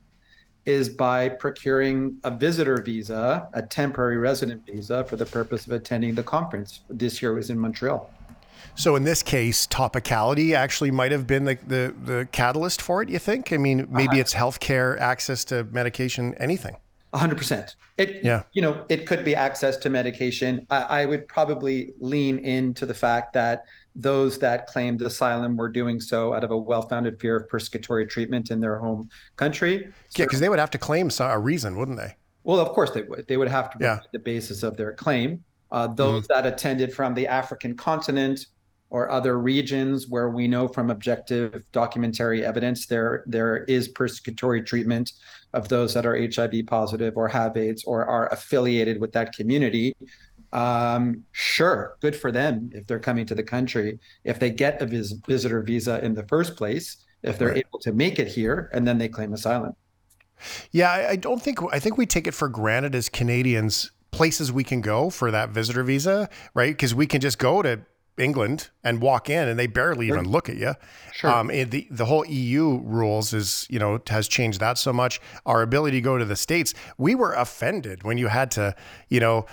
is 0.70 0.88
by 0.88 1.30
procuring 1.30 2.18
a 2.24 2.32
visitor 2.32 2.82
visa, 2.82 3.50
a 3.54 3.62
temporary 3.62 4.18
resident 4.18 4.66
visa, 4.66 5.04
for 5.04 5.16
the 5.16 5.26
purpose 5.26 5.66
of 5.66 5.74
attending 5.74 6.16
the 6.16 6.24
conference. 6.24 6.82
This 6.90 7.22
year 7.22 7.34
was 7.34 7.50
in 7.50 7.60
Montreal. 7.60 8.10
So 8.76 8.96
in 8.96 9.04
this 9.04 9.24
case, 9.24 9.68
topicality 9.68 10.54
actually 10.54 10.92
might 10.92 11.12
have 11.12 11.28
been 11.28 11.44
the, 11.44 11.58
the, 11.68 11.94
the 12.06 12.28
catalyst 12.32 12.82
for 12.82 13.02
it, 13.02 13.10
you 13.10 13.20
think? 13.20 13.52
I 13.52 13.58
mean, 13.58 13.88
maybe 13.90 14.10
uh-huh. 14.10 14.20
it's 14.20 14.34
healthcare, 14.34 14.98
access 15.00 15.44
to 15.46 15.66
medication, 15.66 16.36
anything 16.36 16.78
hundred 17.18 17.38
percent. 17.38 17.76
It, 17.98 18.24
yeah. 18.24 18.44
you 18.54 18.62
know, 18.62 18.86
it 18.88 19.08
could 19.08 19.26
be 19.26 19.36
access 19.36 19.78
to 19.78 19.90
medication. 19.90 20.66
I, 20.70 20.82
I, 20.82 21.06
would 21.06 21.28
probably 21.28 21.94
lean 22.00 22.38
into 22.40 22.86
the 22.86 22.94
fact 22.94 23.34
that 23.34 23.66
those 24.02 24.40
that 24.40 24.68
claimed 24.68 25.02
asylum 25.02 25.58
were 25.58 25.70
doing 25.70 26.00
so 26.00 26.34
out 26.34 26.44
of 26.44 26.52
a 26.52 26.58
well-founded 26.58 27.20
fear 27.20 27.36
of 27.36 27.48
persecutory 27.50 28.10
treatment 28.10 28.50
in 28.50 28.60
their 28.60 28.80
home 28.80 29.10
country. 29.36 29.92
Yeah, 30.16 30.26
because 30.26 30.40
they 30.40 30.50
would 30.50 30.60
have 30.60 30.72
to 30.72 30.78
claim 30.78 31.10
a 31.20 31.40
reason, 31.40 31.78
wouldn't 31.78 31.98
they? 31.98 32.16
Well, 32.44 32.60
of 32.60 32.70
course 32.70 32.92
they 32.92 33.04
would. 33.04 33.28
They 33.28 33.38
would 33.38 33.50
have 33.50 33.70
to 33.72 33.78
yeah. 33.82 34.00
the 34.12 34.20
basis 34.20 34.64
of 34.64 34.78
their 34.78 34.94
claim. 34.94 35.44
Uh, 35.72 35.88
those 35.88 36.24
mm-hmm. 36.28 36.34
that 36.34 36.52
attended 36.52 36.94
from 36.94 37.14
the 37.14 37.28
African 37.28 37.76
continent 37.76 38.48
or 38.90 39.12
other 39.12 39.38
regions 39.38 40.08
where 40.08 40.30
we 40.30 40.48
know 40.48 40.68
from 40.68 40.90
objective 40.90 41.64
documentary 41.72 42.44
evidence 42.44 42.88
there 42.88 43.24
there 43.28 43.66
is 43.66 43.88
persecutory 43.88 44.66
treatment 44.66 45.12
of 45.54 45.68
those 45.68 45.94
that 45.94 46.06
are 46.06 46.18
HIV 46.18 46.66
positive 46.68 47.18
or 47.18 47.28
have 47.28 47.56
AIDS 47.56 47.84
or 47.84 48.06
are 48.06 48.32
affiliated 48.32 49.00
with 49.00 49.12
that 49.12 49.34
community. 49.34 49.96
Um, 50.52 51.24
sure, 51.32 51.98
good 52.02 52.16
for 52.16 52.32
them 52.32 52.72
if 52.74 52.88
they're 52.88 53.00
coming 53.00 53.26
to 53.28 53.36
the 53.36 53.44
country. 53.44 54.00
If 54.24 54.40
they 54.40 54.50
get 54.50 54.82
a 54.82 54.86
vis- 54.86 55.14
visitor 55.28 55.62
visa 55.62 56.04
in 56.04 56.16
the 56.16 56.24
first 56.24 56.56
place, 56.56 56.98
if 57.24 57.38
they're 57.38 57.50
right. 57.50 57.66
able 57.68 57.80
to 57.80 57.92
make 57.92 58.20
it 58.20 58.28
here, 58.28 58.70
and 58.74 58.88
then 58.88 58.98
they 58.98 59.08
claim 59.08 59.34
asylum. 59.34 59.74
Yeah, 60.72 60.92
I, 60.92 61.10
I 61.10 61.16
don't 61.18 61.42
think 61.42 61.60
I 61.72 61.80
think 61.80 61.98
we 61.98 62.06
take 62.06 62.28
it 62.28 62.34
for 62.34 62.48
granted 62.48 62.96
as 62.96 63.10
Canadians 63.10 63.92
places 64.12 64.52
we 64.52 64.64
can 64.64 64.82
go 64.82 65.10
for 65.10 65.32
that 65.32 65.50
visitor 65.50 65.84
visa, 65.84 66.30
right? 66.54 66.72
Because 66.72 66.96
we 66.96 67.06
can 67.06 67.22
just 67.22 67.38
go 67.38 67.62
to 67.62 67.82
England 68.20 68.70
and 68.84 69.02
walk 69.02 69.30
in, 69.30 69.48
and 69.48 69.58
they 69.58 69.68
barely 69.68 70.08
sure. 70.08 70.18
even 70.18 70.30
look 70.30 70.50
at 70.50 70.58
you. 70.58 70.74
Sure. 71.14 71.30
Um, 71.30 71.48
the 71.48 71.88
the 71.90 72.06
whole 72.06 72.26
EU 72.26 72.80
rules 72.84 73.34
is 73.34 73.68
you 73.70 73.80
know 73.80 74.00
has 74.08 74.28
changed 74.28 74.60
that 74.60 74.78
so 74.78 74.94
much. 74.94 75.20
Our 75.46 75.62
ability 75.62 75.98
to 75.98 76.02
go 76.02 76.18
to 76.18 76.26
the 76.26 76.36
states, 76.36 76.74
we 76.98 77.16
were 77.16 77.34
offended 77.34 78.04
when 78.04 78.18
you 78.18 78.28
had 78.28 78.52
to 78.52 78.76
you 79.10 79.20
know 79.20 79.46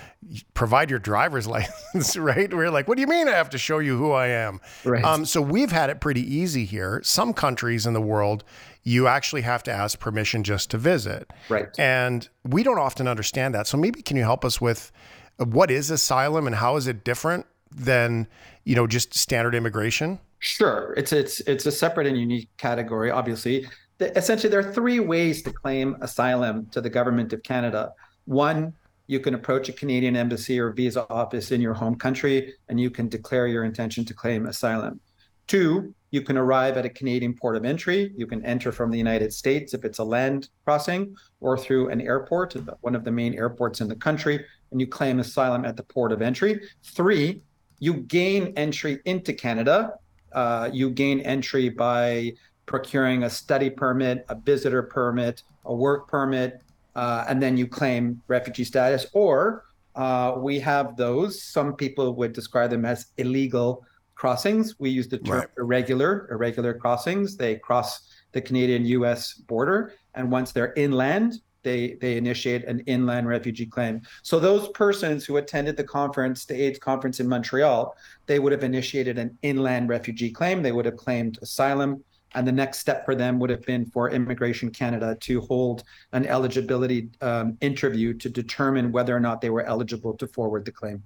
provide 0.54 0.90
your 0.90 0.98
driver's 0.98 1.46
license, 1.48 2.16
right? 2.16 2.52
We 2.52 2.64
are 2.64 2.70
like, 2.70 2.88
what 2.88 2.96
do 2.96 3.00
you 3.00 3.06
mean 3.06 3.28
I 3.28 3.32
have 3.32 3.50
to 3.50 3.58
show 3.58 3.78
you 3.78 3.96
who 3.96 4.12
I 4.12 4.28
am? 4.28 4.60
Right. 4.84 5.04
Um, 5.04 5.24
so 5.24 5.40
we've 5.40 5.72
had 5.72 5.90
it 5.90 6.00
pretty 6.00 6.22
easy 6.22 6.64
here. 6.64 7.00
Some 7.04 7.32
countries 7.32 7.86
in 7.86 7.94
the 7.94 8.00
world, 8.00 8.44
you 8.82 9.06
actually 9.06 9.42
have 9.42 9.62
to 9.64 9.72
ask 9.72 9.98
permission 9.98 10.44
just 10.44 10.70
to 10.70 10.78
visit. 10.78 11.32
Right. 11.48 11.68
And 11.78 12.28
we 12.44 12.62
don't 12.62 12.78
often 12.78 13.08
understand 13.08 13.54
that. 13.54 13.66
So 13.66 13.76
maybe 13.76 14.02
can 14.02 14.16
you 14.16 14.22
help 14.22 14.44
us 14.44 14.60
with 14.60 14.92
what 15.38 15.70
is 15.70 15.90
asylum 15.90 16.46
and 16.46 16.56
how 16.56 16.76
is 16.76 16.86
it 16.86 17.04
different 17.04 17.46
than 17.70 18.26
you 18.64 18.74
know 18.74 18.86
just 18.86 19.14
standard 19.14 19.54
immigration? 19.54 20.18
Sure, 20.38 20.94
it's 20.96 21.12
it's 21.12 21.40
it's 21.40 21.66
a 21.66 21.72
separate 21.72 22.06
and 22.06 22.18
unique 22.18 22.48
category. 22.58 23.10
Obviously, 23.10 23.66
the, 23.98 24.16
essentially 24.16 24.50
there 24.50 24.60
are 24.60 24.72
three 24.72 25.00
ways 25.00 25.42
to 25.42 25.52
claim 25.52 25.96
asylum 26.00 26.66
to 26.72 26.80
the 26.80 26.90
government 26.90 27.32
of 27.32 27.42
Canada. 27.42 27.92
One, 28.26 28.74
you 29.06 29.20
can 29.20 29.34
approach 29.34 29.68
a 29.68 29.72
Canadian 29.72 30.16
embassy 30.16 30.58
or 30.58 30.72
visa 30.72 31.06
office 31.10 31.52
in 31.52 31.60
your 31.60 31.74
home 31.74 31.94
country, 31.94 32.54
and 32.68 32.80
you 32.80 32.90
can 32.90 33.08
declare 33.08 33.46
your 33.46 33.64
intention 33.64 34.04
to 34.04 34.14
claim 34.14 34.46
asylum. 34.46 35.00
Two, 35.46 35.94
you 36.10 36.22
can 36.22 36.36
arrive 36.36 36.76
at 36.76 36.84
a 36.84 36.88
Canadian 36.88 37.34
port 37.34 37.56
of 37.56 37.64
entry. 37.64 38.12
You 38.16 38.26
can 38.26 38.44
enter 38.44 38.72
from 38.72 38.90
the 38.90 38.98
United 38.98 39.32
States 39.32 39.74
if 39.74 39.84
it's 39.84 39.98
a 39.98 40.04
land 40.04 40.48
crossing 40.64 41.14
or 41.40 41.56
through 41.56 41.90
an 41.90 42.00
airport, 42.00 42.56
one 42.80 42.94
of 42.96 43.04
the 43.04 43.12
main 43.12 43.34
airports 43.34 43.80
in 43.80 43.88
the 43.88 43.96
country, 43.96 44.44
and 44.70 44.80
you 44.80 44.86
claim 44.86 45.20
asylum 45.20 45.64
at 45.64 45.76
the 45.76 45.82
port 45.84 46.12
of 46.12 46.22
entry. 46.22 46.60
Three, 46.82 47.42
you 47.78 47.94
gain 47.94 48.52
entry 48.56 49.00
into 49.04 49.32
Canada. 49.32 49.94
Uh, 50.32 50.70
you 50.72 50.90
gain 50.90 51.20
entry 51.20 51.68
by 51.68 52.32
procuring 52.66 53.22
a 53.24 53.30
study 53.30 53.70
permit, 53.70 54.24
a 54.28 54.34
visitor 54.34 54.82
permit, 54.82 55.42
a 55.64 55.74
work 55.74 56.08
permit, 56.08 56.62
uh, 56.94 57.24
and 57.28 57.42
then 57.42 57.56
you 57.56 57.66
claim 57.66 58.20
refugee 58.28 58.64
status. 58.64 59.06
Or 59.12 59.64
uh, 59.94 60.34
we 60.36 60.58
have 60.60 60.96
those, 60.96 61.42
some 61.42 61.74
people 61.74 62.14
would 62.14 62.32
describe 62.32 62.70
them 62.70 62.84
as 62.84 63.06
illegal 63.18 63.84
crossings. 64.14 64.78
We 64.78 64.90
use 64.90 65.08
the 65.08 65.18
term 65.18 65.38
Right. 65.38 65.48
irregular, 65.58 66.28
irregular 66.30 66.74
crossings. 66.74 67.36
They 67.36 67.56
cross 67.56 68.08
the 68.32 68.40
Canadian-U.S. 68.40 69.34
border, 69.34 69.92
and 70.14 70.30
once 70.30 70.52
they're 70.52 70.72
inland, 70.74 71.40
they 71.66 71.98
they 72.00 72.16
initiate 72.16 72.64
an 72.64 72.78
inland 72.86 73.26
refugee 73.26 73.66
claim. 73.66 74.00
So 74.22 74.38
those 74.38 74.68
persons 74.68 75.26
who 75.26 75.36
attended 75.36 75.76
the 75.76 75.84
conference, 75.84 76.44
the 76.44 76.54
AIDS 76.54 76.78
conference 76.78 77.18
in 77.18 77.28
Montreal, 77.28 77.96
they 78.26 78.38
would 78.38 78.52
have 78.52 78.62
initiated 78.62 79.18
an 79.18 79.36
inland 79.42 79.88
refugee 79.88 80.30
claim. 80.30 80.62
They 80.62 80.70
would 80.70 80.84
have 80.84 80.96
claimed 80.96 81.38
asylum, 81.42 82.04
and 82.36 82.46
the 82.46 82.52
next 82.52 82.78
step 82.78 83.04
for 83.04 83.16
them 83.16 83.40
would 83.40 83.50
have 83.50 83.62
been 83.62 83.84
for 83.86 84.10
Immigration 84.10 84.70
Canada 84.70 85.16
to 85.22 85.40
hold 85.40 85.82
an 86.12 86.24
eligibility 86.26 87.08
um, 87.20 87.58
interview 87.60 88.14
to 88.14 88.28
determine 88.30 88.92
whether 88.92 89.14
or 89.16 89.20
not 89.20 89.40
they 89.40 89.50
were 89.50 89.66
eligible 89.66 90.16
to 90.18 90.26
forward 90.28 90.64
the 90.64 90.72
claim. 90.72 91.02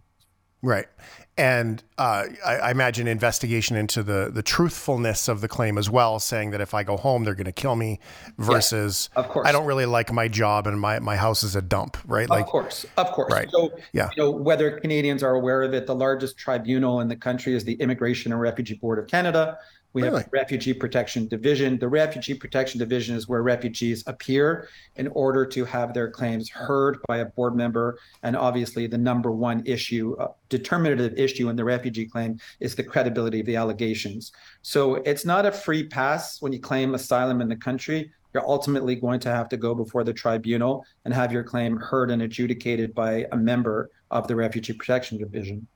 Right. 0.62 0.86
And 1.38 1.82
uh, 1.96 2.24
I, 2.44 2.56
I 2.56 2.70
imagine 2.70 3.08
investigation 3.08 3.74
into 3.74 4.02
the, 4.02 4.30
the 4.30 4.42
truthfulness 4.42 5.26
of 5.26 5.40
the 5.40 5.48
claim 5.48 5.78
as 5.78 5.88
well, 5.88 6.18
saying 6.18 6.50
that 6.50 6.60
if 6.60 6.74
I 6.74 6.82
go 6.82 6.98
home, 6.98 7.24
they're 7.24 7.34
going 7.34 7.46
to 7.46 7.52
kill 7.52 7.76
me 7.76 7.98
versus 8.36 9.08
of 9.16 9.26
course. 9.28 9.48
I 9.48 9.52
don't 9.52 9.64
really 9.64 9.86
like 9.86 10.12
my 10.12 10.28
job 10.28 10.66
and 10.66 10.78
my, 10.78 10.98
my 10.98 11.16
house 11.16 11.42
is 11.42 11.56
a 11.56 11.62
dump, 11.62 11.96
right? 12.06 12.30
of 12.30 12.44
course, 12.44 12.84
of 12.98 13.06
course. 13.12 13.32
Right. 13.32 13.50
So, 13.50 13.70
Yeah. 13.94 14.10
you 14.14 14.22
know, 14.22 14.30
whether 14.30 14.78
Canadians 14.80 15.22
are 15.22 15.34
aware 15.34 15.62
of 15.62 15.72
it, 15.72 15.86
the 15.86 15.94
largest 15.94 16.36
tribunal 16.36 17.00
in 17.00 17.08
the 17.08 17.16
country 17.16 17.54
is 17.54 17.64
the 17.64 17.74
Immigration 17.74 18.32
and 18.32 18.40
Refugee 18.40 18.74
Board 18.74 18.98
of 18.98 19.06
Canada. 19.06 19.56
We 19.92 20.02
Really? 20.02 20.18
have 20.18 20.24
the 20.26 20.30
Refugee 20.30 20.72
Protection 20.72 21.26
Division. 21.26 21.78
The 21.78 21.88
Refugee 21.88 22.34
Protection 22.34 22.78
Division 22.78 23.16
is 23.16 23.26
where 23.28 23.42
refugees 23.42 24.04
appear 24.06 24.68
in 24.96 25.08
order 25.08 25.44
to 25.46 25.64
have 25.64 25.94
their 25.94 26.08
claims 26.08 26.48
heard 26.48 26.98
by 27.08 27.18
a 27.18 27.24
board 27.24 27.56
member. 27.56 27.98
And 28.22 28.36
obviously, 28.36 28.86
the 28.86 28.98
number 28.98 29.32
one 29.32 29.62
issue, 29.66 30.14
uh, 30.20 30.28
determinative 30.48 31.14
issue 31.18 31.48
in 31.48 31.56
the 31.56 31.64
refugee 31.64 32.06
claim 32.06 32.38
is 32.60 32.76
the 32.76 32.84
credibility 32.84 33.40
of 33.40 33.46
the 33.46 33.56
allegations. 33.56 34.30
So 34.62 34.96
it's 34.96 35.24
not 35.24 35.44
a 35.44 35.50
free 35.50 35.84
pass 35.88 36.40
when 36.40 36.52
you 36.52 36.60
claim 36.60 36.94
asylum 36.94 37.40
in 37.40 37.48
the 37.48 37.56
country. 37.56 38.12
You're 38.32 38.46
ultimately 38.48 38.94
going 38.94 39.18
to 39.20 39.28
have 39.30 39.48
to 39.48 39.56
go 39.56 39.74
before 39.74 40.04
the 40.04 40.12
tribunal 40.12 40.84
and 41.04 41.12
have 41.12 41.32
your 41.32 41.42
claim 41.42 41.76
heard 41.78 42.12
and 42.12 42.22
adjudicated 42.22 42.94
by 42.94 43.26
a 43.32 43.36
member 43.36 43.90
of 44.12 44.28
the 44.28 44.36
Refugee 44.36 44.72
Protection 44.72 45.18
Division. 45.18 45.66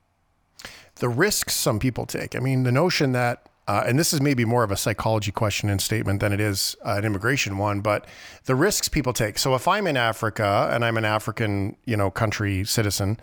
the 0.99 1.09
risks 1.09 1.53
some 1.53 1.79
people 1.79 2.05
take. 2.05 2.33
I 2.33 2.39
mean, 2.39 2.63
the 2.63 2.71
notion 2.71 3.11
that, 3.11 3.49
uh, 3.67 3.83
and 3.85 3.97
this 3.97 4.13
is 4.13 4.21
maybe 4.21 4.45
more 4.45 4.63
of 4.63 4.71
a 4.71 4.77
psychology 4.77 5.31
question 5.31 5.69
and 5.69 5.81
statement 5.81 6.19
than 6.19 6.31
it 6.31 6.39
is 6.39 6.75
uh, 6.85 6.95
an 6.97 7.05
immigration 7.05 7.57
one, 7.57 7.81
but 7.81 8.05
the 8.45 8.55
risks 8.55 8.87
people 8.87 9.11
take. 9.11 9.39
So 9.39 9.55
if 9.55 9.67
I'm 9.67 9.87
in 9.87 9.97
Africa 9.97 10.69
and 10.71 10.85
I'm 10.85 10.97
an 10.97 11.05
African, 11.05 11.75
you 11.85 11.97
know, 11.97 12.11
country 12.11 12.63
citizen, 12.63 13.19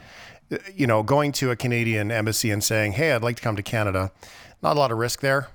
uh, 0.51 0.59
you 0.75 0.87
know, 0.87 1.03
going 1.05 1.31
to 1.33 1.51
a 1.53 1.57
Canadian 1.57 2.11
embassy 2.11 2.51
and 2.51 2.63
saying, 2.63 2.93
"Hey, 2.93 3.13
I'd 3.13 3.23
like 3.23 3.37
to 3.37 3.43
come 3.43 3.55
to 3.55 3.63
Canada," 3.63 4.11
not 4.63 4.77
a 4.77 4.81
lot 4.81 4.91
of 4.91 4.99
risk 4.99 5.21
there. 5.21 5.49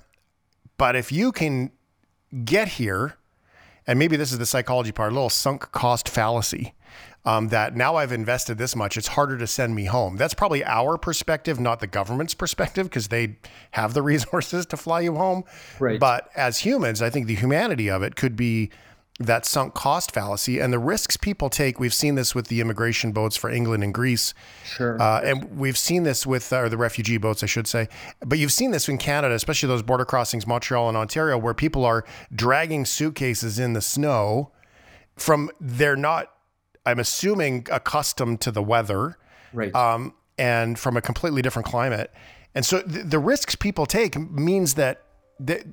But 0.78 0.96
if 0.96 1.12
you 1.12 1.32
can 1.32 1.72
get 2.46 2.70
here, 2.70 3.18
and 3.86 4.00
maybe 4.00 4.16
this 4.16 4.32
is 4.32 4.38
the 4.38 4.46
psychology 4.46 4.92
part, 4.92 5.12
a 5.12 5.16
little 5.16 5.30
sunk 5.30 5.72
cost 5.72 6.08
fallacy. 6.08 6.74
Um, 7.28 7.50
that 7.50 7.76
now 7.76 7.96
I've 7.96 8.14
invested 8.14 8.58
this 8.58 8.74
much, 8.74 8.96
it's 8.96 9.10
harder 9.10 9.38
to 9.38 9.48
send 9.48 9.76
me 9.76 9.84
home. 9.84 10.16
That's 10.16 10.34
probably 10.34 10.64
our 10.64 10.98
perspective, 10.98 11.60
not 11.60 11.82
the 11.82 11.88
government's 11.88 12.34
perspective, 12.34 12.86
because 12.90 13.10
they 13.10 13.36
have 13.72 13.94
the 13.94 14.02
resources 14.14 14.66
to 14.68 14.78
fly 14.78 15.02
you 15.02 15.16
home. 15.16 15.44
Right. 15.78 16.00
But 16.00 16.30
as 16.38 16.60
humans, 16.60 17.02
I 17.02 17.10
think 17.10 17.28
the 17.28 17.36
humanity 17.36 17.90
of 17.90 18.02
it 18.02 18.16
could 18.16 18.38
be 18.38 18.72
that 19.20 19.46
sunk 19.46 19.74
cost 19.74 20.12
fallacy 20.12 20.60
and 20.60 20.72
the 20.72 20.80
risks 20.80 21.18
people 21.18 21.50
take. 21.50 21.80
We've 21.80 21.94
seen 21.94 22.16
this 22.16 22.36
with 22.36 22.48
the 22.48 22.62
immigration 22.62 23.12
boats 23.12 23.36
for 23.36 23.50
England 23.50 23.84
and 23.84 23.94
Greece. 23.94 24.34
Sure. 24.64 25.02
Uh, 25.02 25.22
and 25.22 25.58
we've 25.58 25.78
seen 25.78 26.04
this 26.04 26.26
with, 26.26 26.54
or 26.54 26.70
the 26.70 26.78
refugee 26.78 27.18
boats, 27.18 27.44
I 27.44 27.48
should 27.48 27.68
say. 27.68 27.90
But 28.26 28.38
you've 28.38 28.52
seen 28.52 28.72
this 28.72 28.88
in 28.88 28.98
Canada, 28.98 29.34
especially 29.34 29.68
those 29.68 29.82
border 29.82 30.06
crossings, 30.06 30.46
Montreal 30.46 30.88
and 30.88 30.98
Ontario, 30.98 31.38
where 31.38 31.54
people 31.54 31.84
are 31.84 32.06
dragging 32.34 32.86
suitcases 32.86 33.58
in 33.58 33.74
the 33.74 33.82
snow 33.82 34.52
from, 35.16 35.50
they're 35.60 35.96
not, 35.96 36.32
I'm 36.88 37.00
assuming, 37.00 37.68
accustomed 37.72 38.42
to 38.42 38.52
the 38.52 38.64
weather 38.64 39.18
right. 39.54 39.74
um, 39.76 40.14
and 40.38 40.80
from 40.80 40.96
a 40.96 41.02
completely 41.02 41.42
different 41.42 41.68
climate. 41.68 42.12
And 42.56 42.66
so 42.66 42.82
th- 42.82 43.06
the 43.06 43.20
risks 43.20 43.56
people 43.56 43.86
take 43.86 44.18
means 44.18 44.76
that, 44.76 45.04
that 45.40 45.64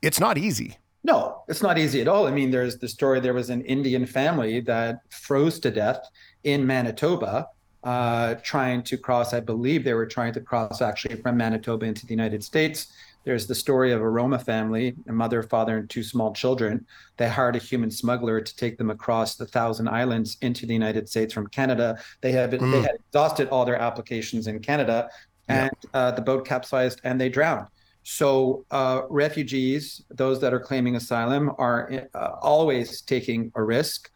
it's 0.00 0.18
not 0.18 0.38
easy. 0.38 0.78
No, 1.04 1.42
it's 1.48 1.62
not 1.62 1.76
easy 1.78 2.00
at 2.00 2.08
all. 2.08 2.26
I 2.26 2.30
mean, 2.30 2.50
there's 2.50 2.78
the 2.78 2.88
story 2.88 3.20
there 3.20 3.34
was 3.34 3.50
an 3.50 3.62
Indian 3.62 4.06
family 4.06 4.60
that 4.60 5.00
froze 5.10 5.60
to 5.60 5.70
death 5.70 6.08
in 6.42 6.66
Manitoba 6.66 7.48
uh, 7.84 8.36
trying 8.36 8.82
to 8.82 8.96
cross, 8.96 9.34
I 9.34 9.40
believe 9.40 9.84
they 9.84 9.92
were 9.92 10.06
trying 10.06 10.32
to 10.32 10.40
cross 10.40 10.80
actually 10.80 11.16
from 11.16 11.36
Manitoba 11.36 11.84
into 11.84 12.06
the 12.06 12.14
United 12.14 12.42
States. 12.42 12.92
There's 13.24 13.46
the 13.46 13.54
story 13.54 13.92
of 13.92 14.00
a 14.00 14.08
Roma 14.08 14.38
family, 14.38 14.94
a 15.08 15.12
mother, 15.12 15.42
father, 15.42 15.78
and 15.78 15.88
two 15.88 16.02
small 16.02 16.32
children. 16.32 16.86
They 17.16 17.28
hired 17.28 17.56
a 17.56 17.58
human 17.58 17.90
smuggler 17.90 18.40
to 18.40 18.56
take 18.56 18.76
them 18.76 18.90
across 18.90 19.36
the 19.36 19.46
Thousand 19.46 19.88
Islands 19.88 20.36
into 20.42 20.66
the 20.66 20.74
United 20.74 21.08
States 21.08 21.32
from 21.32 21.46
Canada. 21.48 21.98
They 22.20 22.32
had 22.32 22.50
been, 22.50 22.70
they 22.70 22.82
had 22.82 22.96
exhausted 23.06 23.48
all 23.48 23.64
their 23.64 23.80
applications 23.80 24.46
in 24.46 24.60
Canada, 24.60 25.08
and 25.48 25.70
uh, 25.94 26.10
the 26.10 26.22
boat 26.22 26.46
capsized 26.46 27.00
and 27.04 27.20
they 27.20 27.28
drowned. 27.30 27.66
So 28.02 28.66
uh, 28.70 29.02
refugees, 29.08 30.02
those 30.10 30.38
that 30.42 30.52
are 30.52 30.60
claiming 30.60 30.96
asylum, 30.96 31.50
are 31.56 32.08
uh, 32.14 32.32
always 32.42 33.00
taking 33.00 33.50
a 33.54 33.62
risk 33.62 34.10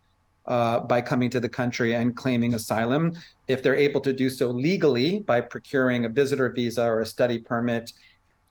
uh, 0.47 0.81
by 0.81 1.01
coming 1.01 1.31
to 1.31 1.41
the 1.41 1.49
country 1.49 1.95
and 1.95 2.15
claiming 2.15 2.55
asylum. 2.55 3.15
If 3.49 3.63
they're 3.63 3.77
able 3.77 4.03
to 4.03 4.13
do 4.13 4.29
so 4.29 4.49
legally 4.49 5.21
by 5.21 5.41
procuring 5.41 6.05
a 6.05 6.09
visitor 6.09 6.51
visa 6.51 6.85
or 6.85 7.01
a 7.01 7.07
study 7.07 7.39
permit 7.39 7.93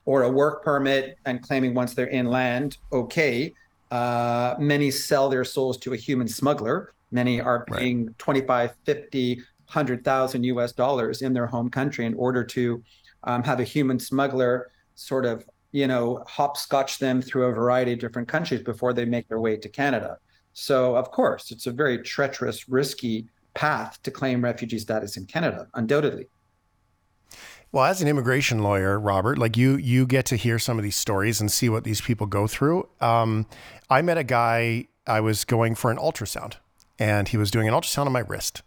or 0.08 0.22
a 0.22 0.30
work 0.30 0.64
permit 0.64 1.18
and 1.26 1.42
claiming 1.42 1.74
once 1.74 1.92
they're 1.92 2.08
inland, 2.08 2.78
okay. 2.94 3.52
Uh, 3.90 4.54
many 4.58 4.90
sell 4.90 5.28
their 5.28 5.44
souls 5.44 5.76
to 5.76 5.92
a 5.92 5.96
human 5.98 6.26
smuggler. 6.26 6.94
Many 7.10 7.42
are 7.42 7.66
paying 7.66 8.14
25, 8.16 8.74
50, 8.86 9.34
100,000 9.34 10.44
US 10.44 10.72
dollars 10.72 11.20
in 11.20 11.34
their 11.34 11.46
home 11.46 11.68
country 11.68 12.06
in 12.06 12.14
order 12.14 12.42
to 12.42 12.82
um, 13.24 13.42
have 13.42 13.60
a 13.60 13.64
human 13.64 13.98
smuggler 13.98 14.70
sort 14.94 15.26
of, 15.26 15.44
you 15.72 15.86
know, 15.86 16.24
hopscotch 16.26 16.98
them 16.98 17.20
through 17.20 17.44
a 17.44 17.52
variety 17.52 17.92
of 17.92 17.98
different 17.98 18.28
countries 18.28 18.62
before 18.62 18.94
they 18.94 19.04
make 19.04 19.28
their 19.28 19.40
way 19.40 19.58
to 19.58 19.68
Canada. 19.68 20.16
So, 20.54 20.96
of 20.96 21.10
course, 21.10 21.50
it's 21.50 21.66
a 21.66 21.70
very 21.70 21.98
treacherous, 21.98 22.66
risky 22.66 23.26
path 23.52 24.02
to 24.04 24.10
claim 24.10 24.42
refugee 24.42 24.78
status 24.78 25.18
in 25.18 25.26
Canada, 25.26 25.68
undoubtedly. 25.74 26.28
Well, 27.70 27.84
as 27.84 28.00
an 28.00 28.08
immigration 28.08 28.62
lawyer, 28.62 28.98
Robert, 28.98 29.36
like 29.36 29.56
you, 29.56 29.76
you 29.76 30.06
get 30.06 30.24
to 30.26 30.36
hear 30.36 30.58
some 30.58 30.78
of 30.78 30.82
these 30.82 30.96
stories 30.96 31.38
and 31.40 31.52
see 31.52 31.68
what 31.68 31.84
these 31.84 32.00
people 32.00 32.26
go 32.26 32.46
through. 32.46 32.88
Um, 33.00 33.46
I 33.90 34.00
met 34.00 34.16
a 34.16 34.24
guy. 34.24 34.88
I 35.06 35.20
was 35.20 35.44
going 35.44 35.74
for 35.74 35.90
an 35.90 35.98
ultrasound, 35.98 36.54
and 36.98 37.28
he 37.28 37.36
was 37.36 37.50
doing 37.50 37.68
an 37.68 37.74
ultrasound 37.74 38.06
on 38.06 38.12
my 38.12 38.20
wrist. 38.20 38.62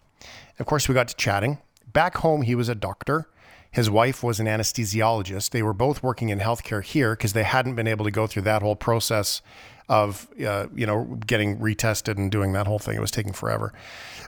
Of 0.59 0.67
course, 0.67 0.87
we 0.87 0.93
got 0.93 1.07
to 1.07 1.15
chatting. 1.15 1.57
Back 1.91 2.17
home, 2.17 2.43
he 2.43 2.53
was 2.53 2.69
a 2.69 2.75
doctor. 2.75 3.27
His 3.71 3.89
wife 3.89 4.21
was 4.21 4.39
an 4.39 4.45
anesthesiologist. 4.45 5.49
They 5.49 5.63
were 5.63 5.73
both 5.73 6.03
working 6.03 6.29
in 6.29 6.39
healthcare 6.39 6.83
here 6.83 7.15
because 7.15 7.33
they 7.33 7.43
hadn't 7.43 7.75
been 7.75 7.87
able 7.87 8.05
to 8.05 8.11
go 8.11 8.27
through 8.27 8.43
that 8.43 8.61
whole 8.61 8.75
process 8.75 9.41
of, 9.89 10.27
uh, 10.45 10.67
you 10.75 10.85
know, 10.85 11.17
getting 11.25 11.57
retested 11.57 12.17
and 12.17 12.31
doing 12.31 12.53
that 12.53 12.67
whole 12.67 12.79
thing. 12.79 12.97
It 12.97 13.01
was 13.01 13.11
taking 13.11 13.33
forever. 13.33 13.73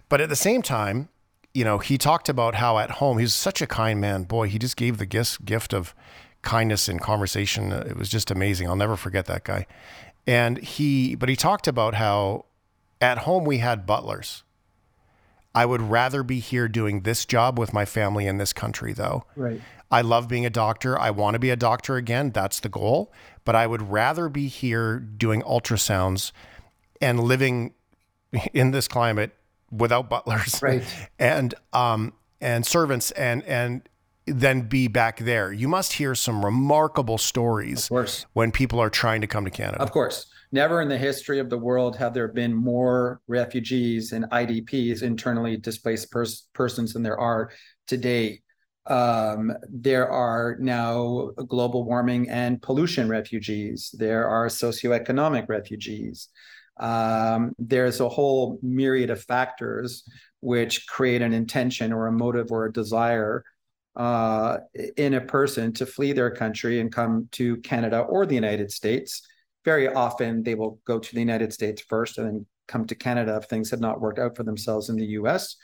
But 0.10 0.22
at 0.22 0.30
the 0.30 0.36
same 0.36 0.62
time, 0.62 1.10
you 1.54 1.64
know, 1.64 1.78
he 1.78 1.98
talked 1.98 2.30
about 2.30 2.56
how 2.56 2.80
at 2.80 2.92
home 2.92 3.20
he's 3.20 3.34
such 3.34 3.62
a 3.62 3.68
kind 3.68 4.02
man. 4.02 4.24
Boy, 4.24 4.48
he 4.48 4.58
just 4.58 4.76
gave 4.76 4.98
the 4.98 5.06
gift 5.06 5.46
gift 5.46 5.74
of 5.74 5.94
kindness 6.42 6.88
and 6.88 7.00
conversation. 7.00 7.72
Uh, 7.72 7.86
it 7.88 7.96
was 7.96 8.10
just 8.10 8.32
amazing. 8.32 8.68
I'll 8.68 8.76
never 8.76 8.98
forget 8.98 9.26
that 9.28 9.44
guy. 9.44 9.68
And 10.26 10.58
he, 10.58 11.16
but 11.16 11.30
he 11.30 11.36
talked 11.36 11.68
about 11.68 11.96
how 11.96 12.46
at 13.02 13.20
home 13.20 13.46
we 13.46 13.60
had 13.60 13.86
butlers. 13.86 14.44
I 15.56 15.66
would 15.66 15.82
rather 15.82 16.24
be 16.24 16.40
here 16.40 16.68
doing 16.68 17.02
this 17.02 17.26
job 17.26 17.60
with 17.60 17.74
my 17.74 17.86
family 17.86 18.26
in 18.26 18.38
this 18.38 18.54
country, 18.54 18.92
though. 18.92 19.26
Right. 19.36 19.62
I 19.92 20.02
love 20.02 20.28
being 20.28 20.46
a 20.48 20.50
doctor. 20.50 21.00
I 21.00 21.12
want 21.12 21.36
to 21.36 21.40
be 21.40 21.52
a 21.52 21.56
doctor 21.56 21.98
again. 21.98 22.32
That's 22.32 22.60
the 22.60 22.70
goal. 22.70 23.12
But 23.46 23.56
I 23.56 23.68
would 23.68 23.92
rather 23.92 24.30
be 24.30 24.48
here 24.48 25.00
doing 25.00 25.44
ultrasounds 25.44 26.32
and 27.00 27.20
living 27.20 27.74
in 28.54 28.72
this 28.72 28.88
climate 28.88 29.36
without 29.78 30.10
butlers 30.10 30.62
Right. 30.62 30.84
and 31.20 31.54
um 31.74 32.14
and 32.42 32.66
servants 32.66 33.12
and 33.12 33.44
and 33.44 33.88
then 34.26 34.62
be 34.62 34.88
back 34.88 35.20
there. 35.20 35.52
You 35.52 35.68
must 35.68 35.92
hear 35.94 36.16
some 36.16 36.46
remarkable 36.46 37.18
stories 37.18 37.84
Of 37.86 37.90
course. 37.90 38.26
when 38.32 38.54
people 38.54 38.80
are 38.80 38.90
trying 38.90 39.20
to 39.20 39.28
come 39.28 39.44
to 39.44 39.52
Canada. 39.52 39.82
Of 39.82 39.92
course. 39.92 40.28
Never 40.54 40.82
in 40.82 40.88
the 40.88 40.98
history 40.98 41.40
of 41.40 41.50
the 41.50 41.58
world 41.58 41.98
have 41.98 42.14
there 42.14 42.30
been 42.30 42.54
more 42.54 43.20
refugees 43.28 44.14
and 44.14 44.24
IDPs, 44.32 45.02
internally 45.04 45.58
displaced 45.58 46.10
pers- 46.10 46.48
persons, 46.54 46.94
than 46.94 47.04
there 47.04 47.20
are 47.20 47.52
today. 47.86 48.40
Um, 48.86 49.52
there 49.70 50.10
are 50.10 50.56
now 50.60 51.32
global 51.48 51.84
warming 51.84 52.30
and 52.30 52.62
pollution 52.62 53.10
refugees. 53.10 53.94
There 53.98 54.26
are 54.28 54.48
socioeconomic 54.48 55.50
refugees. 55.50 56.30
Um, 56.78 57.54
there's 57.60 58.00
a 58.00 58.10
whole 58.10 58.60
myriad 58.62 59.10
of 59.10 59.24
factors 59.24 60.04
which 60.40 60.88
create 60.88 61.22
an 61.22 61.34
intention 61.34 61.94
or 61.94 62.08
a 62.08 62.12
motive 62.12 62.52
or 62.52 62.66
a 62.66 62.74
desire 62.74 63.44
uh, 63.96 64.58
in 64.98 65.14
a 65.14 65.22
person 65.22 65.72
to 65.74 65.86
flee 65.86 66.14
their 66.14 66.32
country 66.32 66.80
and 66.80 66.92
come 66.92 67.30
to 67.32 67.58
Canada 67.58 68.00
or 68.00 68.26
the 68.26 68.36
United 68.36 68.72
States. 68.72 69.22
Very 69.66 69.88
often, 69.88 70.44
they 70.44 70.56
will 70.56 70.80
go 70.86 71.00
to 71.00 71.14
the 71.14 71.20
United 71.20 71.54
States 71.54 71.82
first 71.88 72.18
and 72.18 72.28
then 72.28 72.46
come 72.68 72.86
to 72.88 72.96
Canada 72.96 73.40
if 73.42 73.48
things 73.50 73.70
had 73.70 73.80
not 73.80 74.02
worked 74.02 74.20
out 74.20 74.36
for 74.36 74.44
themselves 74.44 74.90
in 74.90 74.96
the 74.96 75.06
US. 75.06 75.56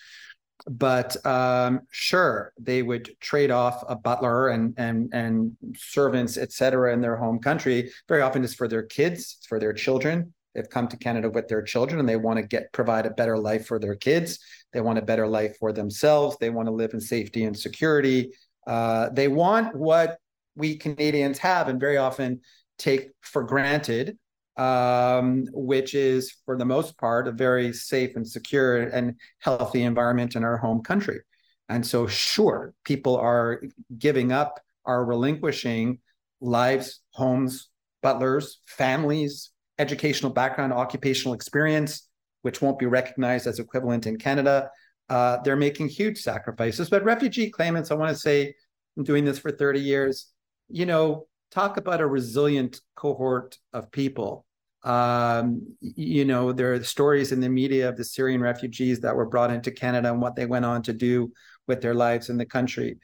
But 0.67 1.25
um, 1.25 1.81
sure, 1.89 2.53
they 2.59 2.83
would 2.83 3.09
trade 3.19 3.49
off 3.49 3.83
a 3.87 3.95
butler 3.95 4.49
and 4.49 4.73
and 4.77 5.09
and 5.13 5.57
servants, 5.75 6.37
et 6.37 6.51
cetera, 6.51 6.93
in 6.93 7.01
their 7.01 7.15
home 7.15 7.39
country. 7.39 7.91
Very 8.07 8.21
often, 8.21 8.43
it's 8.43 8.53
for 8.53 8.67
their 8.67 8.83
kids, 8.83 9.37
it's 9.37 9.47
for 9.47 9.59
their 9.59 9.73
children. 9.73 10.33
They've 10.53 10.69
come 10.69 10.87
to 10.87 10.97
Canada 10.97 11.29
with 11.29 11.47
their 11.47 11.61
children, 11.61 11.99
and 11.99 12.09
they 12.09 12.15
want 12.15 12.37
to 12.37 12.43
get 12.43 12.71
provide 12.73 13.05
a 13.05 13.11
better 13.11 13.37
life 13.37 13.67
for 13.67 13.79
their 13.79 13.95
kids. 13.95 14.39
They 14.73 14.81
want 14.81 14.99
a 14.99 15.03
better 15.03 15.27
life 15.27 15.57
for 15.59 15.71
themselves. 15.71 16.37
They 16.39 16.49
want 16.49 16.67
to 16.67 16.73
live 16.73 16.93
in 16.93 17.01
safety 17.01 17.43
and 17.43 17.57
security. 17.57 18.31
Uh, 18.67 19.09
they 19.09 19.27
want 19.27 19.75
what 19.75 20.17
we 20.55 20.77
Canadians 20.77 21.37
have, 21.39 21.67
and 21.67 21.79
very 21.79 21.97
often 21.97 22.41
take 22.77 23.09
for 23.21 23.43
granted 23.43 24.17
um, 24.59 25.45
which 25.53 25.93
is 25.93 26.35
for 26.45 26.57
the 26.57 26.65
most 26.65 26.97
part 26.97 27.29
a 27.29 27.31
very 27.31 27.71
safe 27.71 28.17
and 28.17 28.27
secure 28.27 28.81
and 28.81 29.15
healthy 29.39 29.83
environment 29.83 30.35
in 30.35 30.43
our 30.43 30.57
home 30.57 30.81
country. 30.81 31.21
And 31.69 31.85
so, 31.85 32.07
sure, 32.07 32.73
people 32.83 33.15
are 33.15 33.61
giving 33.97 34.33
up, 34.33 34.59
are 34.85 35.05
relinquishing 35.05 35.99
lives, 36.41 36.99
homes, 37.11 37.69
butlers, 38.03 38.59
families, 38.65 39.51
educational 39.79 40.31
background, 40.31 40.73
occupational 40.73 41.33
experience, 41.33 42.07
which 42.41 42.61
won't 42.61 42.79
be 42.79 42.85
recognized 42.85 43.47
as 43.47 43.59
equivalent 43.59 44.05
in 44.05 44.17
Canada. 44.17 44.69
Uh, 45.09 45.37
they're 45.43 45.55
making 45.55 45.87
huge 45.87 46.19
sacrifices. 46.19 46.89
But 46.89 47.03
refugee 47.03 47.49
claimants, 47.49 47.89
I 47.89 47.95
want 47.95 48.13
to 48.13 48.19
say, 48.19 48.53
I'm 48.97 49.03
doing 49.03 49.25
this 49.25 49.39
for 49.39 49.51
30 49.51 49.79
years, 49.79 50.27
you 50.67 50.85
know, 50.85 51.27
talk 51.51 51.77
about 51.77 52.01
a 52.01 52.05
resilient 52.05 52.79
cohort 52.95 53.57
of 53.73 53.91
people 53.91 54.45
um, 54.83 55.75
you 55.81 56.23
know, 56.23 56.53
there 56.53 56.73
are 56.73 56.83
stories 56.83 57.31
in 57.31 57.41
the 57.41 57.49
media 57.49 57.89
of 57.89 57.97
the 57.97 58.03
Syrian 58.03 58.41
refugees 58.41 59.01
that 59.01 59.15
were 59.15 59.25
brought 59.25 59.51
into 59.51 59.71
Canada 59.71 60.11
and 60.11 60.21
what 60.21 60.35
they 60.35 60.45
went 60.45 60.65
on 60.65 60.81
to 60.83 60.93
do 60.93 61.33
with 61.67 61.81
their 61.81 61.93
lives 61.93 62.29
in 62.29 62.37
the 62.37 62.45
country. 62.45 62.97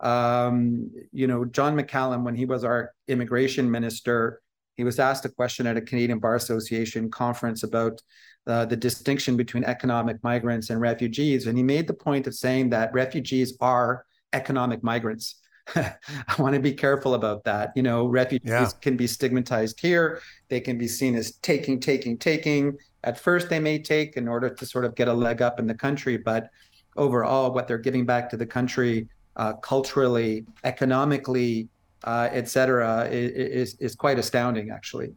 Um, 0.00 0.90
you 1.12 1.26
know, 1.26 1.44
John 1.44 1.76
McCallum, 1.76 2.24
when 2.24 2.34
he 2.34 2.44
was 2.44 2.64
our 2.64 2.92
immigration 3.08 3.70
minister, 3.70 4.42
he 4.76 4.84
was 4.84 4.98
asked 4.98 5.24
a 5.24 5.28
question 5.28 5.66
at 5.66 5.76
a 5.76 5.80
Canadian 5.80 6.18
Bar 6.18 6.36
Association 6.36 7.10
conference 7.10 7.62
about 7.62 8.00
uh, 8.46 8.64
the 8.64 8.76
distinction 8.76 9.36
between 9.36 9.64
economic 9.64 10.22
migrants 10.22 10.70
and 10.70 10.80
refugees. 10.80 11.46
And 11.46 11.56
he 11.56 11.62
made 11.62 11.86
the 11.86 11.94
point 11.94 12.26
of 12.26 12.34
saying 12.34 12.70
that 12.70 12.92
refugees 12.92 13.56
are 13.60 14.04
economic 14.32 14.82
migrants. 14.82 15.36
I 15.76 15.94
want 16.38 16.54
to 16.54 16.60
be 16.60 16.72
careful 16.72 17.14
about 17.14 17.44
that. 17.44 17.70
You 17.76 17.82
know, 17.82 18.06
refugees 18.06 18.50
yeah. 18.50 18.68
can 18.80 18.96
be 18.96 19.06
stigmatized 19.06 19.80
here. 19.80 20.20
They 20.48 20.60
can 20.60 20.76
be 20.76 20.88
seen 20.88 21.14
as 21.14 21.36
taking, 21.36 21.78
taking, 21.78 22.18
taking. 22.18 22.76
At 23.04 23.18
first, 23.18 23.48
they 23.48 23.60
may 23.60 23.78
take 23.78 24.16
in 24.16 24.26
order 24.26 24.50
to 24.50 24.66
sort 24.66 24.84
of 24.84 24.94
get 24.94 25.08
a 25.08 25.12
leg 25.12 25.42
up 25.42 25.60
in 25.60 25.66
the 25.66 25.74
country, 25.74 26.16
but 26.16 26.50
overall, 26.96 27.52
what 27.52 27.68
they're 27.68 27.78
giving 27.78 28.04
back 28.04 28.28
to 28.30 28.36
the 28.36 28.46
country 28.46 29.08
uh, 29.36 29.54
culturally, 29.54 30.44
economically, 30.64 31.68
uh, 32.04 32.28
et 32.32 32.48
cetera, 32.48 33.08
is, 33.10 33.74
is 33.74 33.94
quite 33.94 34.18
astounding, 34.18 34.70
actually. 34.70 35.14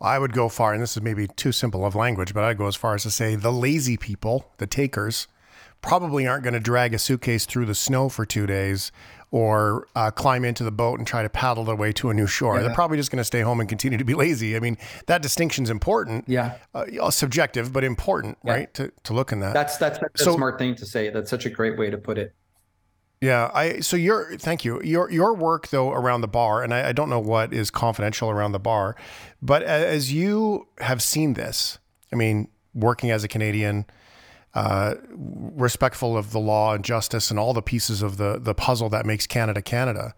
I 0.00 0.18
would 0.18 0.32
go 0.32 0.48
far, 0.48 0.74
and 0.74 0.82
this 0.82 0.96
is 0.96 1.02
maybe 1.02 1.26
too 1.26 1.52
simple 1.52 1.86
of 1.86 1.94
language, 1.94 2.34
but 2.34 2.44
I'd 2.44 2.58
go 2.58 2.66
as 2.66 2.76
far 2.76 2.94
as 2.94 3.02
to 3.04 3.10
say 3.10 3.34
the 3.34 3.52
lazy 3.52 3.96
people, 3.96 4.52
the 4.58 4.66
takers, 4.66 5.26
probably 5.80 6.26
aren't 6.26 6.42
going 6.42 6.54
to 6.54 6.60
drag 6.60 6.92
a 6.92 6.98
suitcase 6.98 7.46
through 7.46 7.66
the 7.66 7.74
snow 7.74 8.08
for 8.08 8.26
two 8.26 8.46
days 8.46 8.92
or 9.30 9.86
uh, 9.94 10.10
climb 10.10 10.44
into 10.44 10.64
the 10.64 10.70
boat 10.70 10.98
and 10.98 11.06
try 11.06 11.22
to 11.22 11.28
paddle 11.28 11.64
their 11.64 11.74
way 11.74 11.92
to 11.92 12.10
a 12.10 12.14
new 12.14 12.26
shore. 12.26 12.56
Yeah. 12.56 12.62
They're 12.62 12.74
probably 12.74 12.96
just 12.96 13.10
going 13.10 13.18
to 13.18 13.24
stay 13.24 13.40
home 13.40 13.60
and 13.60 13.68
continue 13.68 13.98
to 13.98 14.04
be 14.04 14.14
lazy. 14.14 14.56
I 14.56 14.60
mean, 14.60 14.78
that 15.06 15.22
distinction's 15.22 15.70
important. 15.70 16.24
Yeah, 16.28 16.56
uh, 16.74 17.10
subjective, 17.10 17.72
but 17.72 17.82
important, 17.82 18.38
yeah. 18.44 18.52
right? 18.52 18.74
To 18.74 18.92
to 19.04 19.14
look 19.14 19.32
in 19.32 19.40
that. 19.40 19.52
That's 19.54 19.76
that's, 19.78 19.98
that's 19.98 20.24
so, 20.24 20.32
a 20.32 20.34
smart 20.34 20.58
thing 20.58 20.74
to 20.76 20.86
say. 20.86 21.10
That's 21.10 21.30
such 21.30 21.44
a 21.44 21.50
great 21.50 21.76
way 21.76 21.90
to 21.90 21.98
put 21.98 22.18
it. 22.18 22.34
Yeah, 23.20 23.50
I 23.54 23.80
so 23.80 23.96
your 23.96 24.36
thank 24.36 24.64
you. 24.64 24.82
Your 24.82 25.10
your 25.10 25.34
work 25.34 25.68
though 25.68 25.90
around 25.90 26.20
the 26.20 26.28
bar, 26.28 26.62
and 26.62 26.74
I, 26.74 26.90
I 26.90 26.92
don't 26.92 27.08
know 27.08 27.20
what 27.20 27.52
is 27.52 27.70
confidential 27.70 28.28
around 28.28 28.52
the 28.52 28.58
bar, 28.58 28.94
but 29.40 29.62
as 29.62 30.12
you 30.12 30.68
have 30.78 31.02
seen 31.02 31.34
this, 31.34 31.78
I 32.12 32.16
mean, 32.16 32.48
working 32.74 33.10
as 33.10 33.24
a 33.24 33.28
Canadian, 33.28 33.86
uh, 34.54 34.96
respectful 35.14 36.16
of 36.16 36.32
the 36.32 36.38
law 36.38 36.74
and 36.74 36.84
justice 36.84 37.30
and 37.30 37.38
all 37.38 37.54
the 37.54 37.62
pieces 37.62 38.02
of 38.02 38.18
the 38.18 38.38
the 38.38 38.54
puzzle 38.54 38.90
that 38.90 39.06
makes 39.06 39.26
Canada 39.26 39.62
Canada. 39.62 40.14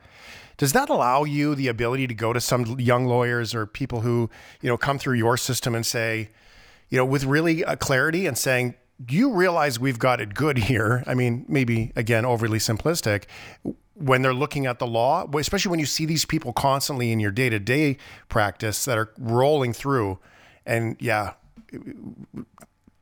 Does 0.57 0.73
that 0.73 0.89
allow 0.89 1.23
you 1.23 1.55
the 1.55 1.69
ability 1.69 2.09
to 2.09 2.15
go 2.15 2.33
to 2.33 2.41
some 2.41 2.81
young 2.81 3.07
lawyers 3.07 3.55
or 3.55 3.65
people 3.65 4.01
who 4.01 4.29
you 4.61 4.69
know 4.69 4.77
come 4.77 4.99
through 4.99 5.17
your 5.17 5.37
system 5.37 5.77
and 5.77 5.87
say, 5.87 6.31
you 6.89 6.99
know, 6.99 7.05
with 7.05 7.23
really 7.25 7.63
a 7.63 7.77
clarity 7.77 8.27
and 8.27 8.37
saying, 8.37 8.75
you 9.09 9.33
realize 9.33 9.79
we've 9.79 9.99
got 9.99 10.21
it 10.21 10.35
good 10.35 10.59
here? 10.59 11.05
I 11.07 11.15
mean, 11.15 11.45
maybe 11.49 11.93
again 11.95 12.25
overly 12.25 12.59
simplistic 12.59 13.25
when 13.95 14.23
they're 14.23 14.35
looking 14.35 14.67
at 14.67 14.79
the 14.79 14.87
law, 14.87 15.29
especially 15.35 15.71
when 15.71 15.81
you 15.81 15.87
see 15.87 16.07
these 16.07 16.25
people 16.25 16.53
constantly 16.53 17.11
in 17.11 17.21
your 17.21 17.33
day 17.33 17.49
to 17.49 17.59
day 17.59 17.97
practice 18.29 18.85
that 18.85 18.97
are 18.97 19.13
rolling 19.19 19.73
through, 19.73 20.19
and 20.65 20.97
yeah, 21.01 21.33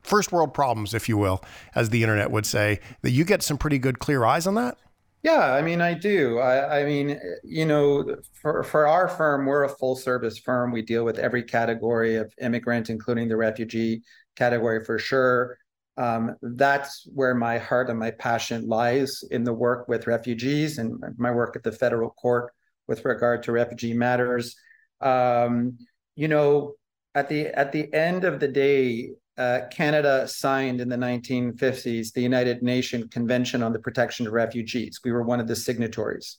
first 0.01 0.31
world 0.31 0.53
problems, 0.53 0.93
if 0.93 1.07
you 1.07 1.17
will, 1.17 1.43
as 1.75 1.89
the 1.89 2.01
internet 2.01 2.31
would 2.31 2.45
say, 2.45 2.79
that 3.01 3.11
you 3.11 3.23
get 3.23 3.43
some 3.43 3.57
pretty 3.57 3.77
good 3.77 3.99
clear 3.99 4.25
eyes 4.25 4.47
on 4.47 4.55
that? 4.55 4.77
Yeah, 5.23 5.53
I 5.53 5.61
mean, 5.61 5.81
I 5.81 5.93
do. 5.93 6.39
I, 6.39 6.81
I, 6.81 6.85
mean, 6.85 7.19
you 7.43 7.65
know, 7.65 8.15
for, 8.33 8.63
for 8.63 8.87
our 8.87 9.07
firm, 9.07 9.45
we're 9.45 9.63
a 9.63 9.69
full 9.69 9.95
service 9.95 10.37
firm. 10.37 10.71
We 10.71 10.81
deal 10.81 11.03
with 11.03 11.19
every 11.19 11.43
category 11.43 12.15
of 12.15 12.31
immigrant, 12.39 12.89
including 12.89 13.27
the 13.27 13.35
refugee 13.35 14.03
category 14.35 14.85
for 14.85 14.97
sure. 14.97 15.57
Um, 15.97 16.35
that's 16.41 17.07
where 17.13 17.33
my 17.33 17.57
heart 17.57 17.89
and 17.89 17.97
my 17.97 18.11
passion 18.11 18.67
lies 18.67 19.23
in 19.31 19.43
the 19.43 19.53
work 19.53 19.87
with 19.87 20.05
refugees 20.05 20.77
and 20.77 21.01
my 21.17 21.31
work 21.31 21.55
at 21.55 21.63
the 21.63 21.71
federal 21.71 22.11
court 22.11 22.53
with 22.87 23.03
regard 23.03 23.43
to 23.43 23.51
refugee 23.51 23.93
matters. 23.93 24.55
Um, 25.01 25.77
you 26.15 26.27
know, 26.27 26.73
at 27.15 27.29
the 27.29 27.47
at 27.47 27.71
the 27.71 27.91
end 27.93 28.25
of 28.25 28.39
the 28.39 28.47
day, 28.47 29.09
uh, 29.37 29.61
Canada 29.71 30.27
signed 30.27 30.81
in 30.81 30.89
the 30.89 30.95
1950s 30.95 32.13
the 32.13 32.21
United 32.21 32.61
Nations 32.61 33.07
Convention 33.11 33.63
on 33.63 33.73
the 33.73 33.79
Protection 33.79 34.27
of 34.27 34.33
Refugees. 34.33 34.99
We 35.03 35.11
were 35.11 35.23
one 35.23 35.39
of 35.39 35.47
the 35.47 35.55
signatories. 35.55 36.37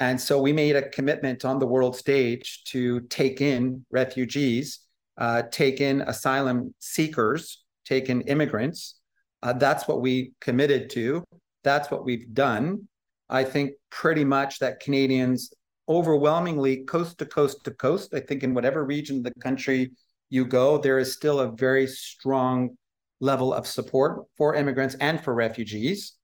And 0.00 0.20
so 0.20 0.40
we 0.40 0.52
made 0.52 0.76
a 0.76 0.88
commitment 0.90 1.44
on 1.44 1.58
the 1.58 1.66
world 1.66 1.96
stage 1.96 2.62
to 2.66 3.00
take 3.00 3.40
in 3.40 3.84
refugees, 3.90 4.80
uh, 5.16 5.42
take 5.50 5.80
in 5.80 6.02
asylum 6.02 6.72
seekers, 6.78 7.64
take 7.88 8.08
in 8.10 8.20
immigrants. 8.22 9.00
Uh, 9.42 9.52
that's 9.52 9.88
what 9.88 10.00
we 10.00 10.32
committed 10.40 10.90
to. 10.90 11.24
That's 11.64 11.90
what 11.90 12.04
we've 12.04 12.32
done. 12.34 12.88
I 13.28 13.44
think 13.44 13.72
pretty 13.90 14.24
much 14.24 14.58
that 14.58 14.80
Canadians 14.80 15.52
overwhelmingly 15.88 16.84
coast 16.84 17.18
to 17.18 17.26
coast 17.26 17.64
to 17.64 17.70
coast, 17.70 18.12
I 18.14 18.20
think 18.20 18.42
in 18.42 18.54
whatever 18.54 18.84
region 18.84 19.18
of 19.18 19.24
the 19.24 19.40
country 19.40 19.92
you 20.28 20.44
go, 20.44 20.78
there 20.78 20.98
is 20.98 21.14
still 21.14 21.40
a 21.40 21.52
very 21.52 21.86
strong 21.86 22.76
level 23.20 23.52
of 23.52 23.66
support 23.66 24.24
for 24.36 24.54
immigrants 24.54 24.96
and 25.00 25.22
for 25.22 25.34
refugees. 25.34 26.17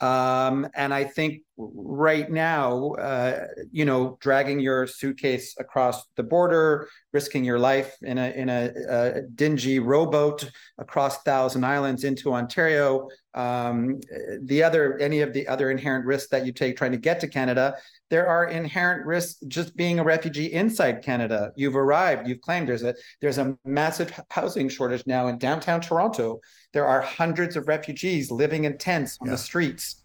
Um, 0.00 0.68
and 0.74 0.92
I 0.92 1.04
think 1.04 1.42
right 1.56 2.28
now, 2.30 2.92
uh, 2.94 3.46
you 3.70 3.84
know, 3.84 4.18
dragging 4.20 4.58
your 4.58 4.86
suitcase 4.86 5.54
across 5.58 6.04
the 6.16 6.22
border, 6.22 6.88
risking 7.12 7.44
your 7.44 7.60
life 7.60 7.96
in 8.02 8.18
a 8.18 8.30
in 8.32 8.48
a, 8.48 8.72
a 8.88 9.22
dingy 9.34 9.78
rowboat 9.78 10.50
across 10.78 11.22
Thousand 11.22 11.64
Islands 11.64 12.02
into 12.02 12.34
Ontario, 12.34 13.08
um, 13.34 14.00
the 14.42 14.62
other 14.64 14.98
any 14.98 15.20
of 15.20 15.32
the 15.32 15.46
other 15.46 15.70
inherent 15.70 16.04
risks 16.06 16.28
that 16.30 16.44
you 16.44 16.52
take 16.52 16.76
trying 16.76 16.92
to 16.92 16.98
get 16.98 17.20
to 17.20 17.28
Canada, 17.28 17.76
there 18.10 18.26
are 18.26 18.46
inherent 18.46 19.06
risks 19.06 19.40
just 19.46 19.76
being 19.76 20.00
a 20.00 20.04
refugee 20.04 20.52
inside 20.52 21.02
Canada. 21.02 21.52
You've 21.56 21.76
arrived, 21.76 22.26
you've 22.26 22.40
claimed 22.40 22.68
there's 22.68 22.82
a 22.82 22.94
there's 23.20 23.38
a 23.38 23.56
massive 23.64 24.12
housing 24.28 24.68
shortage 24.68 25.04
now 25.06 25.28
in 25.28 25.38
downtown 25.38 25.80
Toronto. 25.80 26.40
There 26.74 26.86
are 26.86 27.00
hundreds 27.00 27.56
of 27.56 27.68
refugees 27.68 28.30
living 28.30 28.64
in 28.64 28.76
tents 28.76 29.16
on 29.22 29.28
yeah. 29.28 29.32
the 29.32 29.38
streets. 29.38 30.02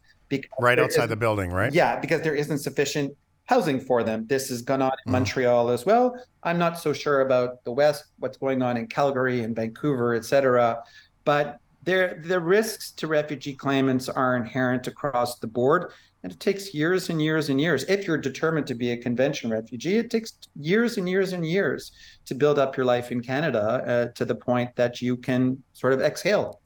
Right 0.60 0.78
outside 0.78 1.08
the 1.08 1.16
building, 1.16 1.50
right? 1.50 1.74
Yeah, 1.74 2.00
because 2.00 2.22
there 2.22 2.36
isn't 2.36 2.60
sufficient 2.60 3.18
housing 3.46 3.80
for 3.80 4.04
them. 4.04 4.28
This 4.28 4.50
has 4.50 4.62
gone 4.62 4.84
on 4.84 4.92
in 5.06 5.10
mm. 5.10 5.14
Montreal 5.14 5.72
as 5.72 5.84
well. 5.88 6.16
I'm 6.44 6.60
not 6.60 6.78
so 6.78 6.94
sure 6.94 7.22
about 7.22 7.64
the 7.64 7.72
West, 7.72 8.06
what's 8.20 8.38
going 8.38 8.62
on 8.62 8.78
in 8.78 8.86
Calgary 8.86 9.42
and 9.42 9.56
Vancouver, 9.56 10.14
et 10.14 10.24
cetera. 10.24 10.84
But 11.26 11.58
there, 11.84 12.22
the 12.24 12.40
risks 12.40 12.92
to 12.92 13.08
refugee 13.08 13.56
claimants 13.56 14.08
are 14.08 14.36
inherent 14.36 14.86
across 14.86 15.40
the 15.40 15.48
board. 15.48 15.92
And 16.24 16.34
it 16.34 16.40
takes 16.40 16.74
years 16.74 17.10
and 17.10 17.22
years 17.22 17.50
and 17.50 17.62
years. 17.62 17.84
If 17.86 18.06
you're 18.06 18.18
determined 18.18 18.68
to 18.68 18.76
be 18.76 18.92
a 18.92 18.98
convention 18.98 19.50
refugee, 19.52 19.98
it 19.98 20.10
takes 20.12 20.34
years 20.56 20.98
and 20.98 21.08
years 21.10 21.32
and 21.34 21.46
years 21.46 21.92
to 22.26 22.36
build 22.36 22.60
up 22.60 22.76
your 22.76 22.86
life 22.86 23.12
in 23.12 23.22
Canada 23.22 23.60
uh, 23.88 24.14
to 24.16 24.26
the 24.26 24.36
point 24.36 24.76
that 24.76 25.02
you 25.02 25.16
can 25.16 25.64
sort 25.74 25.94
of 25.94 26.02
exhale. 26.02 26.62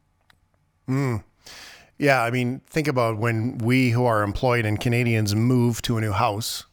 Mm. 0.90 1.24
Yeah, 1.98 2.24
I 2.24 2.32
mean, 2.32 2.62
think 2.68 2.88
about 2.88 3.18
when 3.18 3.58
we 3.60 3.92
who 3.92 4.06
are 4.06 4.24
employed 4.24 4.66
and 4.66 4.80
Canadians 4.80 5.36
move 5.36 5.82
to 5.84 5.98
a 5.98 6.02
new 6.02 6.12
house, 6.14 6.66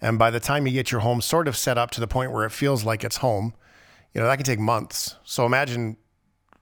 and 0.00 0.18
by 0.18 0.30
the 0.30 0.40
time 0.40 0.66
you 0.66 0.72
get 0.72 0.92
your 0.92 1.00
home 1.02 1.20
sort 1.20 1.48
of 1.48 1.56
set 1.56 1.78
up 1.78 1.90
to 1.92 2.00
the 2.00 2.08
point 2.08 2.32
where 2.32 2.44
it 2.44 2.52
feels 2.52 2.84
like 2.84 3.04
it's 3.04 3.18
home, 3.18 3.54
you 4.14 4.20
know 4.20 4.26
that 4.26 4.36
can 4.36 4.44
take 4.46 4.60
months. 4.60 5.16
So 5.24 5.46
imagine 5.46 5.96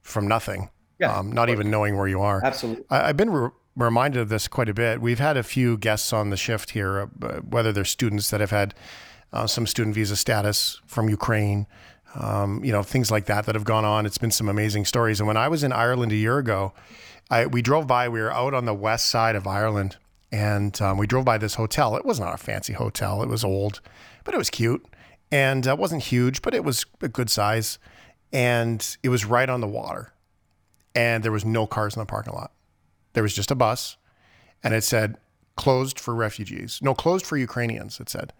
from 0.02 0.28
nothing, 0.28 0.70
Yeah, 0.98 1.16
um, 1.18 1.32
not 1.32 1.50
even 1.50 1.70
knowing 1.70 1.96
where 1.96 2.08
you 2.08 2.20
are. 2.22 2.44
Absolutely. 2.44 2.84
I, 2.90 3.08
I've 3.10 3.16
been 3.16 3.30
re- 3.30 3.50
reminded 3.76 4.20
of 4.20 4.28
this 4.28 4.48
quite 4.48 4.68
a 4.68 4.74
bit. 4.74 5.00
We've 5.00 5.18
had 5.18 5.36
a 5.36 5.42
few 5.42 5.76
guests 5.76 6.12
on 6.12 6.30
the 6.30 6.36
shift 6.36 6.70
here, 6.70 7.10
uh, 7.22 7.40
whether 7.40 7.72
they're 7.72 7.84
students 7.84 8.30
that 8.30 8.40
have 8.40 8.50
had 8.50 8.74
uh, 9.32 9.46
some 9.46 9.66
student 9.66 9.94
visa 9.94 10.16
status 10.16 10.80
from 10.86 11.08
Ukraine, 11.08 11.66
um, 12.14 12.64
you 12.64 12.72
know, 12.72 12.82
things 12.82 13.10
like 13.10 13.26
that 13.26 13.44
that 13.46 13.54
have 13.54 13.64
gone 13.64 13.84
on. 13.84 14.06
It's 14.06 14.18
been 14.18 14.30
some 14.30 14.48
amazing 14.48 14.86
stories. 14.86 15.20
And 15.20 15.26
when 15.26 15.36
I 15.36 15.48
was 15.48 15.62
in 15.62 15.72
Ireland 15.72 16.12
a 16.12 16.16
year 16.16 16.38
ago, 16.38 16.72
I, 17.30 17.46
we 17.46 17.60
drove 17.60 17.86
by. 17.86 18.08
We 18.08 18.20
were 18.20 18.32
out 18.32 18.54
on 18.54 18.64
the 18.64 18.74
west 18.74 19.10
side 19.10 19.36
of 19.36 19.46
Ireland, 19.46 19.96
and 20.32 20.80
um, 20.80 20.96
we 20.96 21.06
drove 21.06 21.24
by 21.24 21.38
this 21.38 21.54
hotel. 21.54 21.96
It 21.96 22.04
was 22.04 22.18
not 22.18 22.34
a 22.34 22.38
fancy 22.38 22.72
hotel. 22.72 23.22
It 23.22 23.28
was 23.28 23.44
old, 23.44 23.80
but 24.24 24.32
it 24.32 24.38
was 24.38 24.48
cute, 24.48 24.86
and 25.30 25.66
uh, 25.66 25.72
it 25.72 25.78
wasn't 25.78 26.04
huge, 26.04 26.40
but 26.40 26.54
it 26.54 26.64
was 26.64 26.86
a 27.02 27.08
good 27.08 27.28
size, 27.28 27.78
and 28.32 28.96
it 29.02 29.08
was 29.08 29.24
right 29.24 29.50
on 29.50 29.60
the 29.60 29.66
water, 29.66 30.12
and 30.94 31.24
there 31.24 31.32
was 31.32 31.44
no 31.44 31.66
cars 31.66 31.96
in 31.96 32.00
the 32.00 32.06
parking 32.06 32.32
lot. 32.32 32.52
There 33.16 33.22
was 33.22 33.32
just 33.32 33.50
a 33.50 33.54
bus, 33.54 33.96
and 34.62 34.74
it 34.74 34.84
said 34.84 35.16
closed 35.56 35.98
for 35.98 36.14
refugees. 36.14 36.80
No, 36.82 36.92
closed 36.92 37.24
for 37.24 37.38
Ukrainians. 37.38 37.98
It 37.98 38.10
said, 38.10 38.34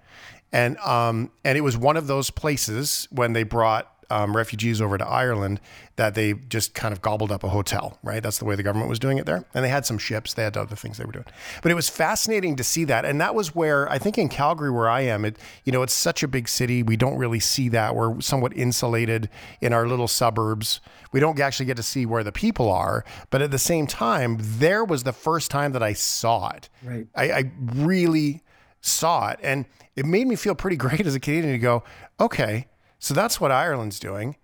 and 0.53 0.77
um, 0.81 1.31
and 1.47 1.57
it 1.57 1.62
was 1.62 1.79
one 1.79 1.97
of 1.97 2.09
those 2.09 2.29
places 2.29 3.09
when 3.11 3.33
they 3.33 3.43
brought 3.43 3.91
um, 4.11 4.36
refugees 4.36 4.80
over 4.80 4.98
to 4.98 5.07
Ireland 5.07 5.61
that 5.96 6.14
they 6.14 6.34
just 6.34 6.74
kind 6.74 6.92
of 6.92 7.00
gobbled 7.00 7.32
up 7.32 7.42
a 7.44 7.48
hotel. 7.48 7.98
Right, 8.02 8.22
that's 8.22 8.38
the 8.38 8.44
way 8.44 8.54
the 8.54 8.62
government 8.62 8.88
was 8.88 8.98
doing 8.98 9.18
it 9.18 9.26
there, 9.26 9.44
and 9.54 9.64
they 9.64 9.68
had 9.68 9.86
some 9.86 9.98
ships. 9.98 10.34
They 10.34 10.42
had 10.42 10.57
other 10.57 10.76
things 10.76 10.98
they 10.98 11.04
were 11.04 11.12
doing, 11.12 11.26
but 11.62 11.70
it 11.70 11.74
was 11.74 11.88
fascinating 11.88 12.57
to 12.57 12.64
see 12.64 12.84
that, 12.84 13.04
and 13.04 13.20
that 13.20 13.34
was 13.34 13.54
where 13.54 13.90
I 13.90 13.98
think 13.98 14.18
in 14.18 14.28
Calgary, 14.28 14.70
where 14.70 14.88
I 14.88 15.02
am, 15.02 15.24
it 15.24 15.38
you 15.64 15.72
know 15.72 15.82
it's 15.82 15.94
such 15.94 16.22
a 16.22 16.28
big 16.28 16.48
city. 16.48 16.82
We 16.82 16.96
don't 16.96 17.18
really 17.18 17.40
see 17.40 17.68
that. 17.70 17.94
We're 17.94 18.20
somewhat 18.20 18.57
insulated 18.57 19.28
in 19.61 19.72
our 19.72 19.86
little 19.86 20.09
suburbs. 20.09 20.80
We 21.12 21.20
don't 21.20 21.38
actually 21.40 21.66
get 21.66 21.76
to 21.76 21.82
see 21.82 22.04
where 22.04 22.24
the 22.24 22.32
people 22.32 22.70
are, 22.70 23.04
but 23.30 23.40
at 23.40 23.50
the 23.50 23.59
same 23.59 23.86
time, 23.86 24.38
there 24.40 24.84
was 24.84 25.04
the 25.04 25.12
first 25.12 25.50
time 25.50 25.72
that 25.72 25.82
I 25.82 25.92
saw 25.92 26.50
it. 26.50 26.68
Right. 26.82 27.07
I, 27.14 27.32
I 27.32 27.50
really 27.74 28.42
saw 28.80 29.28
it. 29.28 29.38
And 29.42 29.66
it 29.94 30.07
made 30.07 30.26
me 30.26 30.36
feel 30.36 30.54
pretty 30.54 30.76
great 30.76 31.07
as 31.07 31.14
a 31.14 31.20
Canadian 31.20 31.52
to 31.52 31.59
go, 31.59 31.82
okay, 32.20 32.66
so 33.07 33.14
that's 33.14 33.40
what 33.40 33.52
Ireland's 33.52 34.00
doing. 34.00 34.34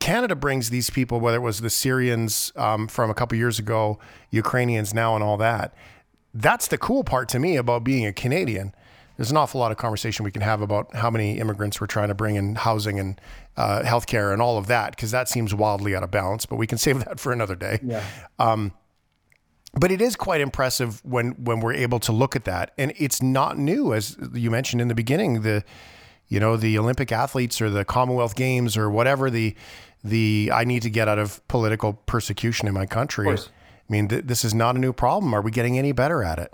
Canada 0.00 0.34
brings 0.34 0.70
these 0.70 0.90
people, 0.90 1.20
whether 1.20 1.36
it 1.36 1.40
was 1.40 1.60
the 1.60 1.70
Syrians 1.70 2.52
um, 2.56 2.88
from 2.88 3.10
a 3.10 3.14
couple 3.14 3.38
years 3.38 3.60
ago, 3.60 4.00
Ukrainians 4.30 4.92
now, 4.92 5.14
and 5.14 5.22
all 5.22 5.36
that. 5.36 5.72
That's 6.34 6.66
the 6.66 6.76
cool 6.78 7.04
part 7.04 7.28
to 7.28 7.38
me 7.38 7.54
about 7.56 7.84
being 7.84 8.04
a 8.06 8.12
Canadian. 8.12 8.74
There's 9.16 9.30
an 9.30 9.36
awful 9.36 9.60
lot 9.60 9.70
of 9.70 9.78
conversation 9.78 10.24
we 10.24 10.32
can 10.32 10.42
have 10.42 10.62
about 10.62 10.96
how 10.96 11.10
many 11.10 11.38
immigrants 11.38 11.80
we're 11.80 11.86
trying 11.86 12.08
to 12.08 12.14
bring 12.14 12.34
in 12.34 12.56
housing 12.56 12.98
and 12.98 13.20
uh, 13.56 13.82
healthcare 13.84 14.32
and 14.32 14.42
all 14.42 14.58
of 14.58 14.66
that, 14.66 14.90
because 14.90 15.12
that 15.12 15.28
seems 15.28 15.54
wildly 15.54 15.94
out 15.94 16.02
of 16.02 16.10
balance. 16.10 16.46
But 16.46 16.56
we 16.56 16.66
can 16.66 16.78
save 16.86 17.04
that 17.04 17.20
for 17.20 17.32
another 17.32 17.54
day. 17.54 17.78
Yeah. 17.84 18.02
Um, 18.40 18.72
But 19.74 19.92
it 19.92 20.00
is 20.00 20.16
quite 20.16 20.40
impressive 20.40 21.04
when 21.04 21.32
when 21.44 21.60
we're 21.60 21.74
able 21.74 22.00
to 22.00 22.12
look 22.12 22.34
at 22.34 22.44
that, 22.44 22.72
and 22.76 22.92
it's 22.96 23.22
not 23.22 23.58
new, 23.58 23.94
as 23.94 24.16
you 24.32 24.50
mentioned 24.50 24.82
in 24.82 24.88
the 24.88 24.94
beginning. 24.94 25.42
The 25.42 25.62
you 26.28 26.40
know 26.40 26.56
the 26.56 26.78
Olympic 26.78 27.12
athletes 27.12 27.60
or 27.60 27.70
the 27.70 27.84
Commonwealth 27.84 28.34
Games 28.34 28.76
or 28.76 28.90
whatever 28.90 29.30
the 29.30 29.54
the 30.02 30.50
I 30.52 30.64
need 30.64 30.82
to 30.82 30.90
get 30.90 31.08
out 31.08 31.18
of 31.18 31.46
political 31.48 31.94
persecution 32.06 32.68
in 32.68 32.74
my 32.74 32.86
country. 32.86 33.28
I 33.28 33.92
mean, 33.92 34.08
th- 34.08 34.24
this 34.24 34.44
is 34.44 34.54
not 34.54 34.76
a 34.76 34.78
new 34.78 34.92
problem. 34.92 35.34
Are 35.34 35.42
we 35.42 35.50
getting 35.50 35.78
any 35.78 35.92
better 35.92 36.22
at 36.22 36.38
it? 36.38 36.52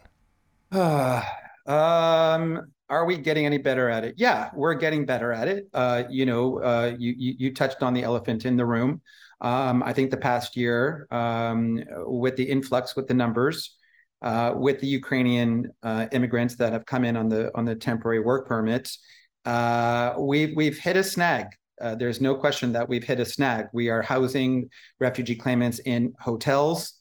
um, 1.67 2.73
are 2.89 3.05
we 3.05 3.17
getting 3.19 3.47
any 3.47 3.59
better 3.59 3.89
at 3.89 4.05
it? 4.05 4.15
Yeah, 4.17 4.51
we're 4.55 4.75
getting 4.75 5.07
better 5.07 5.33
at 5.33 5.49
it. 5.49 5.69
Uh, 5.73 6.05
you 6.11 6.27
know, 6.27 6.61
uh, 6.61 6.95
you, 6.99 7.15
you 7.17 7.35
you 7.39 7.55
touched 7.55 7.83
on 7.83 7.95
the 7.95 8.03
elephant 8.03 8.45
in 8.45 8.57
the 8.57 8.67
room. 8.67 9.01
Um, 9.41 9.83
I 9.83 9.93
think 9.93 10.11
the 10.11 10.17
past 10.17 10.57
year, 10.57 11.07
um, 11.11 11.83
with 12.05 12.37
the 12.37 12.45
influx, 12.45 12.95
with 12.95 13.07
the 13.09 13.15
numbers, 13.15 13.77
uh, 14.23 14.53
with 14.55 14.81
the 14.81 14.87
Ukrainian 14.87 15.71
uh, 15.83 16.07
immigrants 16.13 16.57
that 16.57 16.73
have 16.73 16.85
come 16.85 17.05
in 17.05 17.17
on 17.17 17.29
the 17.29 17.51
on 17.57 17.65
the 17.65 17.75
temporary 17.75 18.21
work 18.21 18.47
permits, 18.47 18.99
uh, 19.45 20.15
we've 20.19 20.55
we've 20.57 20.79
hit 20.79 20.97
a 20.97 21.05
snag. 21.05 21.47
Uh, 21.81 21.95
there's 21.95 22.21
no 22.21 22.35
question 22.35 22.73
that 22.73 22.89
we've 22.89 23.05
hit 23.05 23.21
a 23.21 23.25
snag. 23.25 23.67
We 23.73 23.89
are 23.89 24.03
housing 24.03 24.69
refugee 24.99 25.37
claimants 25.37 25.79
in 25.81 26.13
hotels. 26.21 26.95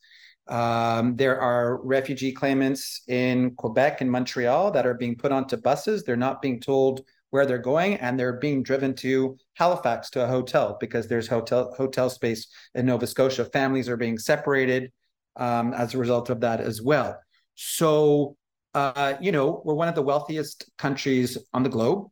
Um, 0.47 1.15
there 1.15 1.39
are 1.39 1.79
refugee 1.83 2.31
claimants 2.31 3.03
in 3.07 3.51
Quebec 3.55 4.01
and 4.01 4.11
Montreal 4.11 4.71
that 4.71 4.87
are 4.87 4.95
being 4.95 5.15
put 5.15 5.31
onto 5.31 5.57
buses. 5.57 6.03
They're 6.03 6.15
not 6.15 6.41
being 6.41 6.59
told 6.59 7.01
where 7.29 7.45
they're 7.45 7.59
going, 7.59 7.95
and 7.97 8.19
they're 8.19 8.39
being 8.39 8.63
driven 8.63 8.95
to 8.95 9.37
Halifax 9.53 10.09
to 10.11 10.23
a 10.23 10.27
hotel 10.27 10.77
because 10.79 11.07
there's 11.07 11.27
hotel 11.27 11.73
hotel 11.77 12.09
space 12.09 12.47
in 12.73 12.87
Nova 12.87 13.05
Scotia. 13.05 13.45
Families 13.45 13.87
are 13.87 13.97
being 13.97 14.17
separated 14.17 14.91
um, 15.35 15.73
as 15.73 15.93
a 15.93 15.97
result 15.97 16.29
of 16.29 16.39
that 16.39 16.59
as 16.59 16.81
well. 16.81 17.19
So, 17.53 18.35
uh, 18.73 19.15
you 19.21 19.31
know, 19.31 19.61
we're 19.65 19.75
one 19.75 19.87
of 19.87 19.95
the 19.95 20.01
wealthiest 20.01 20.71
countries 20.77 21.37
on 21.53 21.63
the 21.63 21.69
globe. 21.69 22.07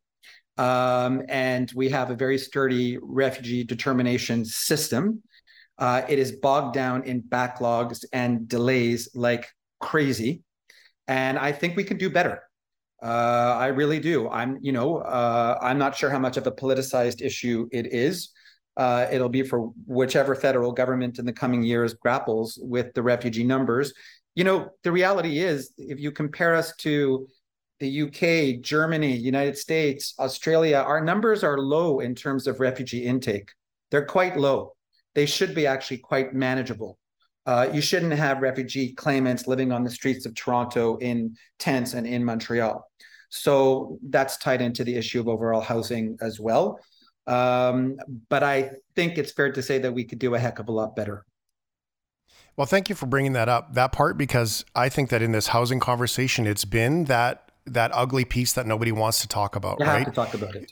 Um, 0.58 1.24
and 1.30 1.72
we 1.76 1.90
have 1.90 2.10
a 2.10 2.16
very 2.16 2.38
sturdy 2.38 2.98
refugee 3.02 3.64
determination 3.64 4.44
system. 4.46 5.22
Uh, 5.78 6.02
it 6.10 6.18
is 6.18 6.32
bogged 6.32 6.74
down 6.74 7.04
in 7.04 7.22
backlogs 7.22 8.04
and 8.12 8.48
delays 8.48 9.10
like 9.14 9.48
crazy. 9.80 10.42
And 11.08 11.38
I 11.38 11.52
think 11.52 11.76
we 11.76 11.84
can 11.84 11.98
do 11.98 12.10
better. 12.10 12.42
Uh, 13.02 13.56
I 13.60 13.68
really 13.68 14.00
do. 14.00 14.28
I'm, 14.30 14.58
you 14.62 14.72
know, 14.72 14.98
uh, 14.98 15.60
I'm 15.62 15.78
not 15.78 15.96
sure 15.96 16.10
how 16.10 16.18
much 16.20 16.38
of 16.38 16.48
a 16.48 16.52
politicized 16.52 17.22
issue 17.22 17.68
it 17.72 17.94
is. 17.94 18.32
Uh, 18.76 19.08
it'll 19.12 19.30
be 19.30 19.44
for 19.44 19.72
whichever 19.86 20.36
federal 20.36 20.72
government 20.72 21.20
in 21.20 21.26
the 21.26 21.34
coming 21.34 21.64
years 21.64 21.94
grapples 21.94 22.60
with 22.62 22.94
the 22.94 23.04
refugee 23.04 23.44
numbers. 23.44 23.94
You 24.36 24.44
know, 24.44 24.70
the 24.84 24.92
reality 24.92 25.40
is, 25.40 25.72
if 25.78 26.00
you 26.00 26.12
compare 26.12 26.56
us 26.56 26.76
to 26.78 27.28
the 27.80 28.02
UK, 28.04 28.62
Germany, 28.62 29.16
United 29.16 29.58
States, 29.58 30.14
Australia, 30.20 30.78
our 30.78 31.02
numbers 31.02 31.44
are 31.44 31.58
low 31.60 32.00
in 32.00 32.16
terms 32.16 32.48
of 32.48 32.60
refugee 32.60 33.06
intake. 33.06 33.52
They're 33.92 34.06
quite 34.06 34.38
low. 34.38 34.74
They 35.16 35.26
should 35.26 35.54
be 35.54 35.68
actually 35.68 36.00
quite 36.00 36.34
manageable. 36.34 36.98
Uh, 37.46 37.70
you 37.72 37.82
shouldn't 37.82 38.14
have 38.14 38.42
refugee 38.42 38.94
claimants 38.94 39.48
living 39.48 39.72
on 39.72 39.84
the 39.84 39.90
streets 39.90 40.26
of 40.26 40.36
Toronto 40.36 40.98
in 40.98 41.36
tents 41.60 41.94
and 41.94 42.06
in 42.06 42.24
Montreal. 42.24 42.86
So 43.30 44.00
that's 44.10 44.38
tied 44.38 44.62
into 44.62 44.84
the 44.84 44.96
issue 44.96 45.20
of 45.20 45.28
overall 45.28 45.62
housing 45.62 46.18
as 46.22 46.40
well. 46.40 46.80
Um, 47.26 47.98
but 48.30 48.44
I 48.44 48.72
think 48.96 49.18
it's 49.18 49.32
fair 49.32 49.52
to 49.52 49.62
say 49.62 49.80
that 49.80 49.94
we 49.94 50.04
could 50.04 50.20
do 50.20 50.36
a 50.36 50.40
heck 50.40 50.60
of 50.60 50.70
a 50.70 50.72
lot 50.72 50.96
better. 50.96 51.26
Well, 52.56 52.68
thank 52.68 52.90
you 52.90 52.96
for 52.96 53.06
bringing 53.06 53.34
that 53.34 53.50
up, 53.50 53.74
that 53.76 53.92
part, 53.92 54.18
because 54.18 54.66
I 54.76 54.90
think 54.90 55.10
that 55.10 55.22
in 55.22 55.32
this 55.32 55.48
housing 55.48 55.80
conversation, 55.80 56.48
it's 56.48 56.66
been 56.66 57.06
that 57.06 57.47
that 57.68 57.92
ugly 57.94 58.26
piece 58.26 58.54
that 58.54 58.66
nobody 58.66 58.92
wants 58.92 59.22
to 59.22 59.28
talk 59.28 59.56
about, 59.56 59.80
You 59.80 59.86
right? 59.86 60.00
have 60.00 60.08
to 60.08 60.12
talk 60.14 60.34
about 60.34 60.56
it. 60.56 60.72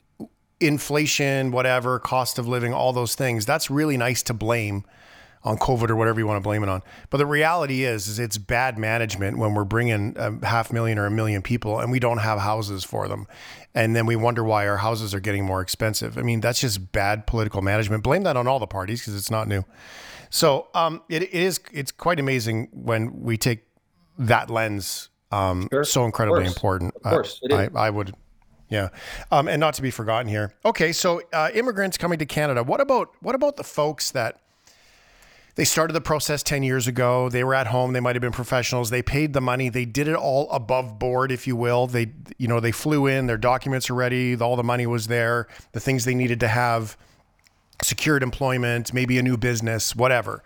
inflation, 0.59 1.51
whatever, 1.51 1.99
cost 1.99 2.39
of 2.39 2.47
living, 2.47 2.73
all 2.73 2.93
those 2.93 3.15
things. 3.15 3.45
That's 3.45 3.69
really 3.69 3.97
nice 3.97 4.23
to 4.23 4.33
blame 4.33 4.83
on 5.43 5.57
COVID 5.57 5.91
or 5.91 5.95
whatever 5.95 6.19
you 6.19 6.25
want 6.25 6.37
to 6.37 6.47
blame 6.47 6.63
it 6.63 6.69
on. 6.69 6.81
But 7.11 7.17
the 7.17 7.25
reality 7.27 7.83
is, 7.83 8.07
is 8.07 8.17
it's 8.17 8.37
bad 8.37 8.79
management 8.79 9.37
when 9.37 9.53
we're 9.53 9.63
bringing 9.63 10.15
a 10.17 10.43
half 10.45 10.73
million 10.73 10.97
or 10.97 11.05
a 11.05 11.11
million 11.11 11.43
people 11.43 11.79
and 11.79 11.91
we 11.91 11.99
don't 11.99 12.17
have 12.17 12.39
houses 12.39 12.83
for 12.83 13.07
them, 13.07 13.27
and 13.75 13.95
then 13.95 14.07
we 14.07 14.15
wonder 14.15 14.43
why 14.43 14.67
our 14.67 14.77
houses 14.77 15.13
are 15.13 15.19
getting 15.19 15.45
more 15.45 15.61
expensive. 15.61 16.17
I 16.17 16.23
mean, 16.23 16.41
that's 16.41 16.61
just 16.61 16.91
bad 16.91 17.27
political 17.27 17.61
management. 17.61 18.01
Blame 18.03 18.23
that 18.23 18.37
on 18.37 18.47
all 18.47 18.57
the 18.57 18.65
parties 18.65 19.01
because 19.01 19.15
it's 19.15 19.29
not 19.29 19.47
new. 19.47 19.63
So 20.31 20.67
um, 20.73 21.03
it, 21.09 21.21
it 21.23 21.33
is. 21.33 21.59
It's 21.71 21.91
quite 21.91 22.19
amazing 22.19 22.69
when 22.71 23.21
we 23.21 23.37
take 23.37 23.67
that 24.17 24.49
lens. 24.49 25.09
Um, 25.35 25.67
Sure. 25.71 25.83
so 25.83 26.05
incredibly 26.05 26.41
Of 26.41 26.47
important. 26.47 26.93
Of 26.95 27.01
course, 27.03 27.39
it 27.43 27.51
I. 27.51 27.65
I, 27.65 27.87
I 27.87 27.89
would 27.89 28.13
yeah, 28.69 28.89
um, 29.31 29.47
and 29.47 29.59
not 29.59 29.75
to 29.75 29.81
be 29.81 29.91
forgotten 29.91 30.27
here. 30.27 30.53
Okay, 30.65 30.91
so 30.91 31.21
uh, 31.31 31.49
immigrants 31.53 31.97
coming 31.97 32.17
to 32.19 32.25
Canada. 32.25 32.63
What 32.63 32.81
about 32.81 33.11
what 33.21 33.35
about 33.35 33.57
the 33.57 33.63
folks 33.63 34.11
that 34.11 34.41
they 35.55 35.65
started 35.65 35.93
the 35.93 36.01
process 36.01 36.41
ten 36.41 36.63
years 36.63 36.87
ago? 36.87 37.29
They 37.29 37.43
were 37.43 37.53
at 37.53 37.67
home. 37.67 37.93
They 37.93 37.99
might 37.99 38.15
have 38.15 38.21
been 38.21 38.31
professionals. 38.31 38.89
They 38.89 39.03
paid 39.03 39.33
the 39.33 39.41
money. 39.41 39.69
They 39.69 39.85
did 39.85 40.07
it 40.07 40.15
all 40.15 40.49
above 40.49 40.97
board, 40.97 41.31
if 41.31 41.45
you 41.45 41.55
will. 41.55 41.85
They 41.85 42.11
you 42.37 42.47
know 42.47 42.59
they 42.59 42.71
flew 42.71 43.05
in. 43.05 43.27
Their 43.27 43.37
documents 43.37 43.89
are 43.89 43.95
ready. 43.95 44.35
All 44.35 44.55
the 44.55 44.63
money 44.63 44.87
was 44.87 45.07
there. 45.07 45.47
The 45.73 45.79
things 45.79 46.05
they 46.05 46.15
needed 46.15 46.39
to 46.39 46.47
have 46.47 46.97
secured 47.83 48.23
employment, 48.23 48.93
maybe 48.93 49.19
a 49.19 49.23
new 49.23 49.37
business, 49.37 49.95
whatever. 49.95 50.43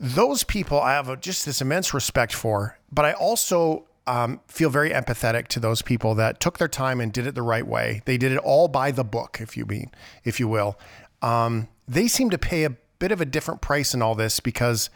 Those 0.00 0.42
people 0.42 0.80
I 0.80 0.94
have 0.94 1.08
a, 1.08 1.16
just 1.16 1.46
this 1.46 1.60
immense 1.60 1.94
respect 1.94 2.32
for, 2.32 2.78
but 2.90 3.04
I 3.04 3.12
also 3.12 3.86
um, 4.06 4.40
feel 4.48 4.70
very 4.70 4.90
empathetic 4.90 5.48
to 5.48 5.60
those 5.60 5.82
people 5.82 6.14
that 6.16 6.40
took 6.40 6.58
their 6.58 6.68
time 6.68 7.00
and 7.00 7.12
did 7.12 7.26
it 7.26 7.34
the 7.34 7.42
right 7.42 7.66
way. 7.66 8.02
They 8.04 8.18
did 8.18 8.32
it 8.32 8.38
all 8.38 8.68
by 8.68 8.90
the 8.90 9.04
book, 9.04 9.38
if 9.40 9.56
you 9.56 9.64
mean, 9.64 9.90
if 10.24 10.38
you 10.38 10.48
will. 10.48 10.78
Um, 11.22 11.68
they 11.88 12.08
seem 12.08 12.30
to 12.30 12.38
pay 12.38 12.64
a 12.64 12.70
bit 12.98 13.12
of 13.12 13.20
a 13.20 13.24
different 13.24 13.60
price 13.60 13.94
in 13.94 14.02
all 14.02 14.14
this 14.14 14.40
because 14.40 14.90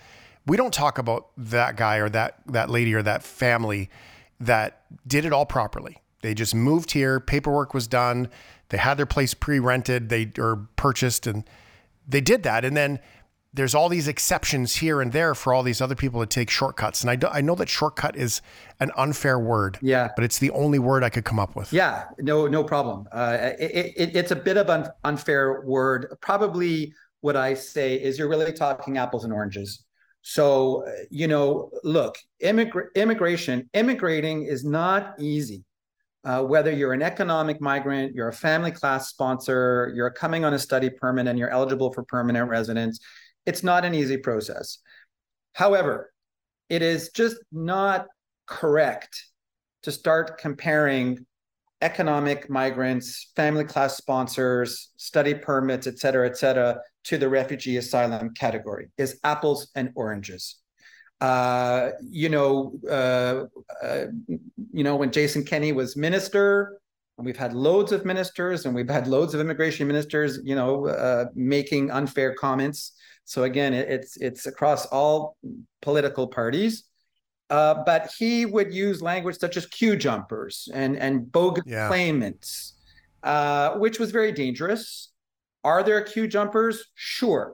we 0.47 0.57
don't 0.57 0.73
talk 0.73 0.99
about 0.99 1.29
that 1.37 1.77
guy 1.77 1.97
or 1.97 2.09
that 2.09 2.39
that 2.47 2.71
lady 2.71 2.95
or 2.95 3.03
that 3.03 3.23
family 3.23 3.91
that 4.41 4.83
did 5.07 5.25
it 5.25 5.33
all 5.33 5.47
properly. 5.47 5.99
They 6.23 6.35
just 6.35 6.55
moved 6.55 6.93
here, 6.93 7.21
paperwork 7.21 7.75
was 7.75 7.87
done, 7.87 8.29
they 8.71 8.79
had 8.79 8.97
their 8.97 9.07
place 9.07 9.35
pre-rented, 9.35 10.09
they 10.09 10.33
or 10.39 10.69
purchased 10.77 11.27
and 11.27 11.45
they 12.07 12.21
did 12.21 12.43
that 12.43 12.65
and 12.65 12.77
then 12.77 12.99
there's 13.53 13.75
all 13.75 13.89
these 13.89 14.09
exceptions 14.09 14.77
here 14.77 15.01
and 15.01 15.13
there 15.13 15.35
for 15.35 15.55
all 15.55 15.63
these 15.63 15.81
other 15.81 15.95
people 15.95 16.21
to 16.21 16.27
take 16.27 16.51
shortcuts. 16.51 17.01
And 17.01 17.11
I, 17.11 17.17
do, 17.17 17.29
I 17.29 17.41
know 17.41 17.55
that 17.55 17.69
shortcut 17.69 18.15
is 18.15 18.43
an 18.81 18.91
unfair 18.97 19.39
word. 19.39 19.79
Yeah. 19.81 20.11
But 20.15 20.25
it's 20.25 20.39
the 20.39 20.51
only 20.51 20.79
word 20.79 21.03
I 21.03 21.09
could 21.09 21.25
come 21.25 21.39
up 21.39 21.57
with. 21.57 21.73
Yeah, 21.73 22.05
no, 22.19 22.47
no 22.47 22.63
problem. 22.63 23.07
Uh, 23.11 23.53
it, 23.59 23.95
it, 23.97 24.17
it's 24.17 24.31
a 24.31 24.37
bit 24.37 24.57
of 24.57 24.69
an 24.69 24.89
unfair 25.05 25.63
word. 25.65 26.15
Probably 26.21 26.93
what 27.21 27.37
I 27.37 27.55
say 27.55 27.95
is 27.95 28.19
you're 28.19 28.29
really 28.29 28.53
talking 28.53 28.99
apples 28.99 29.25
and 29.25 29.33
oranges. 29.33 29.85
So, 30.23 30.85
you 31.11 31.27
know, 31.27 31.71
look, 31.85 32.19
immigra- 32.43 32.95
immigration, 32.95 33.71
immigrating 33.73 34.43
is 34.45 34.65
not 34.65 35.15
easy. 35.19 35.65
Uh, 36.25 36.43
whether 36.43 36.71
you're 36.71 36.93
an 36.93 37.01
economic 37.01 37.61
migrant, 37.61 38.15
you're 38.15 38.29
a 38.29 38.33
family 38.33 38.73
class 38.73 39.09
sponsor, 39.09 39.91
you're 39.95 40.11
coming 40.11 40.45
on 40.45 40.53
a 40.53 40.59
study 40.59 40.91
permit 40.91 41.27
and 41.27 41.39
you're 41.39 41.49
eligible 41.49 41.93
for 41.93 42.03
permanent 42.03 42.51
residence, 42.51 43.01
it's 43.49 43.63
not 43.63 43.85
an 43.85 43.95
easy 43.95 44.19
process. 44.19 44.79
However, 45.53 46.13
it 46.69 46.83
is 46.83 47.11
just 47.21 47.39
not 47.51 48.07
correct 48.47 49.15
to 49.85 49.91
start 49.91 50.39
comparing 50.39 51.25
economic 51.81 52.51
migrants, 52.51 53.31
family 53.37 53.65
class 53.65 53.97
sponsors, 53.97 54.91
study 54.97 55.35
permits, 55.35 55.87
et 55.87 55.99
cetera, 55.99 56.29
et 56.29 56.37
cetera, 56.37 56.71
to 57.05 57.17
the 57.17 57.29
refugee 57.29 57.77
asylum 57.79 58.35
category 58.35 58.89
is 58.99 59.19
apples 59.25 59.61
and 59.75 59.91
oranges. 59.95 60.57
Uh, 61.21 61.91
you 62.03 62.29
know, 62.29 62.79
uh, 62.99 63.45
uh, 63.83 64.07
you 64.73 64.85
know, 64.85 64.97
when 64.97 65.11
Jason 65.11 65.43
Kenney 65.45 65.73
was 65.73 65.97
minister, 65.97 66.79
and 67.17 67.27
we've 67.27 67.37
had 67.37 67.53
loads 67.53 67.91
of 67.93 68.05
ministers 68.05 68.65
and 68.65 68.75
we've 68.75 68.91
had 68.99 69.07
loads 69.09 69.35
of 69.35 69.41
immigration 69.41 69.87
ministers, 69.89 70.39
you 70.45 70.55
know, 70.55 70.87
uh, 70.87 71.25
making 71.35 71.91
unfair 71.91 72.35
comments 72.35 72.93
so 73.29 73.45
again, 73.45 73.75
it, 73.75 73.91
it's 73.91 74.17
it's 74.17 74.47
across 74.47 74.87
all 74.87 75.37
political 75.83 76.27
parties. 76.27 76.85
Uh, 77.51 77.83
but 77.85 78.11
he 78.19 78.47
would 78.47 78.73
use 78.73 79.03
language 79.03 79.39
such 79.39 79.59
as 79.59 79.67
queue 79.67 79.97
jumpers 79.97 80.67
and 80.73 80.97
and 80.97 81.31
bogus 81.31 81.65
yeah. 81.67 81.89
claimants, 81.89 82.75
uh, 83.23 83.77
which 83.77 83.99
was 83.99 84.11
very 84.13 84.33
dangerous. 84.33 85.13
Are 85.63 85.83
there 85.83 86.01
queue 86.01 86.27
jumpers? 86.27 86.87
Sure. 86.95 87.53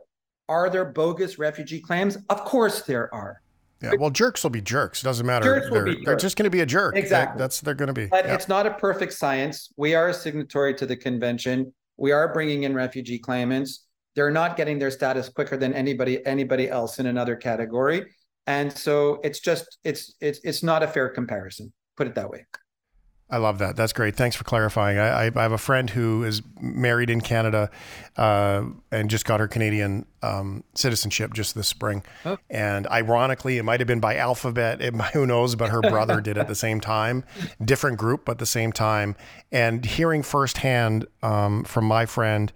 Are 0.48 0.70
there 0.70 0.84
bogus 0.84 1.40
refugee 1.40 1.80
claims? 1.80 2.18
Of 2.28 2.44
course 2.44 2.82
there 2.82 3.12
are. 3.12 3.40
Yeah, 3.82 3.94
well, 3.98 4.10
jerks 4.10 4.44
will 4.44 4.50
be 4.50 4.60
jerks. 4.60 5.02
It 5.02 5.06
doesn't 5.06 5.26
matter. 5.26 5.44
Jerks 5.44 5.70
they're, 5.72 5.96
they're 6.04 6.16
just 6.16 6.36
going 6.36 6.44
to 6.44 6.50
be 6.50 6.60
a 6.60 6.66
jerk. 6.66 6.96
Exactly. 6.96 7.36
They, 7.36 7.42
that's 7.42 7.60
they're 7.60 7.74
going 7.74 7.88
to 7.88 7.92
be. 7.92 8.06
But 8.06 8.26
yeah. 8.26 8.34
it's 8.34 8.46
not 8.46 8.66
a 8.66 8.70
perfect 8.70 9.12
science. 9.12 9.72
We 9.76 9.96
are 9.96 10.10
a 10.10 10.14
signatory 10.14 10.74
to 10.74 10.86
the 10.86 10.96
convention. 10.96 11.74
We 11.96 12.12
are 12.12 12.32
bringing 12.32 12.62
in 12.62 12.74
refugee 12.74 13.18
claimants 13.18 13.84
they're 14.14 14.30
not 14.30 14.56
getting 14.56 14.78
their 14.78 14.90
status 14.90 15.28
quicker 15.28 15.56
than 15.56 15.72
anybody 15.72 16.24
anybody 16.26 16.68
else 16.68 16.98
in 16.98 17.06
another 17.06 17.36
category 17.36 18.04
and 18.46 18.72
so 18.72 19.20
it's 19.24 19.40
just 19.40 19.78
it's 19.84 20.14
it's 20.20 20.40
it's 20.44 20.62
not 20.62 20.82
a 20.82 20.88
fair 20.88 21.08
comparison 21.08 21.72
put 21.96 22.06
it 22.06 22.14
that 22.14 22.30
way 22.30 22.44
I 23.30 23.38
love 23.38 23.58
that. 23.58 23.74
That's 23.74 23.94
great. 23.94 24.16
Thanks 24.16 24.36
for 24.36 24.44
clarifying. 24.44 24.98
I, 24.98 25.26
I 25.26 25.42
have 25.42 25.52
a 25.52 25.58
friend 25.58 25.88
who 25.88 26.24
is 26.24 26.42
married 26.60 27.08
in 27.08 27.22
Canada 27.22 27.70
uh, 28.18 28.64
and 28.92 29.08
just 29.08 29.24
got 29.24 29.40
her 29.40 29.48
Canadian 29.48 30.04
um, 30.22 30.62
citizenship 30.74 31.32
just 31.32 31.54
this 31.54 31.66
spring. 31.66 32.04
Oh. 32.26 32.36
And 32.50 32.86
ironically, 32.86 33.56
it 33.56 33.62
might 33.62 33.80
have 33.80 33.86
been 33.86 33.98
by 33.98 34.16
alphabet. 34.16 34.82
It, 34.82 34.94
who 35.14 35.26
knows? 35.26 35.54
But 35.54 35.70
her 35.70 35.80
brother 35.80 36.20
did 36.20 36.36
at 36.36 36.48
the 36.48 36.54
same 36.54 36.80
time. 36.80 37.24
Different 37.64 37.96
group, 37.96 38.26
but 38.26 38.38
the 38.38 38.46
same 38.46 38.72
time. 38.72 39.16
And 39.50 39.84
hearing 39.84 40.22
firsthand 40.22 41.06
um, 41.22 41.64
from 41.64 41.86
my 41.86 42.04
friend 42.04 42.52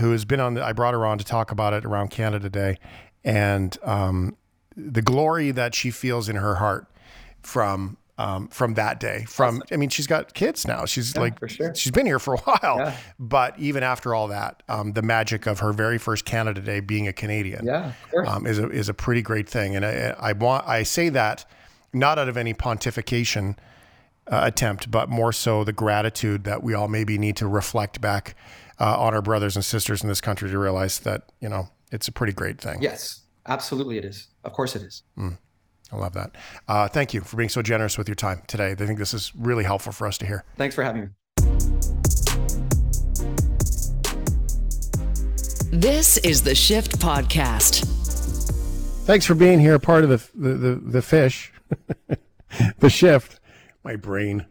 who 0.00 0.12
has 0.12 0.24
been 0.24 0.40
on 0.40 0.54
the, 0.54 0.64
I 0.64 0.72
brought 0.72 0.94
her 0.94 1.06
on 1.06 1.18
to 1.18 1.24
talk 1.24 1.50
about 1.50 1.72
it 1.72 1.84
around 1.84 2.10
Canada 2.10 2.50
Day 2.50 2.78
and 3.24 3.76
um, 3.82 4.36
the 4.76 5.02
glory 5.02 5.50
that 5.52 5.74
she 5.74 5.90
feels 5.90 6.28
in 6.28 6.36
her 6.36 6.56
heart 6.56 6.86
from 7.42 7.96
um, 8.18 8.48
from 8.48 8.74
that 8.74 9.00
day. 9.00 9.24
From 9.26 9.62
I 9.72 9.76
mean, 9.76 9.88
she's 9.88 10.06
got 10.06 10.34
kids 10.34 10.66
now. 10.66 10.84
She's 10.84 11.14
yeah, 11.14 11.20
like 11.22 11.48
sure. 11.48 11.74
she's 11.74 11.90
been 11.90 12.04
here 12.04 12.18
for 12.18 12.34
a 12.34 12.36
while. 12.44 12.78
Yeah. 12.78 12.96
But 13.18 13.58
even 13.58 13.82
after 13.82 14.14
all 14.14 14.28
that, 14.28 14.62
um, 14.68 14.92
the 14.92 15.00
magic 15.00 15.46
of 15.46 15.60
her 15.60 15.72
very 15.72 15.96
first 15.96 16.26
Canada 16.26 16.60
Day 16.60 16.80
being 16.80 17.08
a 17.08 17.14
Canadian, 17.14 17.64
yeah, 17.64 17.92
um, 18.26 18.46
is 18.46 18.58
a 18.58 18.68
is 18.68 18.90
a 18.90 18.94
pretty 18.94 19.22
great 19.22 19.48
thing. 19.48 19.74
And 19.74 19.86
I, 19.86 20.14
I 20.18 20.32
want 20.32 20.66
I 20.68 20.82
say 20.82 21.08
that 21.10 21.46
not 21.94 22.18
out 22.18 22.28
of 22.28 22.36
any 22.36 22.52
pontification 22.52 23.56
uh, 24.30 24.40
attempt, 24.44 24.90
but 24.90 25.08
more 25.08 25.32
so 25.32 25.64
the 25.64 25.72
gratitude 25.72 26.44
that 26.44 26.62
we 26.62 26.74
all 26.74 26.88
maybe 26.88 27.16
need 27.16 27.36
to 27.36 27.46
reflect 27.46 28.02
back 28.02 28.36
uh, 28.80 28.98
on 28.98 29.14
our 29.14 29.22
brothers 29.22 29.54
and 29.56 29.64
sisters 29.64 30.02
in 30.02 30.08
this 30.08 30.20
country 30.20 30.50
to 30.50 30.58
realize 30.58 31.00
that 31.00 31.24
you 31.40 31.48
know 31.48 31.68
it's 31.92 32.08
a 32.08 32.12
pretty 32.12 32.32
great 32.32 32.60
thing. 32.60 32.80
Yes, 32.80 33.20
absolutely, 33.46 33.98
it 33.98 34.04
is. 34.04 34.28
Of 34.42 34.52
course, 34.52 34.74
it 34.74 34.82
is. 34.82 35.02
Mm, 35.18 35.38
I 35.92 35.96
love 35.96 36.14
that. 36.14 36.32
Uh, 36.66 36.88
thank 36.88 37.12
you 37.12 37.20
for 37.20 37.36
being 37.36 37.50
so 37.50 37.62
generous 37.62 37.98
with 37.98 38.08
your 38.08 38.14
time 38.14 38.42
today. 38.46 38.70
I 38.72 38.74
think 38.74 38.98
this 38.98 39.14
is 39.14 39.32
really 39.36 39.64
helpful 39.64 39.92
for 39.92 40.06
us 40.06 40.18
to 40.18 40.26
hear. 40.26 40.44
Thanks 40.56 40.74
for 40.74 40.82
having 40.82 41.02
me. 41.02 41.08
This 45.72 46.16
is 46.18 46.42
the 46.42 46.54
Shift 46.54 46.98
Podcast. 46.98 47.84
Thanks 49.04 49.24
for 49.26 49.34
being 49.34 49.60
here, 49.60 49.78
part 49.78 50.04
of 50.04 50.10
the 50.10 50.20
the 50.34 50.54
the, 50.54 50.74
the 50.76 51.02
fish, 51.02 51.52
the 52.78 52.90
shift. 52.90 53.38
My 53.84 53.96
brain. 53.96 54.46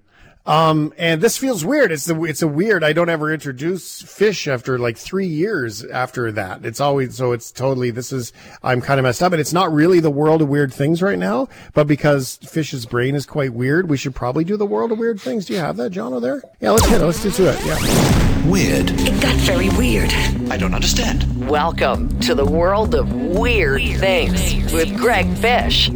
Um, 0.49 0.95
and 0.97 1.21
this 1.21 1.37
feels 1.37 1.63
weird. 1.63 1.91
It's 1.91 2.09
a, 2.09 2.23
it's 2.23 2.41
a 2.41 2.47
weird. 2.47 2.83
I 2.83 2.91
don't 2.91 3.07
ever 3.07 3.31
introduce 3.31 4.01
fish 4.01 4.47
after 4.47 4.79
like 4.79 4.97
three 4.97 5.27
years 5.27 5.85
after 5.85 6.31
that. 6.31 6.65
It's 6.65 6.79
always 6.79 7.15
so. 7.15 7.33
It's 7.33 7.51
totally. 7.51 7.91
This 7.91 8.11
is. 8.11 8.33
I'm 8.63 8.81
kind 8.81 8.99
of 8.99 9.03
messed 9.03 9.21
up, 9.21 9.31
and 9.31 9.39
it's 9.39 9.53
not 9.53 9.71
really 9.71 9.99
the 9.99 10.09
world 10.09 10.41
of 10.41 10.49
weird 10.49 10.73
things 10.73 11.03
right 11.03 11.19
now. 11.19 11.49
But 11.73 11.85
because 11.85 12.37
fish's 12.37 12.87
brain 12.87 13.13
is 13.13 13.27
quite 13.27 13.53
weird, 13.53 13.91
we 13.91 13.97
should 13.97 14.15
probably 14.15 14.43
do 14.43 14.57
the 14.57 14.65
world 14.65 14.91
of 14.91 14.97
weird 14.97 15.21
things. 15.21 15.45
Do 15.45 15.53
you 15.53 15.59
have 15.59 15.77
that, 15.77 15.91
John? 15.91 16.19
There? 16.19 16.41
Yeah. 16.59 16.71
Let's 16.71 16.87
get 16.87 16.99
it. 16.99 17.05
Let's 17.05 17.21
do 17.21 17.45
it. 17.45 17.63
Yeah. 17.63 18.49
Weird. 18.49 18.89
It 18.89 19.21
got 19.21 19.35
very 19.41 19.69
weird. 19.77 20.11
I 20.49 20.57
don't 20.57 20.73
understand. 20.73 21.47
Welcome 21.47 22.19
to 22.21 22.33
the 22.33 22.45
world 22.45 22.95
of 22.95 23.13
weird, 23.13 23.81
weird 23.83 23.99
things, 23.99 24.53
things 24.53 24.73
with 24.73 24.97
Greg 24.97 25.31
Fish. 25.37 25.91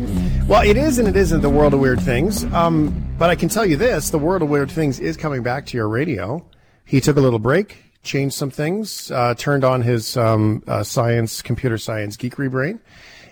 Well, 0.45 0.69
it 0.69 0.75
is 0.75 0.99
and 0.99 1.07
it 1.07 1.15
isn't 1.15 1.41
the 1.41 1.49
world 1.49 1.73
of 1.73 1.79
weird 1.79 2.01
things. 2.01 2.43
Um, 2.53 2.93
but 3.17 3.29
I 3.29 3.35
can 3.35 3.47
tell 3.47 3.65
you 3.65 3.77
this 3.77 4.09
the 4.09 4.19
world 4.19 4.41
of 4.41 4.49
weird 4.49 4.69
things 4.69 4.99
is 4.99 5.15
coming 5.15 5.41
back 5.41 5.65
to 5.67 5.77
your 5.77 5.87
radio. 5.87 6.45
He 6.83 6.99
took 6.99 7.15
a 7.15 7.21
little 7.21 7.39
break, 7.39 7.77
changed 8.03 8.35
some 8.35 8.51
things, 8.51 9.09
uh, 9.09 9.35
turned 9.35 9.63
on 9.63 9.81
his 9.81 10.17
um, 10.17 10.61
uh, 10.67 10.83
science, 10.83 11.41
computer 11.41 11.77
science 11.77 12.17
geekery 12.17 12.51
brain, 12.51 12.81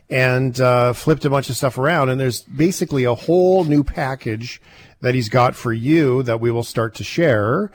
and 0.10 0.60
uh, 0.62 0.94
flipped 0.94 1.26
a 1.26 1.30
bunch 1.30 1.50
of 1.50 1.58
stuff 1.58 1.78
around. 1.78 2.10
And 2.10 2.20
there's 2.20 2.44
basically 2.44 3.04
a 3.04 3.14
whole 3.14 3.66
new 3.66 3.84
package 3.84 4.62
that 5.02 5.14
he's 5.14 5.28
got 5.28 5.54
for 5.54 5.74
you 5.74 6.24
that 6.24 6.40
we 6.40 6.50
will 6.50 6.64
start 6.64 6.96
to 6.96 7.04
share 7.04 7.72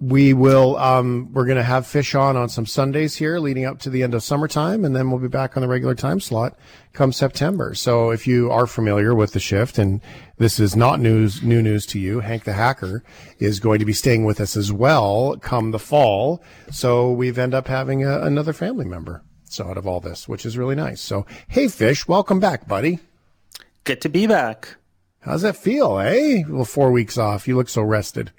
we 0.00 0.32
will 0.32 0.76
um, 0.76 1.28
we're 1.32 1.44
going 1.44 1.56
to 1.56 1.62
have 1.62 1.86
fish 1.86 2.14
on 2.14 2.36
on 2.36 2.48
some 2.48 2.66
sundays 2.66 3.16
here 3.16 3.38
leading 3.40 3.64
up 3.64 3.80
to 3.80 3.90
the 3.90 4.04
end 4.04 4.14
of 4.14 4.22
summertime 4.22 4.84
and 4.84 4.94
then 4.94 5.10
we'll 5.10 5.18
be 5.18 5.26
back 5.26 5.56
on 5.56 5.60
the 5.60 5.68
regular 5.68 5.94
time 5.94 6.20
slot 6.20 6.56
come 6.92 7.12
september. 7.12 7.74
So 7.74 8.10
if 8.10 8.26
you 8.26 8.50
are 8.50 8.68
familiar 8.68 9.14
with 9.14 9.32
the 9.32 9.40
shift 9.40 9.76
and 9.76 10.00
this 10.36 10.60
is 10.60 10.76
not 10.76 11.00
news 11.00 11.42
new 11.42 11.60
news 11.60 11.84
to 11.86 11.98
you 11.98 12.20
hank 12.20 12.44
the 12.44 12.52
hacker 12.52 13.02
is 13.40 13.58
going 13.58 13.80
to 13.80 13.84
be 13.84 13.92
staying 13.92 14.24
with 14.24 14.40
us 14.40 14.56
as 14.56 14.72
well 14.72 15.36
come 15.40 15.72
the 15.72 15.80
fall. 15.80 16.42
So 16.70 17.10
we've 17.10 17.38
end 17.38 17.54
up 17.54 17.66
having 17.66 18.04
a, 18.04 18.20
another 18.20 18.52
family 18.52 18.84
member 18.84 19.24
so 19.44 19.66
out 19.68 19.78
of 19.78 19.86
all 19.86 19.98
this 19.98 20.28
which 20.28 20.46
is 20.46 20.56
really 20.56 20.76
nice. 20.76 21.00
So 21.00 21.26
hey 21.48 21.66
fish 21.66 22.06
welcome 22.06 22.38
back 22.38 22.68
buddy. 22.68 23.00
Good 23.82 24.00
to 24.02 24.08
be 24.08 24.28
back. 24.28 24.76
How's 25.22 25.42
that 25.42 25.56
feel 25.56 25.98
eh? 25.98 26.44
Well 26.48 26.64
four 26.64 26.92
weeks 26.92 27.18
off. 27.18 27.48
You 27.48 27.56
look 27.56 27.68
so 27.68 27.82
rested 27.82 28.30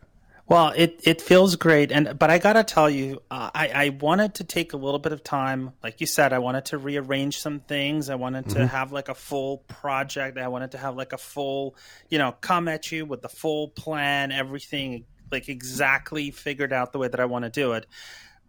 well, 0.49 0.73
it, 0.75 0.99
it 1.03 1.21
feels 1.21 1.55
great, 1.57 1.91
and 1.91 2.17
but 2.17 2.31
I 2.31 2.39
gotta 2.39 2.63
tell 2.63 2.89
you, 2.89 3.21
uh, 3.29 3.51
I 3.53 3.67
I 3.67 3.89
wanted 3.89 4.33
to 4.35 4.43
take 4.43 4.73
a 4.73 4.77
little 4.77 4.99
bit 4.99 5.11
of 5.11 5.23
time, 5.23 5.73
like 5.83 6.01
you 6.01 6.07
said, 6.07 6.33
I 6.33 6.39
wanted 6.39 6.65
to 6.65 6.79
rearrange 6.79 7.39
some 7.39 7.59
things. 7.59 8.09
I 8.09 8.15
wanted 8.15 8.45
mm-hmm. 8.45 8.57
to 8.57 8.67
have 8.67 8.91
like 8.91 9.09
a 9.09 9.13
full 9.13 9.59
project. 9.59 10.39
I 10.39 10.47
wanted 10.47 10.71
to 10.71 10.79
have 10.79 10.95
like 10.95 11.13
a 11.13 11.19
full, 11.19 11.75
you 12.09 12.17
know, 12.17 12.31
come 12.31 12.67
at 12.67 12.91
you 12.91 13.05
with 13.05 13.21
the 13.21 13.29
full 13.29 13.67
plan, 13.69 14.31
everything 14.31 15.05
like 15.31 15.49
exactly 15.49 16.31
figured 16.31 16.73
out 16.73 16.93
the 16.93 16.97
way 16.97 17.07
that 17.07 17.19
I 17.19 17.25
want 17.25 17.45
to 17.45 17.51
do 17.51 17.73
it. 17.73 17.85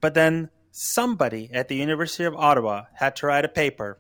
But 0.00 0.14
then 0.14 0.48
somebody 0.70 1.50
at 1.52 1.68
the 1.68 1.76
University 1.76 2.24
of 2.24 2.34
Ottawa 2.34 2.84
had 2.94 3.16
to 3.16 3.26
write 3.26 3.44
a 3.44 3.48
paper 3.48 3.98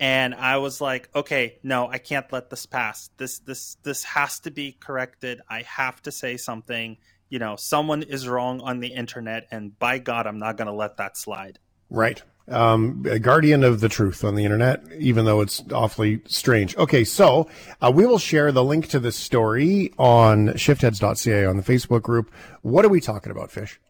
and 0.00 0.34
I 0.34 0.58
was 0.58 0.80
like, 0.80 1.08
okay, 1.14 1.58
no, 1.62 1.88
I 1.88 1.98
can't 1.98 2.30
let 2.32 2.50
this 2.50 2.66
pass. 2.66 3.10
This 3.16 3.38
this 3.40 3.76
this 3.82 4.04
has 4.04 4.40
to 4.40 4.50
be 4.50 4.72
corrected. 4.72 5.40
I 5.48 5.62
have 5.62 6.02
to 6.02 6.12
say 6.12 6.36
something 6.36 6.98
you 7.34 7.40
know, 7.40 7.56
someone 7.56 8.04
is 8.04 8.28
wrong 8.28 8.60
on 8.60 8.78
the 8.78 8.86
internet, 8.86 9.48
and 9.50 9.76
by 9.80 9.98
God, 9.98 10.28
I'm 10.28 10.38
not 10.38 10.56
going 10.56 10.68
to 10.68 10.72
let 10.72 10.98
that 10.98 11.16
slide. 11.16 11.58
Right. 11.90 12.22
um, 12.46 13.04
a 13.10 13.18
guardian 13.18 13.64
of 13.64 13.80
the 13.80 13.88
truth 13.88 14.22
on 14.22 14.36
the 14.36 14.44
internet, 14.44 14.84
even 15.00 15.24
though 15.24 15.40
it's 15.40 15.60
awfully 15.72 16.22
strange. 16.26 16.76
Okay, 16.76 17.02
so 17.02 17.48
uh, 17.80 17.90
we 17.92 18.06
will 18.06 18.20
share 18.20 18.52
the 18.52 18.62
link 18.62 18.86
to 18.90 19.00
this 19.00 19.16
story 19.16 19.92
on 19.98 20.50
shiftheads.ca 20.50 21.44
on 21.44 21.56
the 21.56 21.64
Facebook 21.64 22.02
group. 22.02 22.32
What 22.62 22.84
are 22.84 22.88
we 22.88 23.00
talking 23.00 23.32
about, 23.32 23.50
Fish? 23.50 23.80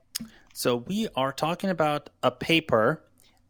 So 0.55 0.77
we 0.77 1.09
are 1.15 1.31
talking 1.31 1.69
about 1.69 2.09
a 2.23 2.31
paper 2.31 3.05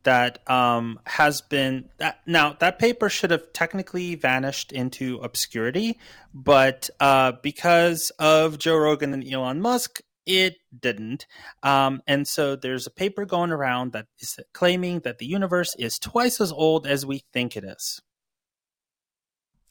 that 0.05 0.49
um, 0.49 1.01
has 1.05 1.41
been 1.41 1.91
that, 1.99 2.21
now 2.27 2.57
that 2.61 2.79
paper 2.79 3.09
should 3.09 3.31
have 3.31 3.53
technically 3.53 4.15
vanished 4.15 4.73
into 4.73 5.19
obscurity, 5.19 5.99
but 6.33 6.89
uh, 7.01 7.33
because 7.43 8.11
of 8.19 8.59
Joe 8.59 8.77
Rogan 8.77 9.13
and 9.13 9.27
Elon 9.31 9.61
Musk, 9.61 10.01
it 10.27 10.57
didn't. 10.79 11.27
Um, 11.63 12.03
and 12.07 12.27
so 12.27 12.57
there's 12.57 12.87
a 12.87 12.91
paper 12.91 13.25
going 13.25 13.51
around 13.51 13.93
that 13.93 14.07
is 14.19 14.39
claiming 14.53 15.01
that 15.01 15.19
the 15.19 15.27
universe 15.27 15.75
is 15.79 15.99
twice 15.99 16.41
as 16.41 16.53
old 16.53 16.87
as 16.87 17.05
we 17.05 17.25
think 17.33 17.57
it 17.57 17.65
is. 17.65 18.01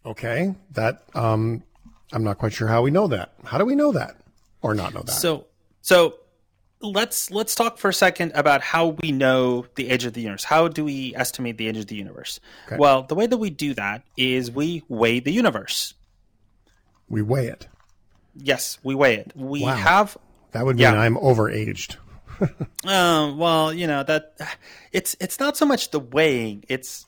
Okay, 0.05 0.53
that 0.71 1.03
um, 1.15 1.63
I'm 2.11 2.23
not 2.23 2.38
quite 2.38 2.53
sure 2.53 2.67
how 2.67 2.81
we 2.81 2.91
know 2.91 3.07
that. 3.07 3.34
How 3.45 3.57
do 3.57 3.65
we 3.65 3.75
know 3.75 3.93
that, 3.93 4.17
or 4.61 4.75
not 4.75 4.93
know 4.93 5.01
that? 5.01 5.11
So, 5.11 5.47
so 5.81 6.15
let's 6.84 7.31
let's 7.31 7.55
talk 7.55 7.77
for 7.77 7.89
a 7.89 7.93
second 7.93 8.34
about 8.36 8.61
how 8.61 8.97
we 9.01 9.11
know 9.11 9.65
the 9.75 9.89
age 9.89 10.05
of 10.05 10.13
the 10.13 10.21
universe. 10.21 10.43
How 10.43 10.67
do 10.67 10.84
we 10.84 11.15
estimate 11.15 11.57
the 11.57 11.67
age 11.67 11.77
of 11.77 11.88
the 11.88 11.95
universe? 11.95 12.39
Okay. 12.67 12.77
Well, 12.77 13.03
the 13.03 13.15
way 13.15 13.25
that 13.25 13.38
we 13.38 13.49
do 13.49 13.73
that 13.73 14.03
is 14.17 14.51
we 14.51 14.84
weigh 14.89 15.19
the 15.19 15.31
universe. 15.31 15.93
We 17.09 17.21
weigh 17.21 17.47
it. 17.47 17.67
Yes, 18.36 18.77
we 18.84 18.95
weigh 18.95 19.15
it. 19.15 19.31
We 19.36 19.63
wow. 19.63 19.75
have 19.75 20.17
that 20.51 20.65
would 20.65 20.75
mean 20.75 20.84
yeah. 20.84 20.99
I'm 20.99 21.15
overaged. 21.15 21.97
um, 22.86 23.38
well, 23.38 23.73
you 23.73 23.88
know 23.88 24.03
that 24.03 24.36
it's 24.91 25.15
it's 25.19 25.39
not 25.39 25.55
so 25.57 25.65
much 25.65 25.91
the 25.91 25.99
weighing; 25.99 26.65
it's 26.67 27.05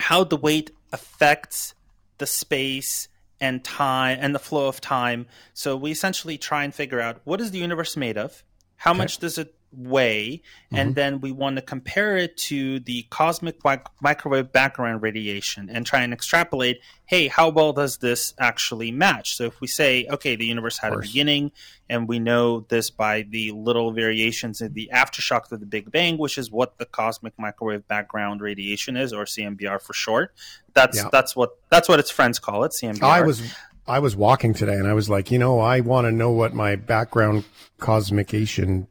how 0.00 0.24
the 0.24 0.36
weight 0.36 0.70
affects 0.92 1.74
the 2.18 2.26
space 2.26 3.08
and 3.40 3.62
time 3.62 4.18
and 4.20 4.34
the 4.34 4.38
flow 4.38 4.66
of 4.66 4.80
time. 4.80 5.26
So 5.54 5.76
we 5.76 5.90
essentially 5.90 6.38
try 6.38 6.64
and 6.64 6.74
figure 6.74 7.00
out 7.00 7.20
what 7.24 7.40
is 7.40 7.50
the 7.50 7.58
universe 7.58 7.96
made 7.96 8.18
of, 8.18 8.42
how 8.78 8.92
okay. 8.92 8.98
much 8.98 9.18
does 9.18 9.36
it 9.36 9.54
weigh? 9.70 10.40
and 10.70 10.90
mm-hmm. 10.90 10.94
then 10.94 11.20
we 11.20 11.32
want 11.32 11.56
to 11.56 11.62
compare 11.62 12.16
it 12.16 12.36
to 12.36 12.80
the 12.80 13.06
cosmic 13.10 13.56
microwave 14.00 14.52
background 14.52 15.02
radiation 15.02 15.68
and 15.70 15.86
try 15.86 16.02
and 16.02 16.12
extrapolate 16.12 16.80
hey 17.06 17.28
how 17.28 17.48
well 17.48 17.72
does 17.72 17.98
this 17.98 18.34
actually 18.38 18.90
match 18.90 19.36
so 19.36 19.44
if 19.44 19.60
we 19.60 19.66
say 19.66 20.06
okay 20.10 20.36
the 20.36 20.44
universe 20.44 20.78
had 20.78 20.92
a 20.92 20.98
beginning 20.98 21.50
and 21.88 22.06
we 22.06 22.18
know 22.18 22.60
this 22.68 22.90
by 22.90 23.22
the 23.30 23.50
little 23.52 23.92
variations 23.92 24.60
in 24.60 24.72
the 24.74 24.90
aftershock 24.92 25.50
of 25.52 25.60
the 25.60 25.66
big 25.66 25.90
bang 25.90 26.18
which 26.18 26.36
is 26.36 26.50
what 26.50 26.76
the 26.78 26.84
cosmic 26.84 27.32
microwave 27.38 27.86
background 27.88 28.40
radiation 28.40 28.96
is 28.96 29.12
or 29.12 29.24
cmbr 29.24 29.80
for 29.80 29.92
short 29.94 30.34
that's 30.74 30.98
yeah. 30.98 31.08
that's 31.10 31.34
what 31.34 31.50
that's 31.70 31.88
what 31.88 31.98
its 31.98 32.10
friends 32.10 32.38
call 32.38 32.64
it 32.64 32.72
cmbr 32.72 33.02
i 33.02 33.22
was 33.22 33.54
I 33.88 34.00
was 34.00 34.14
walking 34.14 34.52
today 34.52 34.74
and 34.74 34.86
I 34.86 34.92
was 34.92 35.08
like, 35.08 35.30
you 35.30 35.38
know, 35.38 35.60
I 35.60 35.80
want 35.80 36.06
to 36.06 36.12
know 36.12 36.30
what 36.30 36.52
my 36.52 36.76
background 36.76 37.44
cosmication 37.80 38.86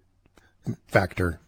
factor 0.88 1.40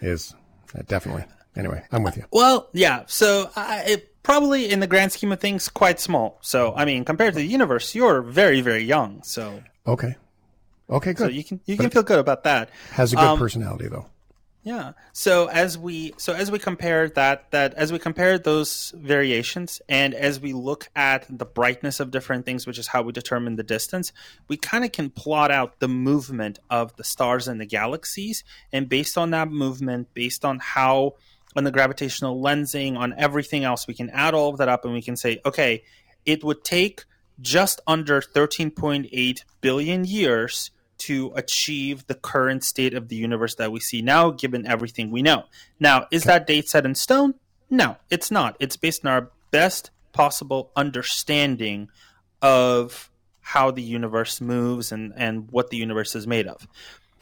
is. 0.00 0.34
Uh, 0.76 0.82
definitely. 0.88 1.24
Anyway, 1.56 1.82
I'm 1.92 2.02
with 2.02 2.16
you. 2.16 2.24
Well, 2.32 2.68
yeah. 2.72 3.02
So 3.06 3.50
uh, 3.54 3.82
it 3.86 4.22
probably, 4.22 4.70
in 4.70 4.80
the 4.80 4.86
grand 4.86 5.12
scheme 5.12 5.32
of 5.32 5.40
things, 5.40 5.68
quite 5.68 6.00
small. 6.00 6.38
So 6.40 6.72
I 6.74 6.84
mean, 6.84 7.04
compared 7.04 7.34
to 7.34 7.40
the 7.40 7.46
universe, 7.46 7.94
you're 7.94 8.22
very, 8.22 8.60
very 8.60 8.84
young. 8.84 9.22
So 9.24 9.62
okay, 9.86 10.14
okay, 10.88 11.12
good. 11.12 11.24
So 11.24 11.28
you 11.28 11.44
can 11.44 11.60
you 11.66 11.76
but 11.76 11.84
can 11.84 11.90
feel 11.90 12.02
good 12.02 12.18
about 12.18 12.44
that. 12.44 12.70
Has 12.92 13.12
a 13.12 13.16
good 13.16 13.24
um, 13.24 13.38
personality 13.38 13.88
though. 13.88 14.06
Yeah. 14.62 14.92
So 15.14 15.46
as 15.48 15.78
we 15.78 16.12
so 16.18 16.34
as 16.34 16.50
we 16.50 16.58
compare 16.58 17.08
that 17.10 17.50
that 17.50 17.72
as 17.74 17.92
we 17.92 17.98
compare 17.98 18.38
those 18.38 18.92
variations 18.94 19.80
and 19.88 20.12
as 20.12 20.38
we 20.38 20.52
look 20.52 20.90
at 20.94 21.26
the 21.30 21.46
brightness 21.46 21.98
of 21.98 22.10
different 22.10 22.44
things, 22.44 22.66
which 22.66 22.78
is 22.78 22.88
how 22.88 23.00
we 23.02 23.12
determine 23.12 23.56
the 23.56 23.62
distance, 23.62 24.12
we 24.48 24.58
kind 24.58 24.84
of 24.84 24.92
can 24.92 25.08
plot 25.08 25.50
out 25.50 25.80
the 25.80 25.88
movement 25.88 26.58
of 26.68 26.94
the 26.96 27.04
stars 27.04 27.48
and 27.48 27.58
the 27.58 27.64
galaxies, 27.64 28.44
and 28.70 28.86
based 28.86 29.16
on 29.16 29.30
that 29.30 29.50
movement, 29.50 30.12
based 30.12 30.44
on 30.44 30.58
how 30.58 31.14
on 31.56 31.64
the 31.64 31.72
gravitational 31.72 32.40
lensing, 32.40 32.98
on 32.98 33.14
everything 33.16 33.64
else, 33.64 33.86
we 33.86 33.94
can 33.94 34.10
add 34.10 34.34
all 34.34 34.50
of 34.50 34.58
that 34.58 34.68
up 34.68 34.84
and 34.84 34.92
we 34.92 35.02
can 35.02 35.16
say, 35.16 35.40
okay, 35.46 35.82
it 36.26 36.44
would 36.44 36.62
take 36.64 37.04
just 37.40 37.80
under 37.86 38.20
13.8 38.20 39.44
billion 39.62 40.04
years 40.04 40.70
to 41.00 41.32
achieve 41.34 42.06
the 42.06 42.14
current 42.14 42.64
state 42.64 42.94
of 42.94 43.08
the 43.08 43.16
universe 43.16 43.54
that 43.56 43.72
we 43.72 43.80
see 43.80 44.02
now, 44.02 44.30
given 44.30 44.66
everything 44.66 45.10
we 45.10 45.22
know. 45.22 45.44
Now, 45.78 46.06
is 46.10 46.24
that 46.24 46.46
date 46.46 46.68
set 46.68 46.84
in 46.84 46.94
stone? 46.94 47.34
No, 47.68 47.96
it's 48.10 48.30
not. 48.30 48.56
It's 48.60 48.76
based 48.76 49.04
on 49.04 49.12
our 49.12 49.30
best 49.50 49.90
possible 50.12 50.70
understanding 50.76 51.88
of 52.42 53.10
how 53.40 53.70
the 53.70 53.82
universe 53.82 54.40
moves 54.40 54.92
and, 54.92 55.12
and 55.16 55.50
what 55.50 55.70
the 55.70 55.76
universe 55.76 56.14
is 56.14 56.26
made 56.26 56.46
of. 56.46 56.66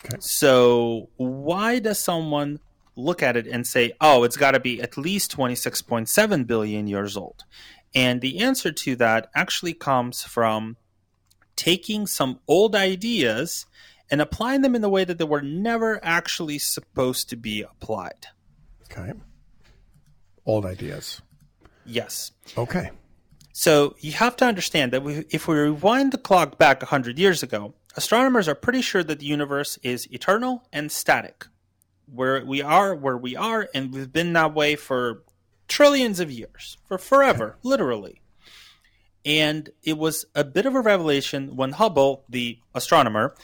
Okay. 0.04 0.16
So, 0.20 1.08
why 1.16 1.78
does 1.78 1.98
someone 1.98 2.60
look 2.96 3.22
at 3.22 3.36
it 3.36 3.46
and 3.46 3.66
say, 3.66 3.92
oh, 4.00 4.24
it's 4.24 4.36
got 4.36 4.52
to 4.52 4.60
be 4.60 4.80
at 4.80 4.96
least 4.96 5.36
26.7 5.36 6.46
billion 6.46 6.86
years 6.86 7.16
old? 7.16 7.44
And 7.94 8.20
the 8.20 8.40
answer 8.40 8.70
to 8.70 8.96
that 8.96 9.30
actually 9.34 9.74
comes 9.74 10.22
from 10.22 10.76
taking 11.58 12.06
some 12.06 12.38
old 12.46 12.74
ideas 12.74 13.66
and 14.10 14.22
applying 14.22 14.62
them 14.62 14.74
in 14.74 14.80
the 14.80 14.88
way 14.88 15.04
that 15.04 15.18
they 15.18 15.24
were 15.24 15.42
never 15.42 16.02
actually 16.02 16.58
supposed 16.58 17.28
to 17.28 17.36
be 17.36 17.62
applied. 17.62 18.28
Okay. 18.84 19.12
Old 20.46 20.64
ideas. 20.64 21.20
Yes. 21.84 22.30
Okay. 22.56 22.90
So 23.52 23.96
you 23.98 24.12
have 24.12 24.36
to 24.36 24.44
understand 24.46 24.92
that 24.92 25.02
we, 25.02 25.24
if 25.30 25.48
we 25.48 25.56
rewind 25.56 26.12
the 26.12 26.18
clock 26.18 26.58
back 26.58 26.80
100 26.80 27.18
years 27.18 27.42
ago, 27.42 27.74
astronomers 27.96 28.46
are 28.46 28.54
pretty 28.54 28.80
sure 28.80 29.02
that 29.02 29.18
the 29.18 29.26
universe 29.26 29.78
is 29.82 30.10
eternal 30.12 30.66
and 30.72 30.92
static. 30.92 31.46
Where 32.06 32.42
we 32.46 32.62
are, 32.62 32.94
where 32.94 33.18
we 33.18 33.36
are, 33.36 33.68
and 33.74 33.92
we've 33.92 34.12
been 34.12 34.32
that 34.34 34.54
way 34.54 34.76
for 34.76 35.24
trillions 35.66 36.20
of 36.20 36.30
years, 36.30 36.78
for 36.84 36.96
forever, 36.98 37.50
okay. 37.50 37.58
literally. 37.62 38.22
And 39.28 39.68
it 39.82 39.98
was 39.98 40.24
a 40.34 40.42
bit 40.42 40.64
of 40.64 40.74
a 40.74 40.80
revelation 40.80 41.54
when 41.54 41.72
Hubble, 41.72 42.24
the 42.30 42.58
astronomer, 42.74 43.34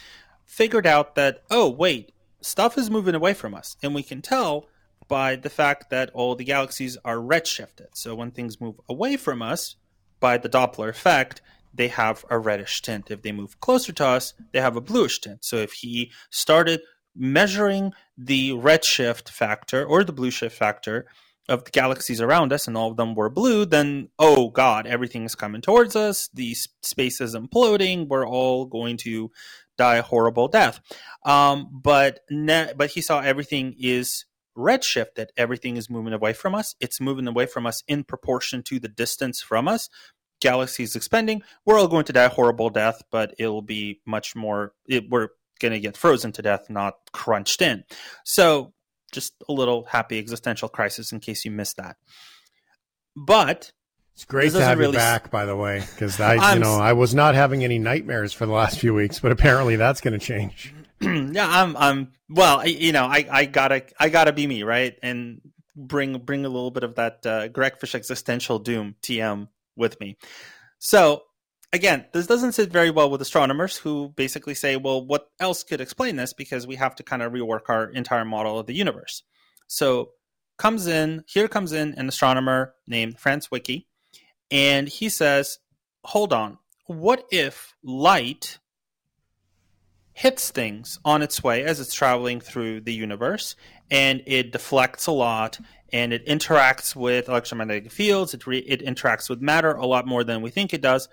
figured 0.46 0.86
out 0.86 1.14
that, 1.14 1.42
oh, 1.50 1.68
wait, 1.68 2.10
stuff 2.40 2.78
is 2.78 2.90
moving 2.90 3.14
away 3.14 3.34
from 3.34 3.54
us. 3.54 3.76
And 3.82 3.94
we 3.94 4.02
can 4.02 4.22
tell 4.22 4.66
by 5.08 5.36
the 5.36 5.50
fact 5.50 5.90
that 5.90 6.10
all 6.14 6.34
the 6.34 6.44
galaxies 6.44 6.96
are 7.04 7.18
redshifted. 7.18 7.88
So 7.92 8.14
when 8.14 8.30
things 8.30 8.62
move 8.62 8.80
away 8.88 9.18
from 9.18 9.42
us, 9.42 9.76
by 10.20 10.38
the 10.38 10.48
Doppler 10.48 10.88
effect, 10.88 11.42
they 11.74 11.88
have 11.88 12.24
a 12.30 12.38
reddish 12.38 12.80
tint. 12.80 13.10
If 13.10 13.20
they 13.20 13.32
move 13.32 13.60
closer 13.60 13.92
to 13.92 14.06
us, 14.06 14.32
they 14.52 14.62
have 14.62 14.76
a 14.76 14.80
bluish 14.80 15.20
tint. 15.20 15.44
So 15.44 15.56
if 15.56 15.72
he 15.72 16.10
started 16.30 16.80
measuring 17.14 17.92
the 18.16 18.52
redshift 18.52 19.28
factor 19.28 19.84
or 19.84 20.02
the 20.02 20.14
blue 20.14 20.30
shift 20.30 20.56
factor 20.56 21.04
of 21.48 21.64
the 21.64 21.70
galaxies 21.70 22.20
around 22.20 22.52
us 22.52 22.66
and 22.66 22.76
all 22.76 22.90
of 22.90 22.96
them 22.96 23.14
were 23.14 23.30
blue, 23.30 23.64
then 23.64 24.08
oh 24.18 24.50
god, 24.50 24.86
everything 24.86 25.24
is 25.24 25.34
coming 25.34 25.60
towards 25.60 25.94
us. 25.96 26.28
The 26.32 26.54
space 26.82 27.20
is 27.20 27.34
imploding. 27.34 28.08
We're 28.08 28.26
all 28.26 28.66
going 28.66 28.96
to 28.98 29.30
die 29.76 29.96
a 29.96 30.02
horrible 30.02 30.48
death. 30.48 30.80
Um, 31.24 31.68
but 31.72 32.20
ne- 32.30 32.72
but 32.76 32.90
he 32.90 33.00
saw 33.00 33.20
everything 33.20 33.74
is 33.78 34.24
redshifted. 34.56 35.26
Everything 35.36 35.76
is 35.76 35.90
moving 35.90 36.12
away 36.12 36.32
from 36.32 36.54
us. 36.54 36.74
It's 36.80 37.00
moving 37.00 37.26
away 37.26 37.46
from 37.46 37.66
us 37.66 37.82
in 37.88 38.04
proportion 38.04 38.62
to 38.64 38.78
the 38.78 38.88
distance 38.88 39.40
from 39.40 39.68
us. 39.68 39.88
Galaxies 40.40 40.94
expanding. 40.94 41.42
We're 41.64 41.78
all 41.78 41.88
going 41.88 42.04
to 42.04 42.12
die 42.12 42.24
a 42.24 42.28
horrible 42.28 42.70
death, 42.70 43.02
but 43.10 43.34
it'll 43.38 43.62
be 43.62 44.00
much 44.06 44.36
more. 44.36 44.72
It, 44.86 45.08
we're 45.10 45.28
going 45.60 45.72
to 45.72 45.80
get 45.80 45.96
frozen 45.96 46.32
to 46.32 46.42
death, 46.42 46.68
not 46.68 46.94
crunched 47.12 47.62
in. 47.62 47.84
So 48.24 48.73
just 49.14 49.34
a 49.48 49.52
little 49.52 49.84
happy 49.84 50.18
existential 50.18 50.68
crisis 50.68 51.12
in 51.12 51.20
case 51.20 51.44
you 51.44 51.50
missed 51.50 51.78
that. 51.78 51.96
But 53.16 53.72
it's 54.14 54.24
great 54.24 54.52
to 54.52 54.62
have 54.62 54.78
really... 54.78 54.92
you 54.92 54.98
back, 54.98 55.30
by 55.30 55.44
the 55.46 55.56
way, 55.56 55.80
because 55.80 56.20
I, 56.20 56.54
you 56.54 56.60
know, 56.60 56.74
I 56.74 56.92
was 56.92 57.14
not 57.14 57.34
having 57.34 57.64
any 57.64 57.78
nightmares 57.78 58.32
for 58.32 58.46
the 58.46 58.52
last 58.52 58.78
few 58.78 58.94
weeks, 58.94 59.18
but 59.18 59.32
apparently 59.32 59.76
that's 59.76 60.00
going 60.00 60.18
to 60.18 60.24
change. 60.24 60.74
yeah, 61.00 61.48
I'm, 61.48 61.76
I'm. 61.76 62.12
Well, 62.28 62.66
you 62.66 62.92
know, 62.92 63.04
I, 63.04 63.26
I 63.30 63.44
gotta, 63.46 63.84
I 63.98 64.08
gotta 64.08 64.32
be 64.32 64.46
me, 64.46 64.62
right, 64.62 64.96
and 65.02 65.40
bring, 65.76 66.18
bring 66.18 66.44
a 66.44 66.48
little 66.48 66.70
bit 66.70 66.84
of 66.84 66.94
that 66.96 67.26
uh, 67.26 67.48
Gregfish 67.48 67.94
existential 67.94 68.58
doom 68.58 68.94
TM 69.02 69.48
with 69.76 69.98
me. 70.00 70.16
So 70.78 71.22
again, 71.74 72.06
this 72.12 72.28
doesn't 72.28 72.52
sit 72.52 72.70
very 72.70 72.90
well 72.90 73.10
with 73.10 73.20
astronomers 73.20 73.76
who 73.76 74.10
basically 74.10 74.54
say, 74.54 74.76
well, 74.76 75.04
what 75.04 75.28
else 75.40 75.64
could 75.64 75.80
explain 75.80 76.14
this? 76.14 76.32
Because 76.32 76.66
we 76.66 76.76
have 76.76 76.94
to 76.94 77.02
kind 77.02 77.20
of 77.20 77.32
rework 77.32 77.68
our 77.68 77.86
entire 77.86 78.24
model 78.24 78.58
of 78.58 78.66
the 78.66 78.74
universe. 78.74 79.24
So 79.66 80.10
comes 80.56 80.86
in, 80.86 81.24
here 81.26 81.48
comes 81.48 81.72
in 81.72 81.94
an 81.94 82.08
astronomer 82.08 82.74
named 82.86 83.18
Franz 83.18 83.48
Zwicky, 83.48 83.86
and 84.52 84.88
he 84.88 85.08
says, 85.08 85.58
hold 86.04 86.32
on, 86.32 86.58
what 86.86 87.24
if 87.32 87.74
light 87.82 88.58
hits 90.12 90.50
things 90.50 91.00
on 91.04 91.22
its 91.22 91.42
way 91.42 91.64
as 91.64 91.80
it's 91.80 91.92
traveling 91.92 92.40
through 92.40 92.80
the 92.82 92.94
universe 92.94 93.56
and 93.90 94.22
it 94.26 94.52
deflects 94.52 95.08
a 95.08 95.12
lot 95.12 95.58
and 95.92 96.12
it 96.12 96.24
interacts 96.26 96.94
with 96.94 97.28
electromagnetic 97.28 97.90
fields. 97.90 98.32
It, 98.32 98.46
re- 98.46 98.58
it 98.58 98.80
interacts 98.80 99.28
with 99.28 99.40
matter 99.40 99.72
a 99.72 99.86
lot 99.86 100.06
more 100.06 100.22
than 100.22 100.40
we 100.40 100.50
think 100.50 100.72
it 100.72 100.80
does, 100.80 101.08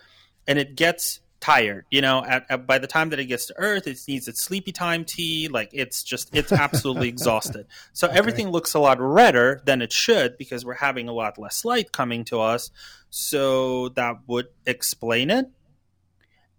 and 0.52 0.60
it 0.60 0.76
gets 0.76 1.22
tired. 1.40 1.86
You 1.90 2.02
know, 2.02 2.26
at, 2.26 2.46
at, 2.50 2.68
by 2.68 2.78
the 2.78 2.88
time 2.88 3.10
that 3.12 3.20
it 3.20 3.26
gets 3.26 3.46
to 3.46 3.54
Earth, 3.58 3.88
it 3.88 3.98
needs 4.06 4.28
its 4.28 4.44
sleepy 4.44 4.74
time 4.74 5.06
tea. 5.06 5.48
Like 5.48 5.70
it's 5.72 6.04
just 6.04 6.30
it's 6.36 6.52
absolutely 6.52 7.08
exhausted. 7.16 7.68
So 7.94 8.10
okay. 8.10 8.18
everything 8.18 8.50
looks 8.50 8.74
a 8.74 8.80
lot 8.80 9.00
redder 9.00 9.62
than 9.66 9.82
it 9.82 9.94
should 9.94 10.38
because 10.38 10.66
we're 10.66 10.74
having 10.74 11.08
a 11.08 11.14
lot 11.14 11.38
less 11.38 11.64
light 11.64 11.94
coming 11.94 12.26
to 12.26 12.42
us. 12.42 12.70
So 13.10 13.88
that 13.90 14.18
would 14.28 14.48
explain 14.66 15.30
it. 15.30 15.46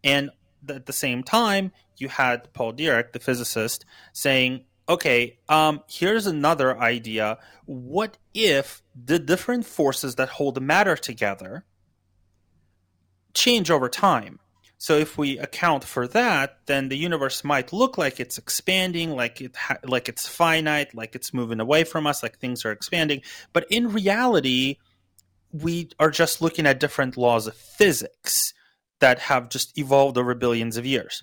And 0.02 0.30
at 0.66 0.86
the 0.86 0.92
same 0.94 1.22
time, 1.22 1.72
you 1.98 2.08
had 2.08 2.50
Paul 2.54 2.72
Dirac, 2.72 3.12
the 3.12 3.20
physicist, 3.20 3.84
saying, 4.14 4.64
okay, 4.88 5.38
um, 5.50 5.82
here's 5.86 6.26
another 6.26 6.78
idea. 6.78 7.36
What 7.66 8.16
if 8.32 8.82
the 8.96 9.18
different 9.18 9.66
forces 9.66 10.14
that 10.14 10.30
hold 10.30 10.54
the 10.54 10.62
matter 10.62 10.96
together 10.96 11.66
change 13.34 13.70
over 13.70 13.88
time? 13.88 14.38
So 14.78 14.96
if 14.98 15.16
we 15.16 15.38
account 15.38 15.84
for 15.84 16.08
that, 16.08 16.58
then 16.66 16.88
the 16.88 16.96
universe 16.96 17.44
might 17.44 17.72
look 17.72 17.96
like 17.96 18.18
it's 18.18 18.36
expanding, 18.36 19.14
like 19.14 19.40
it 19.40 19.54
ha- 19.54 19.76
like 19.84 20.08
it's 20.08 20.26
finite, 20.26 20.92
like 20.92 21.14
it's 21.14 21.32
moving 21.32 21.60
away 21.60 21.84
from 21.84 22.04
us, 22.04 22.20
like 22.20 22.38
things 22.38 22.64
are 22.64 22.72
expanding. 22.72 23.22
But 23.52 23.66
in 23.70 23.92
reality, 23.92 24.78
we 25.52 25.90
are 26.00 26.10
just 26.10 26.42
looking 26.42 26.66
at 26.66 26.80
different 26.80 27.16
laws 27.16 27.46
of 27.46 27.54
physics 27.54 28.52
that 28.98 29.20
have 29.20 29.50
just 29.50 29.78
evolved 29.78 30.18
over 30.18 30.34
billions 30.34 30.76
of 30.76 30.84
years. 30.84 31.22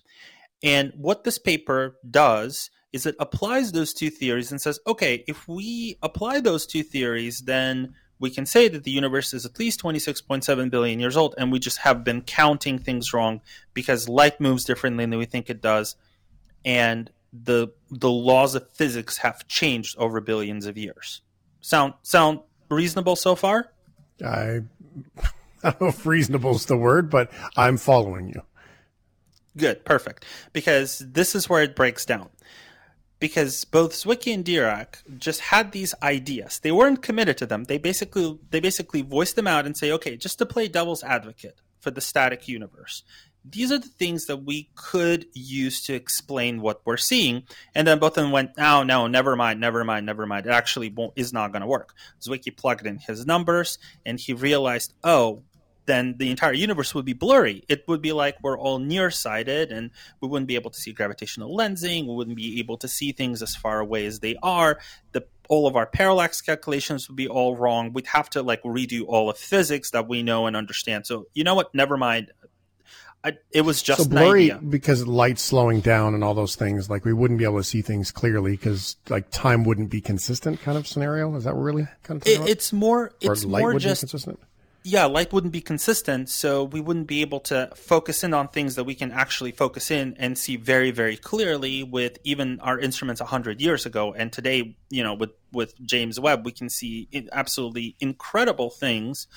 And 0.63 0.93
what 0.95 1.25
this 1.25 1.37
paper 1.37 1.97
does 2.09 2.69
is 2.93 3.05
it 3.05 3.15
applies 3.19 3.71
those 3.71 3.93
two 3.93 4.09
theories 4.09 4.51
and 4.51 4.61
says, 4.61 4.79
okay, 4.87 5.23
if 5.27 5.47
we 5.47 5.97
apply 6.01 6.39
those 6.39 6.65
two 6.65 6.83
theories, 6.83 7.41
then 7.41 7.93
we 8.19 8.29
can 8.29 8.45
say 8.45 8.67
that 8.67 8.83
the 8.83 8.91
universe 8.91 9.33
is 9.33 9.45
at 9.45 9.57
least 9.59 9.81
26.7 9.81 10.69
billion 10.69 10.99
years 10.99 11.15
old, 11.15 11.35
and 11.37 11.51
we 11.51 11.59
just 11.59 11.79
have 11.79 12.03
been 12.03 12.21
counting 12.21 12.77
things 12.77 13.13
wrong 13.13 13.41
because 13.73 14.09
light 14.09 14.39
moves 14.41 14.65
differently 14.65 15.05
than 15.05 15.17
we 15.17 15.25
think 15.25 15.49
it 15.49 15.61
does, 15.61 15.95
and 16.65 17.11
the 17.31 17.69
the 17.91 18.09
laws 18.09 18.55
of 18.55 18.69
physics 18.71 19.17
have 19.19 19.47
changed 19.47 19.97
over 19.97 20.19
billions 20.19 20.65
of 20.65 20.77
years. 20.77 21.21
Sound 21.61 21.93
sound 22.01 22.39
reasonable 22.69 23.15
so 23.15 23.35
far? 23.35 23.71
I, 24.23 24.61
I 25.63 25.71
don't 25.71 25.81
know 25.81 25.87
if 25.87 26.05
reasonable 26.05 26.55
is 26.55 26.65
the 26.65 26.77
word, 26.77 27.09
but 27.09 27.31
I'm 27.55 27.77
following 27.77 28.29
you. 28.29 28.41
Good, 29.57 29.83
perfect. 29.83 30.25
Because 30.53 30.99
this 30.99 31.35
is 31.35 31.49
where 31.49 31.63
it 31.63 31.75
breaks 31.75 32.05
down. 32.05 32.29
Because 33.19 33.65
both 33.65 33.91
Zwicky 33.91 34.33
and 34.33 34.45
Dirac 34.45 35.17
just 35.17 35.41
had 35.41 35.71
these 35.71 35.93
ideas. 36.01 36.59
They 36.59 36.71
weren't 36.71 37.01
committed 37.01 37.37
to 37.39 37.45
them. 37.45 37.65
They 37.65 37.77
basically 37.77 38.39
they 38.49 38.61
basically 38.61 39.01
voiced 39.01 39.35
them 39.35 39.47
out 39.47 39.65
and 39.65 39.75
say, 39.75 39.91
okay, 39.91 40.15
just 40.15 40.37
to 40.39 40.45
play 40.45 40.67
devil's 40.67 41.03
advocate 41.03 41.59
for 41.79 41.91
the 41.91 42.01
static 42.01 42.47
universe. 42.47 43.03
These 43.45 43.71
are 43.71 43.79
the 43.79 43.87
things 43.87 44.25
that 44.25 44.43
we 44.43 44.69
could 44.75 45.25
use 45.33 45.81
to 45.83 45.93
explain 45.93 46.61
what 46.61 46.81
we're 46.85 46.97
seeing. 46.97 47.43
And 47.73 47.87
then 47.87 47.97
both 47.97 48.17
of 48.17 48.23
them 48.23 48.31
went, 48.31 48.51
oh, 48.57 48.83
no, 48.83 49.07
never 49.07 49.35
mind, 49.35 49.61
never 49.61 49.83
mind, 49.85 50.05
never 50.05 50.25
mind. 50.25 50.45
It 50.45 50.51
actually 50.51 50.93
is 51.15 51.31
not 51.31 51.51
going 51.51 51.61
to 51.61 51.67
work. 51.67 51.93
Zwicky 52.21 52.55
plugged 52.55 52.85
in 52.85 52.97
his 52.97 53.25
numbers 53.25 53.79
and 54.05 54.19
he 54.19 54.33
realized, 54.33 54.93
oh, 55.03 55.43
then 55.89 56.15
the 56.17 56.29
entire 56.29 56.53
universe 56.53 56.93
would 56.93 57.05
be 57.05 57.13
blurry. 57.13 57.63
It 57.67 57.87
would 57.87 58.01
be 58.01 58.11
like 58.13 58.37
we're 58.43 58.57
all 58.57 58.79
nearsighted 58.79 59.71
and 59.71 59.89
we 60.21 60.27
wouldn't 60.27 60.47
be 60.47 60.55
able 60.55 60.69
to 60.71 60.79
see 60.79 60.93
gravitational 60.93 61.55
lensing. 61.57 62.05
We 62.07 62.13
wouldn't 62.13 62.37
be 62.37 62.59
able 62.59 62.77
to 62.77 62.87
see 62.87 63.11
things 63.11 63.41
as 63.41 63.55
far 63.55 63.79
away 63.79 64.05
as 64.05 64.19
they 64.19 64.35
are. 64.43 64.79
The 65.13 65.25
all 65.49 65.65
of 65.65 65.75
our 65.75 65.87
parallax 65.87 66.41
calculations 66.41 67.09
would 67.09 67.15
be 67.15 67.27
all 67.27 67.57
wrong. 67.57 67.91
We'd 67.91 68.05
have 68.07 68.29
to 68.31 68.43
like 68.43 68.61
redo 68.61 69.05
all 69.07 69.31
of 69.31 69.37
physics 69.37 69.89
that 69.91 70.07
we 70.07 70.21
know 70.21 70.45
and 70.45 70.55
understand. 70.55 71.07
So 71.07 71.25
you 71.33 71.43
know 71.43 71.55
what? 71.55 71.73
Never 71.73 71.97
mind. 71.97 72.31
I, 73.21 73.33
it 73.51 73.61
was 73.61 73.81
just 73.81 74.03
so 74.03 74.07
blurry 74.07 74.51
because 74.51 75.05
light's 75.05 75.41
slowing 75.41 75.81
down 75.81 76.13
and 76.13 76.23
all 76.23 76.33
those 76.33 76.55
things. 76.55 76.89
Like 76.89 77.03
we 77.03 77.11
wouldn't 77.11 77.37
be 77.37 77.43
able 77.43 77.57
to 77.57 77.65
see 77.65 77.81
things 77.81 78.11
clearly 78.11 78.51
because 78.51 78.95
like 79.09 79.29
time 79.31 79.65
wouldn't 79.65 79.89
be 79.89 79.99
consistent. 79.99 80.61
Kind 80.61 80.77
of 80.77 80.87
scenario. 80.87 81.35
Is 81.35 81.43
that 81.43 81.55
really 81.55 81.87
kind 82.03 82.21
of? 82.21 82.27
It, 82.27 82.47
it's 82.47 82.71
more. 82.71 83.11
It's 83.19 83.43
more 83.43 83.77
just 83.77 84.01
consistent 84.01 84.39
yeah, 84.83 85.05
light 85.05 85.33
wouldn't 85.33 85.51
be 85.51 85.61
consistent, 85.61 86.29
so 86.29 86.63
we 86.63 86.79
wouldn't 86.79 87.07
be 87.07 87.21
able 87.21 87.41
to 87.41 87.69
focus 87.75 88.23
in 88.23 88.33
on 88.33 88.47
things 88.47 88.75
that 88.75 88.85
we 88.85 88.95
can 88.95 89.11
actually 89.11 89.51
focus 89.51 89.91
in 89.91 90.15
and 90.17 90.37
see 90.37 90.55
very, 90.55 90.91
very 90.91 91.17
clearly 91.17 91.83
with 91.83 92.17
even 92.23 92.59
our 92.61 92.79
instruments 92.79 93.19
100 93.19 93.61
years 93.61 93.85
ago. 93.85 94.13
And 94.13 94.31
today, 94.31 94.77
you 94.89 95.03
know, 95.03 95.13
with, 95.13 95.31
with 95.51 95.73
James 95.85 96.19
Webb, 96.19 96.45
we 96.45 96.51
can 96.51 96.69
see 96.69 97.09
absolutely 97.31 97.95
incredible 97.99 98.69
things 98.69 99.27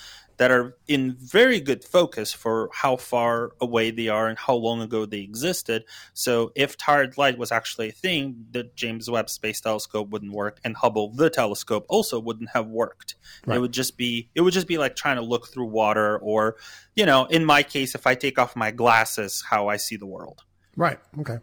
that 0.42 0.50
are 0.50 0.76
in 0.88 1.14
very 1.20 1.60
good 1.60 1.84
focus 1.84 2.32
for 2.32 2.68
how 2.72 2.96
far 2.96 3.52
away 3.60 3.92
they 3.92 4.08
are 4.08 4.26
and 4.26 4.36
how 4.36 4.54
long 4.54 4.82
ago 4.82 5.06
they 5.06 5.20
existed. 5.20 5.84
So 6.14 6.50
if 6.56 6.76
tired 6.76 7.16
light 7.16 7.38
was 7.38 7.52
actually 7.52 7.90
a 7.90 7.92
thing, 7.92 8.46
the 8.50 8.64
James 8.74 9.08
Webb 9.08 9.30
Space 9.30 9.60
Telescope 9.60 10.08
wouldn't 10.08 10.32
work, 10.32 10.58
and 10.64 10.76
Hubble 10.76 11.12
the 11.12 11.30
telescope 11.30 11.86
also 11.88 12.18
wouldn't 12.18 12.50
have 12.54 12.66
worked. 12.66 13.14
Right. 13.46 13.54
It 13.54 13.60
would 13.60 13.70
just 13.70 13.96
be 13.96 14.30
it 14.34 14.40
would 14.40 14.52
just 14.52 14.66
be 14.66 14.78
like 14.78 14.96
trying 14.96 15.14
to 15.14 15.22
look 15.22 15.46
through 15.46 15.66
water, 15.66 16.18
or 16.18 16.56
you 16.96 17.06
know, 17.06 17.26
in 17.26 17.44
my 17.44 17.62
case, 17.62 17.94
if 17.94 18.04
I 18.04 18.16
take 18.16 18.36
off 18.36 18.56
my 18.56 18.72
glasses, 18.72 19.44
how 19.48 19.68
I 19.68 19.76
see 19.76 19.94
the 19.94 20.06
world. 20.06 20.42
Right. 20.76 20.98
Okay. 21.20 21.38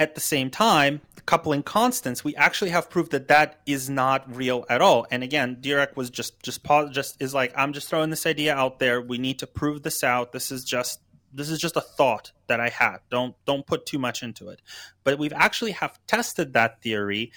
At 0.00 0.14
the 0.14 0.20
same 0.20 0.48
time, 0.48 1.02
the 1.14 1.20
coupling 1.20 1.62
constants, 1.62 2.24
we 2.24 2.34
actually 2.34 2.70
have 2.70 2.88
proof 2.88 3.10
that 3.10 3.28
that 3.28 3.60
is 3.66 3.90
not 3.90 4.34
real 4.34 4.64
at 4.70 4.80
all. 4.80 5.06
And 5.10 5.22
again, 5.22 5.58
Dirac 5.60 5.94
was 5.94 6.08
just 6.08 6.42
just 6.42 6.62
just 6.90 7.20
is 7.20 7.34
like, 7.34 7.52
I'm 7.54 7.74
just 7.74 7.90
throwing 7.90 8.08
this 8.08 8.24
idea 8.24 8.54
out 8.54 8.78
there. 8.78 9.02
We 9.02 9.18
need 9.18 9.40
to 9.40 9.46
prove 9.46 9.82
this 9.82 10.02
out. 10.02 10.32
This 10.32 10.50
is 10.50 10.64
just 10.64 11.00
this 11.34 11.50
is 11.50 11.58
just 11.58 11.76
a 11.76 11.82
thought 11.82 12.32
that 12.46 12.60
I 12.60 12.70
had. 12.70 13.00
Don't 13.10 13.36
don't 13.44 13.66
put 13.66 13.84
too 13.84 13.98
much 13.98 14.22
into 14.22 14.48
it. 14.48 14.62
But 15.04 15.18
we've 15.18 15.34
actually 15.34 15.72
have 15.72 15.98
tested 16.06 16.54
that 16.54 16.80
theory, 16.80 17.30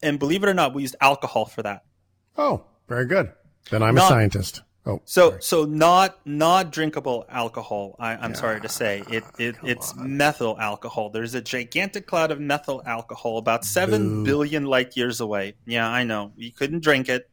and 0.00 0.20
believe 0.20 0.44
it 0.44 0.48
or 0.48 0.54
not, 0.54 0.74
we 0.74 0.82
used 0.82 0.94
alcohol 1.00 1.46
for 1.46 1.64
that. 1.64 1.82
Oh, 2.36 2.64
very 2.86 3.06
good. 3.06 3.32
Then 3.70 3.82
I'm 3.82 3.96
not, 3.96 4.04
a 4.04 4.08
scientist. 4.08 4.62
Oh, 4.88 5.02
so 5.04 5.30
sorry. 5.30 5.42
so 5.42 5.64
not 5.66 6.18
not 6.26 6.72
drinkable 6.72 7.26
alcohol. 7.28 7.94
I, 7.98 8.14
am 8.14 8.30
yeah. 8.30 8.36
sorry 8.36 8.60
to 8.62 8.70
say 8.70 9.02
it. 9.10 9.22
it 9.38 9.56
it's 9.62 9.92
on. 9.92 10.16
methyl 10.16 10.58
alcohol. 10.58 11.10
There's 11.10 11.34
a 11.34 11.42
gigantic 11.42 12.06
cloud 12.06 12.30
of 12.30 12.40
methyl 12.40 12.82
alcohol 12.86 13.36
about 13.36 13.66
seven 13.66 14.08
Boo. 14.08 14.24
billion 14.24 14.64
light 14.64 14.96
years 14.96 15.20
away. 15.20 15.54
Yeah, 15.66 15.86
I 15.86 16.04
know 16.04 16.32
you 16.36 16.50
couldn't 16.50 16.82
drink 16.82 17.10
it, 17.10 17.28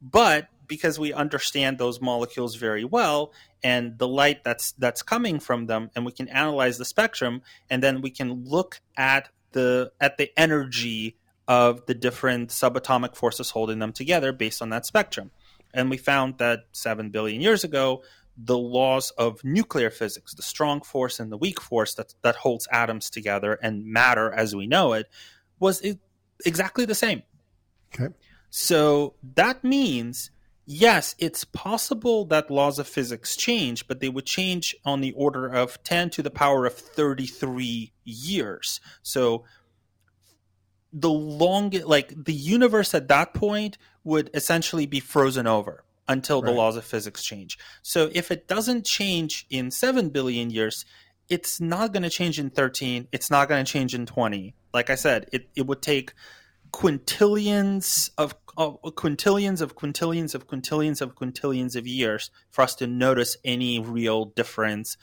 but 0.00 0.46
because 0.68 1.00
we 1.00 1.12
understand 1.12 1.78
those 1.78 2.00
molecules 2.00 2.54
very 2.54 2.84
well 2.84 3.32
and 3.64 3.98
the 3.98 4.06
light 4.06 4.44
that's 4.44 4.70
that's 4.72 5.02
coming 5.02 5.40
from 5.40 5.66
them, 5.66 5.90
and 5.96 6.06
we 6.06 6.12
can 6.12 6.28
analyze 6.28 6.78
the 6.78 6.84
spectrum, 6.84 7.42
and 7.68 7.82
then 7.82 8.02
we 8.02 8.10
can 8.10 8.44
look 8.44 8.80
at 8.96 9.30
the 9.50 9.90
at 10.00 10.16
the 10.16 10.30
energy 10.38 11.16
of 11.48 11.84
the 11.86 11.94
different 11.94 12.50
subatomic 12.50 13.16
forces 13.16 13.50
holding 13.50 13.80
them 13.80 13.92
together 13.92 14.32
based 14.32 14.62
on 14.62 14.70
that 14.70 14.86
spectrum 14.86 15.32
and 15.74 15.90
we 15.90 15.96
found 15.96 16.38
that 16.38 16.64
7 16.72 17.10
billion 17.10 17.40
years 17.40 17.64
ago, 17.64 18.02
the 18.36 18.58
laws 18.58 19.10
of 19.12 19.44
nuclear 19.44 19.90
physics, 19.90 20.34
the 20.34 20.42
strong 20.42 20.80
force 20.80 21.20
and 21.20 21.30
the 21.30 21.36
weak 21.36 21.60
force 21.60 21.94
that, 21.94 22.14
that 22.22 22.36
holds 22.36 22.66
atoms 22.72 23.10
together 23.10 23.58
and 23.62 23.84
matter 23.84 24.32
as 24.32 24.54
we 24.54 24.66
know 24.66 24.92
it, 24.92 25.06
was 25.58 25.82
exactly 26.44 26.84
the 26.84 26.94
same. 26.94 27.22
Okay. 27.94 28.14
So 28.48 29.14
that 29.34 29.62
means, 29.62 30.30
yes, 30.64 31.14
it's 31.18 31.44
possible 31.44 32.24
that 32.26 32.50
laws 32.50 32.78
of 32.78 32.88
physics 32.88 33.36
change, 33.36 33.86
but 33.86 34.00
they 34.00 34.08
would 34.08 34.26
change 34.26 34.74
on 34.84 35.00
the 35.00 35.12
order 35.12 35.46
of 35.46 35.82
10 35.84 36.10
to 36.10 36.22
the 36.22 36.30
power 36.30 36.66
of 36.66 36.74
33 36.74 37.92
years. 38.04 38.80
So 39.02 39.44
the 40.92 41.10
long 41.10 41.70
like 41.84 42.12
the 42.16 42.32
universe 42.32 42.94
at 42.94 43.08
that 43.08 43.34
point 43.34 43.78
would 44.04 44.30
essentially 44.34 44.86
be 44.86 45.00
frozen 45.00 45.46
over 45.46 45.84
until 46.08 46.42
the 46.42 46.50
laws 46.50 46.76
of 46.76 46.84
physics 46.84 47.22
change. 47.22 47.56
So 47.82 48.10
if 48.12 48.32
it 48.32 48.48
doesn't 48.48 48.84
change 48.84 49.46
in 49.48 49.70
7 49.70 50.08
billion 50.08 50.50
years, 50.50 50.84
it's 51.28 51.60
not 51.60 51.92
going 51.92 52.02
to 52.02 52.10
change 52.10 52.40
in 52.40 52.50
13, 52.50 53.06
it's 53.12 53.30
not 53.30 53.48
going 53.48 53.64
to 53.64 53.70
change 53.70 53.94
in 53.94 54.06
20. 54.06 54.54
Like 54.74 54.90
I 54.90 54.96
said, 54.96 55.28
it 55.32 55.48
it 55.54 55.66
would 55.66 55.82
take 55.82 56.12
quintillions 56.72 58.10
of, 58.16 58.34
of 58.56 58.80
quintillions 58.82 59.60
of 59.60 59.76
quintillions 59.76 60.34
of 60.34 60.46
quintillions 60.46 61.00
of 61.00 61.14
quintillions 61.14 61.76
of 61.76 61.86
years 61.86 62.30
for 62.50 62.62
us 62.62 62.74
to 62.76 62.86
notice 62.86 63.36
any 63.44 63.80
real 63.80 64.26
difference 64.26 64.96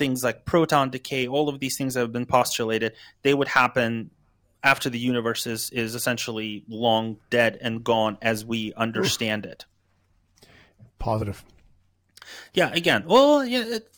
things 0.00 0.24
like 0.24 0.46
proton 0.46 0.88
decay, 0.90 1.28
all 1.28 1.50
of 1.50 1.60
these 1.60 1.76
things 1.76 1.92
that 1.94 2.00
have 2.00 2.10
been 2.10 2.26
postulated, 2.26 2.94
they 3.22 3.34
would 3.34 3.48
happen 3.48 4.10
after 4.62 4.90
the 4.90 4.98
universe 4.98 5.46
is 5.46 5.70
is 5.70 5.94
essentially 5.94 6.64
long 6.68 7.18
dead 7.30 7.58
and 7.60 7.82
gone 7.82 8.18
as 8.22 8.44
we 8.44 8.72
understand 8.74 9.46
it. 9.46 9.64
Positive. 10.98 11.44
Yeah. 12.52 12.70
Again, 12.72 13.04
well, 13.06 13.44
yeah, 13.44 13.64
it, 13.64 13.92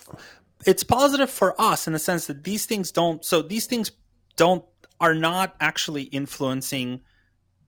it's 0.64 0.84
positive 0.84 1.30
for 1.30 1.60
us 1.60 1.86
in 1.86 1.92
the 1.92 1.98
sense 1.98 2.26
that 2.26 2.44
these 2.44 2.66
things 2.66 2.92
don't. 2.92 3.24
So 3.24 3.42
these 3.42 3.66
things 3.66 3.92
don't 4.36 4.64
are 5.00 5.14
not 5.14 5.56
actually 5.60 6.04
influencing 6.04 7.00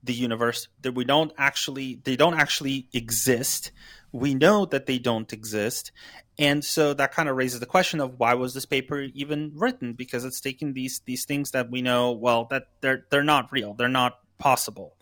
the 0.05 0.15
universe 0.15 0.69
that 0.83 0.93
we 0.93 1.05
don't 1.05 1.33
actually 1.39 2.01
they 2.05 2.15
don't 2.15 2.35
actually 2.35 2.89
exist 2.93 3.73
we 4.15 4.33
know 4.33 4.65
that 4.65 4.87
they 4.87 4.99
don't 4.99 5.33
exist. 5.33 5.91
And 6.39 6.65
so 6.65 6.95
that 6.95 7.13
kind 7.13 7.29
of 7.29 7.37
raises 7.37 7.59
the 7.59 7.67
question 7.67 8.01
of 8.01 8.19
why 8.19 8.35
was 8.35 8.55
this 8.55 8.65
paper 8.65 9.01
even 9.13 9.51
written? 9.57 9.93
Because 9.93 10.25
it's 10.25 10.41
taking 10.41 10.73
these 10.73 11.01
these 11.05 11.25
things 11.25 11.51
that 11.51 11.69
we 11.71 11.83
know 11.83 12.13
well 12.13 12.47
that 12.51 12.69
they're 12.81 13.07
they're 13.11 13.25
not 13.25 13.51
real. 13.51 13.75
They're 13.75 13.89
not 13.89 14.21
possible. 14.39 14.97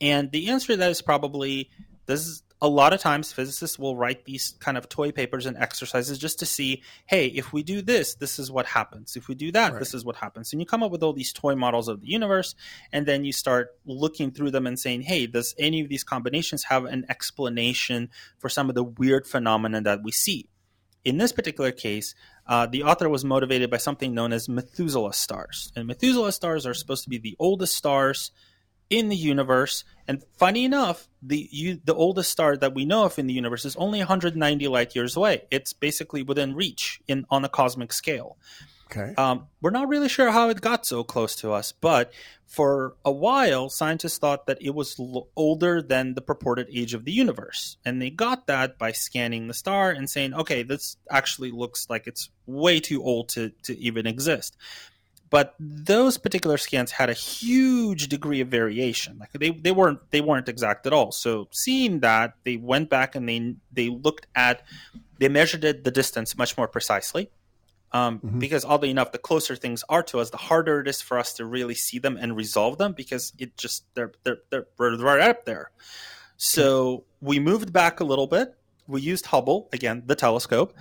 And 0.00 0.32
the 0.32 0.48
answer 0.48 0.68
to 0.68 0.76
that 0.78 0.90
is 0.90 1.02
probably 1.02 1.70
this 2.06 2.26
is 2.26 2.42
a 2.64 2.68
lot 2.68 2.94
of 2.94 3.00
times 3.00 3.30
physicists 3.30 3.78
will 3.78 3.94
write 3.94 4.24
these 4.24 4.54
kind 4.58 4.78
of 4.78 4.88
toy 4.88 5.12
papers 5.12 5.44
and 5.44 5.54
exercises 5.54 6.18
just 6.18 6.38
to 6.38 6.46
see, 6.46 6.82
hey, 7.04 7.26
if 7.26 7.52
we 7.52 7.62
do 7.62 7.82
this, 7.82 8.14
this 8.14 8.38
is 8.38 8.50
what 8.50 8.64
happens. 8.64 9.16
If 9.16 9.28
we 9.28 9.34
do 9.34 9.52
that, 9.52 9.72
Right. 9.72 9.78
this 9.78 9.92
is 9.92 10.02
what 10.02 10.16
happens. 10.16 10.50
And 10.50 10.62
you 10.62 10.66
come 10.66 10.82
up 10.82 10.90
with 10.90 11.02
all 11.02 11.12
these 11.12 11.30
toy 11.30 11.54
models 11.54 11.88
of 11.88 12.00
the 12.00 12.08
universe, 12.08 12.54
and 12.90 13.04
then 13.04 13.22
you 13.26 13.34
start 13.34 13.76
looking 13.84 14.30
through 14.30 14.50
them 14.50 14.66
and 14.66 14.80
saying, 14.80 15.02
hey, 15.02 15.26
does 15.26 15.54
any 15.58 15.82
of 15.82 15.90
these 15.90 16.04
combinations 16.04 16.64
have 16.64 16.86
an 16.86 17.04
explanation 17.10 18.08
for 18.38 18.48
some 18.48 18.70
of 18.70 18.74
the 18.74 18.82
weird 18.84 19.26
phenomena 19.26 19.82
that 19.82 20.02
we 20.02 20.10
see? 20.10 20.48
In 21.04 21.18
this 21.18 21.32
particular 21.32 21.70
case, 21.70 22.14
uh, 22.46 22.64
the 22.64 22.82
author 22.82 23.10
was 23.10 23.26
motivated 23.26 23.70
by 23.70 23.76
something 23.76 24.14
known 24.14 24.32
as 24.32 24.48
Methuselah 24.48 25.12
stars. 25.12 25.70
And 25.76 25.86
Methuselah 25.86 26.32
stars 26.32 26.64
are 26.64 26.72
supposed 26.72 27.04
to 27.04 27.10
be 27.10 27.18
the 27.18 27.36
oldest 27.38 27.76
stars 27.76 28.30
in 28.90 29.08
the 29.08 29.16
universe. 29.16 29.84
And 30.06 30.22
funny 30.36 30.64
enough, 30.64 31.08
the 31.22 31.48
you, 31.50 31.80
the 31.84 31.94
oldest 31.94 32.30
star 32.30 32.56
that 32.56 32.74
we 32.74 32.84
know 32.84 33.04
of 33.04 33.18
in 33.18 33.26
the 33.26 33.34
universe 33.34 33.64
is 33.64 33.76
only 33.76 33.98
190 33.98 34.68
light 34.68 34.94
years 34.94 35.16
away. 35.16 35.44
It's 35.50 35.72
basically 35.72 36.22
within 36.22 36.54
reach 36.54 37.00
in 37.08 37.26
on 37.30 37.44
a 37.44 37.48
cosmic 37.48 37.92
scale. 37.92 38.36
Okay. 38.90 39.14
Um, 39.16 39.48
we're 39.60 39.70
not 39.70 39.88
really 39.88 40.08
sure 40.08 40.30
how 40.30 40.50
it 40.50 40.60
got 40.60 40.86
so 40.86 41.02
close 41.02 41.34
to 41.36 41.52
us, 41.52 41.72
but 41.72 42.12
for 42.46 42.94
a 43.04 43.10
while, 43.10 43.68
scientists 43.68 44.18
thought 44.18 44.46
that 44.46 44.58
it 44.60 44.74
was 44.74 44.98
l- 45.00 45.28
older 45.34 45.82
than 45.82 46.14
the 46.14 46.20
purported 46.20 46.68
age 46.72 46.94
of 46.94 47.04
the 47.04 47.12
universe. 47.12 47.76
And 47.84 48.00
they 48.00 48.10
got 48.10 48.46
that 48.46 48.78
by 48.78 48.92
scanning 48.92 49.48
the 49.48 49.54
star 49.54 49.90
and 49.90 50.08
saying, 50.08 50.34
okay, 50.34 50.62
this 50.62 50.96
actually 51.10 51.50
looks 51.50 51.88
like 51.88 52.06
it's 52.06 52.30
way 52.46 52.78
too 52.78 53.02
old 53.02 53.30
to, 53.30 53.50
to 53.64 53.76
even 53.78 54.06
exist. 54.06 54.56
But 55.34 55.56
those 55.58 56.16
particular 56.16 56.58
scans 56.58 56.92
had 56.92 57.10
a 57.10 57.12
huge 57.12 58.06
degree 58.06 58.40
of 58.40 58.48
variation. 58.48 59.18
Like 59.18 59.32
they, 59.32 59.50
they 59.50 59.72
weren't 59.72 59.98
they 60.12 60.20
weren't 60.20 60.48
exact 60.48 60.86
at 60.86 60.92
all. 60.92 61.10
So 61.10 61.48
seeing 61.50 62.00
that, 62.06 62.34
they 62.44 62.56
went 62.56 62.88
back 62.88 63.16
and 63.16 63.28
they 63.28 63.56
they 63.72 63.88
looked 63.88 64.28
at 64.36 64.62
they 65.18 65.28
measured 65.28 65.64
it, 65.64 65.82
the 65.82 65.90
distance 65.90 66.38
much 66.38 66.56
more 66.56 66.68
precisely 66.68 67.30
um, 67.94 68.20
because 68.38 68.64
oddly 68.64 68.90
enough, 68.90 69.12
the 69.12 69.18
closer 69.18 69.54
things 69.54 69.84
are 69.88 70.02
to 70.04 70.18
us, 70.18 70.30
the 70.30 70.36
harder 70.36 70.80
it 70.80 70.88
is 70.88 71.00
for 71.00 71.16
us 71.16 71.32
to 71.34 71.44
really 71.44 71.76
see 71.76 72.00
them 72.00 72.16
and 72.20 72.36
resolve 72.36 72.76
them 72.76 72.92
because 72.92 73.32
it 73.38 73.56
just 73.56 73.84
they're 73.94 74.12
they're, 74.24 74.38
they're 74.50 74.66
right 74.78 75.20
up 75.20 75.44
there. 75.44 75.70
So 76.36 77.04
we 77.20 77.38
moved 77.38 77.72
back 77.72 78.00
a 78.00 78.04
little 78.04 78.26
bit. 78.26 78.56
We 78.88 79.00
used 79.00 79.26
Hubble 79.26 79.68
again, 79.72 80.02
the 80.06 80.16
telescope, 80.16 80.74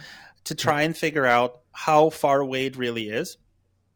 to 0.46 0.56
try 0.56 0.82
and 0.82 0.98
figure 0.98 1.26
out 1.26 1.62
how 1.72 2.10
far 2.10 2.40
away 2.40 2.66
it 2.66 2.76
really 2.76 3.10
is. 3.10 3.38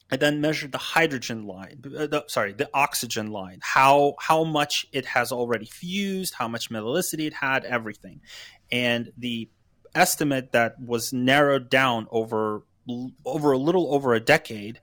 And 0.10 0.22
then 0.22 0.39
measured 0.39 0.72
the 0.72 0.78
hydrogen 0.78 1.45
line, 1.45 1.84
uh, 1.86 2.08
the, 2.08 2.24
sorry, 2.28 2.53
the 2.53 2.70
oxygen 2.74 3.32
line, 3.32 3.60
how 3.62 4.16
how 4.20 4.45
much 4.45 4.86
it 4.93 5.05
has 5.05 5.34
already 5.34 5.66
fused, 5.66 6.36
how 6.36 6.47
much 6.47 6.70
metallicity 6.70 7.28
it 7.28 7.34
had, 7.34 7.66
everything, 7.66 8.22
and 8.72 9.12
the 9.18 9.49
estimate 9.93 10.53
that 10.53 10.80
was 10.80 11.12
narrowed 11.12 11.70
down 11.70 12.08
over 12.10 12.64
over 13.26 13.51
a 13.51 13.58
little 13.58 13.93
over 13.93 14.14
a 14.14 14.20
decade 14.20 14.80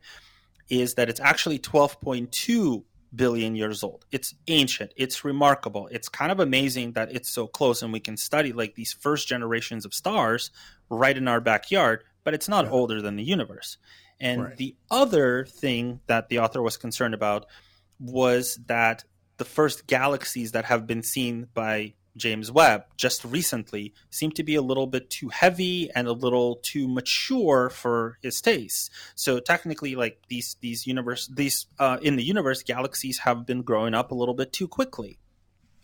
is 0.69 0.95
that 0.95 1.09
it's 1.09 1.21
actually 1.21 1.59
12.2 1.59 2.85
billion 3.15 3.55
years 3.55 3.83
old. 3.83 4.05
It's 4.11 4.35
ancient. 4.49 4.93
It's 4.97 5.25
remarkable. 5.25 5.89
It's 5.91 6.09
kind 6.09 6.33
of 6.33 6.41
amazing 6.41 6.93
that 6.93 7.13
it's 7.13 7.29
so 7.29 7.47
close 7.47 7.83
and 7.83 7.93
we 7.93 8.01
can 8.01 8.17
study 8.17 8.53
like 8.53 8.75
these 8.75 8.93
first 8.93 9.29
generations 9.29 9.85
of 9.85 9.95
stars 9.95 10.51
right 10.91 11.17
in 11.17 11.29
our 11.29 11.41
backyard, 11.41 12.05
but 12.25 12.35
it's 12.35 12.49
not 12.49 12.69
older 12.69 13.01
than 13.01 13.17
the 13.17 13.23
universe. 13.23 13.79
And 14.21 14.43
Right. 14.45 14.57
the 14.57 14.77
other 14.91 15.45
thing 15.47 16.01
that 16.07 16.29
the 16.29 16.39
author 16.39 16.63
was 16.63 16.77
concerned 16.77 17.15
about 17.15 17.47
was 17.99 18.59
that 18.67 19.05
the 19.37 19.45
first 19.45 19.87
galaxies 19.87 20.53
that 20.53 20.65
have 20.67 20.87
been 20.87 21.03
seen 21.03 21.49
by 21.55 21.95
James 22.17 22.51
Webb 22.51 22.85
just 22.97 23.25
recently 23.25 23.93
seem 24.11 24.31
to 24.33 24.45
be 24.45 24.55
a 24.55 24.63
little 24.63 24.87
bit 24.87 25.11
too 25.11 25.29
heavy 25.29 25.91
and 25.95 26.07
a 26.07 26.13
little 26.13 26.57
too 26.57 26.87
mature 26.87 27.69
for 27.71 28.19
his 28.23 28.41
taste. 28.41 28.91
So 29.17 29.41
technically, 29.41 29.97
like 29.97 30.23
these 30.29 30.57
these 30.61 30.87
universe 30.87 31.27
these 31.27 31.67
uh, 31.79 31.99
in 32.03 32.17
the 32.17 32.23
universe, 32.23 32.63
galaxies 32.63 33.19
have 33.19 33.45
been 33.45 33.63
growing 33.63 33.95
up 33.95 34.13
a 34.13 34.15
little 34.15 34.35
bit 34.35 34.53
too 34.53 34.69
quickly. 34.69 35.19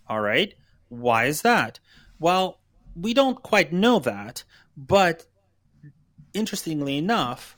All 0.09 0.21
right, 0.21 0.55
why 0.89 1.25
is 1.25 1.43
that? 1.43 1.81
Well, 2.21 2.61
we 2.95 3.13
don't 3.13 3.43
quite 3.43 3.73
know 3.73 3.99
that, 3.99 4.45
but 4.77 5.27
interestingly 6.33 6.97
enough, 6.97 7.57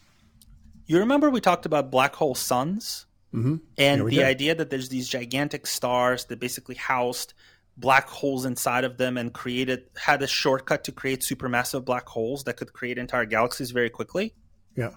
you 0.86 0.98
remember 0.98 1.30
we 1.30 1.40
talked 1.40 1.66
about 1.66 1.90
black 1.90 2.14
hole 2.14 2.34
suns 2.34 3.06
Mm-hmm. 3.34 3.56
and 3.78 4.06
the 4.08 4.24
idea 4.24 4.54
that 4.54 4.68
there's 4.68 4.90
these 4.90 5.08
gigantic 5.08 5.66
stars 5.66 6.26
that 6.26 6.38
basically 6.38 6.74
housed 6.74 7.32
black 7.78 8.06
holes 8.06 8.44
inside 8.44 8.84
of 8.84 8.98
them 8.98 9.16
and 9.16 9.32
created 9.32 9.84
had 9.96 10.20
a 10.20 10.26
shortcut 10.26 10.84
to 10.84 10.92
create 10.92 11.22
supermassive 11.22 11.82
black 11.86 12.06
holes 12.06 12.44
that 12.44 12.58
could 12.58 12.74
create 12.74 12.98
entire 12.98 13.24
galaxies 13.24 13.70
very 13.70 13.88
quickly. 13.88 14.34
Yeah. 14.76 14.90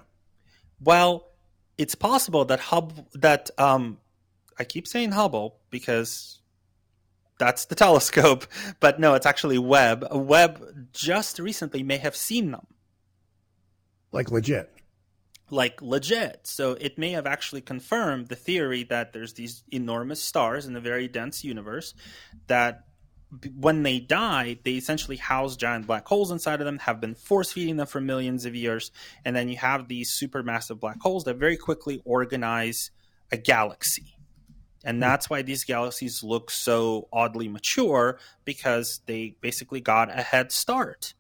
Well, 0.81 1.27
it's 1.77 1.95
possible 1.95 2.43
that 2.43 2.59
Hubble 2.59 3.07
that 3.13 3.51
um 3.57 3.99
I 4.59 4.65
keep 4.65 4.85
saying 4.85 5.13
Hubble 5.13 5.61
because 5.69 6.41
that's 7.39 7.67
the 7.67 7.75
telescope, 7.85 8.47
but 8.81 8.99
no, 8.99 9.13
it's 9.13 9.25
actually 9.25 9.59
Webb. 9.59 10.07
Webb 10.11 10.89
just 10.91 11.39
recently 11.39 11.83
may 11.83 11.99
have 11.99 12.17
seen 12.17 12.51
them 12.51 12.67
Like 14.11 14.29
legit. 14.29 14.69
Like 15.49 15.81
legit. 15.81 16.41
So 16.43 16.73
it 16.73 16.97
may 16.97 17.11
have 17.11 17.27
actually 17.27 17.61
confirmed 17.61 18.27
the 18.27 18.35
theory 18.35 18.83
that 18.85 19.13
there's 19.13 19.33
these 19.33 19.63
enormous 19.71 20.21
stars 20.21 20.65
in 20.65 20.75
a 20.75 20.79
very 20.79 21.07
dense 21.07 21.43
universe 21.43 21.93
that 22.47 22.85
when 23.55 23.83
they 23.83 23.99
die, 23.99 24.57
they 24.63 24.73
essentially 24.73 25.17
house 25.17 25.55
giant 25.55 25.87
black 25.87 26.07
holes 26.07 26.31
inside 26.31 26.61
of 26.61 26.65
them, 26.65 26.79
have 26.79 27.01
been 27.01 27.15
force 27.15 27.51
feeding 27.51 27.77
them 27.77 27.87
for 27.87 27.99
millions 27.99 28.45
of 28.45 28.55
years, 28.55 28.91
and 29.23 29.35
then 29.35 29.49
you 29.49 29.57
have 29.57 29.87
these 29.87 30.11
supermassive 30.11 30.79
black 30.79 31.01
holes 31.01 31.23
that 31.25 31.37
very 31.37 31.57
quickly 31.57 32.01
organize 32.05 32.91
a 33.31 33.37
galaxy. 33.37 34.15
And 34.83 34.97
hmm. 34.97 35.01
that's 35.01 35.29
why 35.29 35.41
these 35.41 35.63
galaxies 35.63 36.23
look 36.23 36.51
so 36.51 37.07
oddly 37.11 37.47
mature 37.47 38.19
because 38.45 39.01
they 39.05 39.35
basically 39.41 39.81
got 39.81 40.09
a 40.09 40.21
head 40.21 40.51
start. 40.51 41.13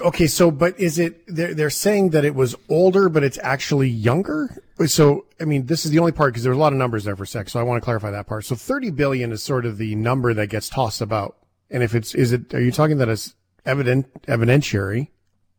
Okay, 0.00 0.26
so 0.26 0.50
but 0.50 0.78
is 0.78 0.98
it 0.98 1.22
they're 1.26 1.54
they're 1.54 1.70
saying 1.70 2.10
that 2.10 2.24
it 2.24 2.34
was 2.34 2.54
older, 2.68 3.08
but 3.08 3.22
it's 3.22 3.38
actually 3.42 3.88
younger? 3.88 4.62
So 4.86 5.26
I 5.40 5.44
mean, 5.44 5.66
this 5.66 5.84
is 5.84 5.90
the 5.90 5.98
only 5.98 6.12
part 6.12 6.32
because 6.32 6.44
there's 6.44 6.56
a 6.56 6.60
lot 6.60 6.72
of 6.72 6.78
numbers 6.78 7.04
there 7.04 7.16
for 7.16 7.24
a 7.24 7.26
sec. 7.26 7.48
So 7.48 7.60
I 7.60 7.62
want 7.62 7.80
to 7.80 7.84
clarify 7.84 8.10
that 8.10 8.26
part. 8.26 8.44
So 8.44 8.54
30 8.54 8.90
billion 8.90 9.32
is 9.32 9.42
sort 9.42 9.66
of 9.66 9.78
the 9.78 9.94
number 9.94 10.32
that 10.34 10.46
gets 10.48 10.68
tossed 10.68 11.00
about. 11.00 11.36
And 11.70 11.82
if 11.82 11.94
it's 11.94 12.14
is 12.14 12.32
it 12.32 12.54
are 12.54 12.60
you 12.60 12.72
talking 12.72 12.98
that 12.98 13.08
it's 13.08 13.34
evident 13.64 14.22
evidentiary 14.22 15.08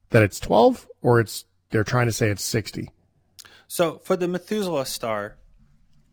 that 0.10 0.24
it's 0.24 0.40
12 0.40 0.88
or 1.02 1.20
it's 1.20 1.46
they're 1.70 1.84
trying 1.84 2.08
to 2.08 2.12
say 2.12 2.30
it's 2.30 2.44
60? 2.44 2.90
So 3.68 4.00
for 4.00 4.16
the 4.16 4.28
Methuselah 4.28 4.86
star, 4.86 5.38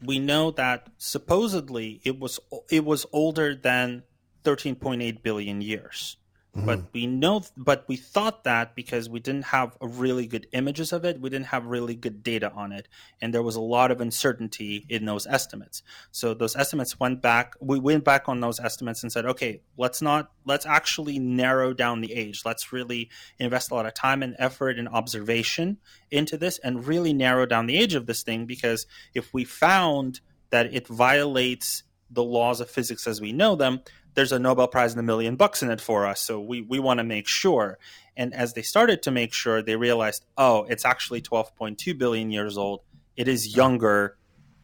we 0.02 0.18
know 0.18 0.50
that 0.52 0.88
supposedly 0.96 2.00
it 2.04 2.18
was 2.18 2.38
it 2.70 2.84
was 2.84 3.06
older 3.12 3.54
than 3.54 4.04
13.8 4.44 5.22
billion 5.22 5.60
years. 5.60 6.16
But 6.64 6.78
mm-hmm. 6.78 6.88
we 6.92 7.06
know, 7.06 7.42
but 7.56 7.84
we 7.88 7.96
thought 7.96 8.44
that 8.44 8.74
because 8.74 9.08
we 9.08 9.20
didn't 9.20 9.46
have 9.46 9.76
really 9.80 10.26
good 10.26 10.46
images 10.52 10.92
of 10.92 11.04
it, 11.04 11.20
we 11.20 11.30
didn't 11.30 11.46
have 11.46 11.66
really 11.66 11.94
good 11.94 12.22
data 12.22 12.50
on 12.52 12.72
it, 12.72 12.88
and 13.20 13.32
there 13.32 13.42
was 13.42 13.56
a 13.56 13.60
lot 13.60 13.90
of 13.90 14.00
uncertainty 14.00 14.86
in 14.88 15.04
those 15.04 15.26
estimates. 15.26 15.82
So 16.10 16.34
those 16.34 16.56
estimates 16.56 16.98
went 16.98 17.22
back. 17.22 17.54
We 17.60 17.78
went 17.78 18.04
back 18.04 18.28
on 18.28 18.40
those 18.40 18.58
estimates 18.60 19.02
and 19.02 19.12
said, 19.12 19.26
okay, 19.26 19.62
let's 19.76 20.02
not 20.02 20.30
let's 20.44 20.66
actually 20.66 21.18
narrow 21.18 21.72
down 21.74 22.00
the 22.00 22.12
age. 22.12 22.42
Let's 22.44 22.72
really 22.72 23.10
invest 23.38 23.70
a 23.70 23.74
lot 23.74 23.86
of 23.86 23.94
time 23.94 24.22
and 24.22 24.34
effort 24.38 24.78
and 24.78 24.88
observation 24.88 25.78
into 26.10 26.36
this, 26.36 26.58
and 26.58 26.86
really 26.86 27.12
narrow 27.12 27.46
down 27.46 27.66
the 27.66 27.76
age 27.76 27.94
of 27.94 28.06
this 28.06 28.22
thing. 28.22 28.46
Because 28.46 28.86
if 29.14 29.32
we 29.32 29.44
found 29.44 30.20
that 30.50 30.72
it 30.74 30.88
violates 30.88 31.82
the 32.10 32.24
laws 32.24 32.60
of 32.60 32.70
physics 32.70 33.06
as 33.06 33.20
we 33.20 33.32
know 33.32 33.54
them, 33.54 33.80
there's 34.18 34.32
a 34.32 34.38
Nobel 34.40 34.66
Prize 34.66 34.90
and 34.94 34.98
a 34.98 35.04
million 35.04 35.36
bucks 35.36 35.62
in 35.62 35.70
it 35.70 35.80
for 35.80 36.04
us. 36.04 36.20
So 36.20 36.40
we, 36.40 36.60
we 36.60 36.80
want 36.80 36.98
to 36.98 37.04
make 37.04 37.28
sure. 37.28 37.78
And 38.16 38.34
as 38.34 38.52
they 38.54 38.62
started 38.62 39.00
to 39.04 39.12
make 39.12 39.32
sure, 39.32 39.62
they 39.62 39.76
realized, 39.76 40.24
oh, 40.36 40.64
it's 40.64 40.84
actually 40.84 41.22
12.2 41.22 41.96
billion 41.96 42.32
years 42.32 42.58
old. 42.58 42.80
It 43.16 43.28
is 43.28 43.54
younger 43.54 44.16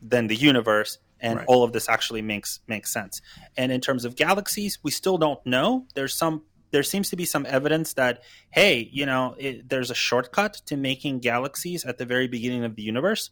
than 0.02 0.26
the 0.26 0.34
universe. 0.34 0.98
And 1.20 1.38
Right. 1.38 1.46
all 1.46 1.62
of 1.62 1.72
this 1.72 1.88
actually 1.88 2.20
makes 2.20 2.61
makes 2.66 2.92
sense. 2.92 3.22
And 3.57 3.70
in 3.70 3.80
terms 3.80 4.05
of 4.05 4.16
galaxies, 4.16 4.80
we 4.82 4.90
still 4.90 5.18
don't 5.18 5.38
know. 5.46 5.86
There's 5.94 6.14
some 6.16 6.42
there 6.72 6.82
seems 6.82 7.09
to 7.11 7.16
be 7.16 7.24
some 7.24 7.46
evidence 7.46 7.92
that 7.92 8.24
hey, 8.50 8.90
you 8.92 9.07
know, 9.07 9.36
it, 9.38 9.68
there's 9.68 9.92
a 9.92 9.94
shortcut 9.94 10.55
to 10.66 10.76
making 10.76 11.20
galaxies 11.20 11.84
at 11.84 11.98
the 11.98 12.05
very 12.05 12.26
beginning 12.26 12.64
of 12.64 12.74
the 12.74 12.82
universe, 12.82 13.30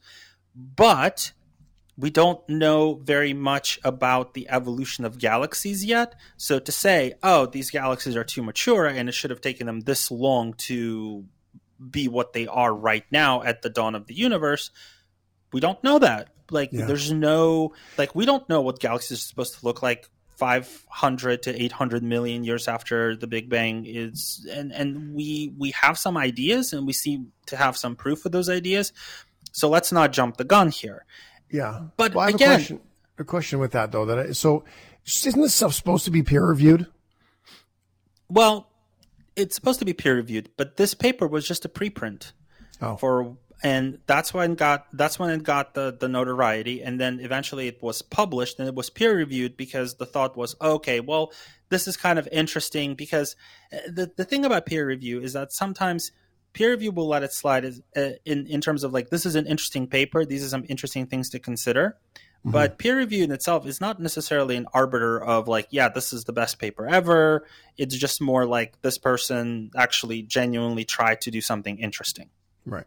but 0.54 1.32
we 1.96 2.10
don't 2.10 2.46
know 2.48 2.94
very 2.94 3.34
much 3.34 3.78
about 3.84 4.34
the 4.34 4.48
evolution 4.48 5.04
of 5.04 5.18
galaxies 5.18 5.84
yet. 5.84 6.14
So 6.36 6.58
to 6.58 6.72
say, 6.72 7.14
oh, 7.22 7.46
these 7.46 7.70
galaxies 7.70 8.16
are 8.16 8.24
too 8.24 8.42
mature 8.42 8.86
and 8.86 9.08
it 9.08 9.12
should 9.12 9.30
have 9.30 9.40
taken 9.42 9.66
them 9.66 9.80
this 9.80 10.10
long 10.10 10.54
to 10.54 11.24
be 11.90 12.08
what 12.08 12.32
they 12.32 12.46
are 12.46 12.72
right 12.74 13.04
now 13.10 13.42
at 13.42 13.62
the 13.62 13.68
dawn 13.70 13.94
of 13.94 14.06
the 14.06 14.14
universe, 14.14 14.70
we 15.52 15.60
don't 15.60 15.82
know 15.84 15.98
that. 15.98 16.28
Like, 16.50 16.70
Yeah. 16.72 16.86
there's 16.86 17.12
no, 17.12 17.74
like, 17.98 18.14
we 18.14 18.24
don't 18.24 18.48
know 18.48 18.60
what 18.62 18.78
galaxies 18.78 19.18
are 19.18 19.20
supposed 19.28 19.58
to 19.58 19.64
look 19.66 19.82
like 19.82 20.08
500 20.36 21.42
to 21.44 21.62
800 21.62 22.02
million 22.02 22.42
years 22.44 22.68
after 22.68 23.16
the 23.16 23.26
Big 23.26 23.48
Bang 23.48 23.84
is, 23.86 24.46
and, 24.50 24.72
and 24.72 25.14
we, 25.14 25.52
we 25.58 25.70
have 25.72 25.98
some 25.98 26.16
ideas 26.16 26.72
and 26.72 26.86
we 26.86 26.92
seem 26.92 27.32
to 27.46 27.56
have 27.56 27.76
some 27.76 27.96
proof 27.96 28.24
of 28.24 28.32
those 28.32 28.48
ideas. 28.48 28.92
So 29.52 29.68
let's 29.68 29.92
not 29.92 30.12
jump 30.12 30.38
the 30.38 30.44
gun 30.44 30.70
here. 30.70 31.04
Yeah. 31.52 31.82
But 31.96 32.14
Well, 32.14 32.24
I 32.24 32.26
have 32.28 32.34
again- 32.34 32.50
a 32.50 32.54
question, 32.56 32.80
a 33.18 33.24
question 33.24 33.58
with 33.60 33.72
that 33.72 33.92
though. 33.92 34.04
That 34.06 34.18
I, 34.18 34.32
so 34.32 34.64
isn't 35.06 35.40
this 35.40 35.54
stuff 35.54 35.74
supposed 35.74 36.04
to 36.06 36.10
be 36.10 36.22
peer 36.24 36.44
reviewed? 36.44 36.86
Well, 38.28 38.68
it's 39.36 39.54
supposed 39.54 39.78
to 39.80 39.84
be 39.84 39.92
peer 39.92 40.16
reviewed, 40.16 40.50
but 40.56 40.76
this 40.76 40.94
paper 40.94 41.26
was 41.26 41.46
just 41.46 41.64
a 41.64 41.68
preprint 41.68 42.32
Oh. 42.80 42.96
for, 42.96 43.36
and 43.62 43.98
that's 44.06 44.34
when 44.34 44.52
it 44.52 44.58
got 44.58 44.86
that's 44.92 45.18
when 45.18 45.30
it 45.30 45.42
got 45.42 45.74
the 45.74 45.96
the 45.98 46.08
notoriety, 46.08 46.82
and 46.82 46.98
then 47.00 47.20
eventually 47.20 47.68
it 47.68 47.82
was 47.82 48.02
published 48.02 48.58
and 48.58 48.66
it 48.66 48.74
was 48.74 48.90
peer 48.90 49.16
reviewed 49.16 49.56
because 49.56 49.94
the 49.96 50.06
thought 50.06 50.36
was 50.36 50.56
okay, 50.60 51.00
well, 51.00 51.32
this 51.68 51.86
is 51.86 51.96
kind 51.96 52.18
of 52.18 52.28
interesting 52.32 52.94
because 52.94 53.36
uh, 53.72 53.76
the 53.86 54.10
the 54.16 54.24
thing 54.24 54.44
about 54.44 54.66
peer 54.66 54.86
review 54.86 55.20
is 55.20 55.34
that 55.34 55.52
sometimes 55.52 56.10
peer 56.52 56.70
review 56.70 56.92
will 56.92 57.08
let 57.08 57.22
it 57.22 57.32
slide 57.32 57.64
uh, 57.64 58.00
in 58.24 58.46
in 58.46 58.60
terms 58.60 58.84
of 58.84 58.92
like 58.92 59.10
this 59.10 59.26
is 59.26 59.34
an 59.34 59.46
interesting 59.46 59.86
paper, 59.86 60.24
these 60.24 60.44
are 60.44 60.48
some 60.48 60.64
interesting 60.68 61.06
things 61.06 61.30
to 61.30 61.38
consider. 61.38 61.96
But 62.44 62.78
peer 62.78 62.98
review 62.98 63.22
in 63.22 63.30
itself 63.30 63.66
is 63.66 63.80
not 63.80 64.00
necessarily 64.00 64.56
an 64.56 64.66
arbiter 64.74 65.22
of 65.22 65.46
like, 65.46 65.68
yeah, 65.70 65.88
this 65.88 66.12
is 66.12 66.24
the 66.24 66.32
best 66.32 66.58
paper 66.58 66.88
ever. 66.88 67.46
It's 67.78 67.96
just 67.96 68.20
more 68.20 68.46
like 68.46 68.80
this 68.82 68.98
person 68.98 69.70
actually 69.76 70.22
genuinely 70.22 70.84
tried 70.84 71.20
to 71.22 71.30
do 71.30 71.40
something 71.40 71.78
interesting. 71.78 72.30
Right. 72.66 72.86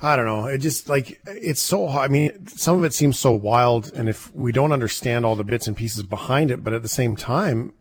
I 0.00 0.16
don't 0.16 0.26
know. 0.26 0.46
It 0.46 0.58
just 0.58 0.88
like 0.88 1.20
it's 1.26 1.60
so. 1.60 1.88
I 1.88 2.08
mean, 2.08 2.46
some 2.48 2.76
of 2.78 2.84
it 2.84 2.92
seems 2.92 3.18
so 3.18 3.30
wild, 3.30 3.92
and 3.94 4.08
if 4.08 4.34
we 4.34 4.50
don't 4.50 4.72
understand 4.72 5.24
all 5.24 5.36
the 5.36 5.44
bits 5.44 5.68
and 5.68 5.76
pieces 5.76 6.02
behind 6.02 6.50
it, 6.50 6.64
but 6.64 6.72
at 6.72 6.82
the 6.82 6.88
same 6.88 7.14
time, 7.14 7.72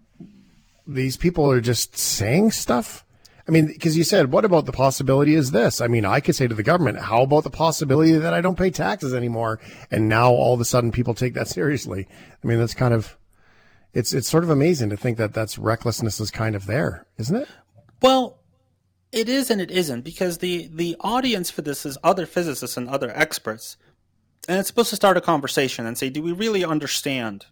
these 0.86 1.18
people 1.18 1.49
are 1.52 1.62
just 1.62 1.97
saying 1.97 2.52
stuff. 2.52 3.04
I 3.52 3.54
mean, 3.54 3.68
because 3.68 3.97
you 3.97 4.06
said, 4.06 4.32
what 4.32 4.45
about 4.45 4.66
the 4.66 4.72
possibility 4.72 5.36
is 5.36 5.52
this? 5.52 5.82
I 5.82 5.88
mean, 5.88 6.06
I 6.06 6.22
could 6.22 6.38
say 6.38 6.47
to 6.47 6.56
the 6.56 6.64
government, 6.64 6.99
how 6.99 7.24
about 7.24 7.43
the 7.43 7.49
possibility 7.49 8.14
that 8.14 8.34
I 8.34 8.39
don't 8.39 8.58
pay 8.58 8.70
taxes 8.70 9.14
anymore? 9.14 9.60
And 9.91 10.08
now 10.08 10.32
all 10.32 10.54
of 10.54 10.62
a 10.62 10.66
sudden 10.66 10.93
people 10.93 11.14
take 11.14 11.34
that 11.34 11.47
seriously. 11.49 12.08
I 12.41 12.47
mean, 12.47 12.60
that's 12.60 12.74
kind 12.74 12.93
of, 12.93 13.18
it's, 13.93 14.14
it's 14.14 14.30
sort 14.30 14.45
of 14.45 14.49
amazing 14.49 14.89
to 14.91 14.95
think 14.95 15.18
that 15.18 15.34
that's 15.34 15.58
recklessness 15.58 16.22
is 16.22 16.32
kind 16.32 16.56
of 16.56 16.66
there, 16.66 17.06
isn't 17.18 17.36
it? 17.36 17.49
Well, 18.02 18.39
it 19.12 19.28
is 19.28 19.52
and 19.52 19.60
it 19.60 19.70
isn't 19.70 20.06
because 20.06 20.38
the 20.38 20.70
the 20.74 20.95
audience 21.02 21.52
for 21.52 21.62
this 21.62 21.86
is 21.86 21.97
other 22.02 22.26
physicists 22.26 22.78
and 22.78 22.88
other 22.88 23.12
experts, 23.14 23.76
and 24.47 24.58
it's 24.58 24.70
supposed 24.70 24.91
to 24.91 24.95
start 24.95 25.18
a 25.18 25.22
conversation 25.22 25.86
and 25.86 25.97
say, 25.97 26.10
do 26.10 26.22
we 26.22 26.32
really 26.32 26.64
understand 26.64 27.47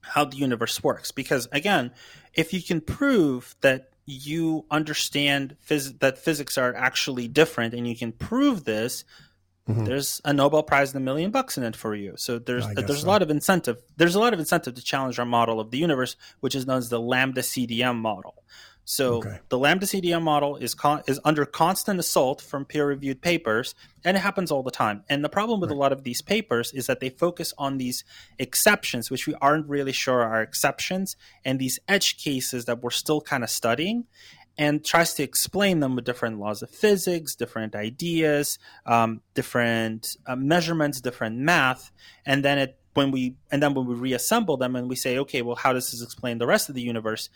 how 0.00 0.24
the 0.24 0.38
universe 0.38 0.82
works? 0.82 1.10
Because 1.10 1.46
again, 1.52 1.92
if 2.32 2.54
you 2.54 2.62
can 2.62 2.80
prove 2.80 3.54
that 3.60 3.91
you 4.12 4.64
understand 4.70 5.56
phys- 5.68 5.98
that 6.00 6.18
physics 6.18 6.58
are 6.58 6.74
actually 6.74 7.28
different, 7.28 7.74
and 7.74 7.86
you 7.86 7.96
can 7.96 8.12
prove 8.12 8.64
this. 8.64 9.04
Mm-hmm. 9.68 9.84
There's 9.84 10.20
a 10.24 10.32
Nobel 10.32 10.62
Prize 10.62 10.92
and 10.92 11.02
a 11.02 11.04
million 11.04 11.30
bucks 11.30 11.56
in 11.56 11.64
it 11.64 11.76
for 11.76 11.94
you. 11.94 12.14
So 12.16 12.38
there's 12.38 12.66
guess 12.66 12.86
there's 12.86 13.00
so. 13.02 13.06
a 13.06 13.10
lot 13.10 13.22
of 13.22 13.30
incentive. 13.30 13.78
There's 13.96 14.14
a 14.14 14.20
lot 14.20 14.32
of 14.32 14.40
incentive 14.40 14.74
to 14.74 14.82
challenge 14.82 15.18
our 15.18 15.24
model 15.24 15.60
of 15.60 15.70
the 15.70 15.78
universe, 15.78 16.16
which 16.40 16.54
is 16.54 16.66
known 16.66 16.78
as 16.78 16.88
the 16.88 17.00
lambda 17.00 17.42
CDM 17.42 17.96
model. 17.96 18.42
So 18.84 19.18
Okay. 19.18 19.38
the 19.48 19.58
lambda 19.58 19.86
CDM 19.86 20.22
model 20.22 20.56
is 20.56 20.74
con- 20.74 21.02
is 21.06 21.20
under 21.24 21.46
constant 21.46 22.00
assault 22.00 22.40
from 22.40 22.64
peer-reviewed 22.64 23.20
papers, 23.22 23.74
and 24.04 24.16
it 24.16 24.20
happens 24.20 24.50
all 24.50 24.62
the 24.62 24.72
time. 24.72 25.04
And 25.08 25.24
the 25.24 25.28
problem 25.28 25.60
with 25.60 25.70
a 25.70 25.74
lot 25.74 25.92
of 25.92 26.02
these 26.02 26.20
papers 26.20 26.72
is 26.72 26.86
that 26.86 27.00
they 27.00 27.08
focus 27.08 27.54
on 27.56 27.78
these 27.78 28.04
exceptions, 28.38 29.10
which 29.10 29.26
we 29.26 29.34
aren't 29.40 29.68
really 29.68 29.92
sure 29.92 30.22
are 30.22 30.42
exceptions, 30.42 31.16
and 31.44 31.58
these 31.58 31.78
edge 31.86 32.18
cases 32.22 32.64
that 32.64 32.82
we're 32.82 32.90
still 32.90 33.20
kind 33.20 33.44
of 33.44 33.50
studying, 33.50 34.04
and 34.58 34.84
tries 34.84 35.14
to 35.14 35.22
explain 35.22 35.80
them 35.80 35.94
with 35.94 36.04
different 36.04 36.38
laws 36.38 36.60
of 36.62 36.68
physics, 36.70 37.34
different 37.34 37.74
ideas, 37.74 38.58
um, 38.84 39.22
different 39.34 40.16
uh, 40.26 40.36
measurements, 40.36 41.00
different 41.00 41.38
math, 41.38 41.90
and 42.26 42.44
then 42.44 42.58
it 42.58 42.78
when 42.94 43.10
we 43.10 43.36
and 43.50 43.62
then 43.62 43.74
when 43.74 43.86
we 43.86 43.94
reassemble 43.94 44.56
them 44.56 44.76
and 44.76 44.88
we 44.88 44.96
say, 44.96 45.18
okay, 45.18 45.40
well, 45.40 45.56
how 45.56 45.72
does 45.72 45.90
this 45.92 46.02
explain 46.02 46.38
the 46.38 46.46
rest 46.46 46.68
of 46.68 46.74
the 46.74 46.82
universe? 46.82 47.30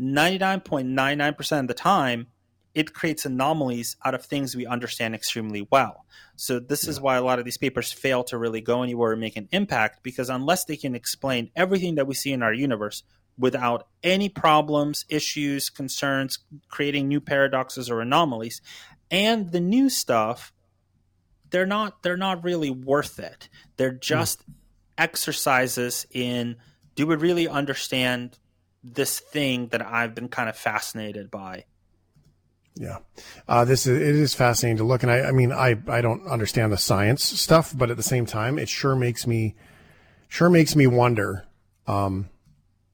99.99% 0.00 1.60
of 1.60 1.68
the 1.68 1.74
time, 1.74 2.28
it 2.74 2.94
creates 2.94 3.26
anomalies 3.26 3.96
out 4.04 4.14
of 4.14 4.24
things 4.24 4.56
we 4.56 4.66
understand 4.66 5.14
extremely 5.14 5.66
well. 5.70 6.06
So 6.36 6.58
this 6.58 6.86
is 6.86 7.00
why 7.00 7.16
a 7.16 7.22
lot 7.22 7.38
of 7.38 7.44
these 7.44 7.58
papers 7.58 7.92
fail 7.92 8.24
to 8.24 8.38
really 8.38 8.60
go 8.60 8.82
anywhere 8.82 9.12
and 9.12 9.20
make 9.20 9.36
an 9.36 9.48
impact 9.52 10.02
because 10.02 10.30
unless 10.30 10.64
they 10.64 10.76
can 10.76 10.94
explain 10.94 11.50
everything 11.54 11.96
that 11.96 12.06
we 12.06 12.14
see 12.14 12.32
in 12.32 12.42
our 12.42 12.54
universe 12.54 13.02
without 13.36 13.88
any 14.02 14.28
problems, 14.28 15.04
issues, 15.08 15.68
concerns, 15.68 16.38
creating 16.68 17.08
new 17.08 17.20
paradoxes 17.20 17.90
or 17.90 18.00
anomalies, 18.00 18.62
and 19.10 19.50
the 19.50 19.60
new 19.60 19.90
stuff, 19.90 20.52
they're 21.50 21.66
not 21.66 22.02
they're 22.02 22.16
not 22.16 22.44
really 22.44 22.70
worth 22.70 23.18
it. 23.18 23.48
They're 23.76 23.92
hmm. 23.92 23.98
just 24.00 24.44
exercises 24.96 26.06
in 26.12 26.56
do 26.94 27.06
we 27.06 27.16
really 27.16 27.48
understand 27.48 28.38
this 28.82 29.18
thing 29.18 29.68
that 29.68 29.84
I've 29.84 30.14
been 30.14 30.28
kind 30.28 30.48
of 30.48 30.56
fascinated 30.56 31.30
by? 31.30 31.64
Yeah, 32.74 32.98
uh, 33.48 33.64
this 33.64 33.86
is 33.86 33.98
it 34.00 34.14
is 34.16 34.32
fascinating 34.32 34.78
to 34.78 34.84
look, 34.84 35.02
and 35.02 35.10
I, 35.10 35.22
I 35.22 35.32
mean, 35.32 35.52
I 35.52 35.76
I 35.88 36.00
don't 36.00 36.26
understand 36.26 36.72
the 36.72 36.78
science 36.78 37.22
stuff, 37.22 37.76
but 37.76 37.90
at 37.90 37.96
the 37.96 38.02
same 38.02 38.26
time, 38.26 38.58
it 38.58 38.68
sure 38.68 38.96
makes 38.96 39.26
me 39.26 39.54
sure 40.28 40.48
makes 40.48 40.76
me 40.76 40.86
wonder 40.86 41.44
um, 41.86 42.28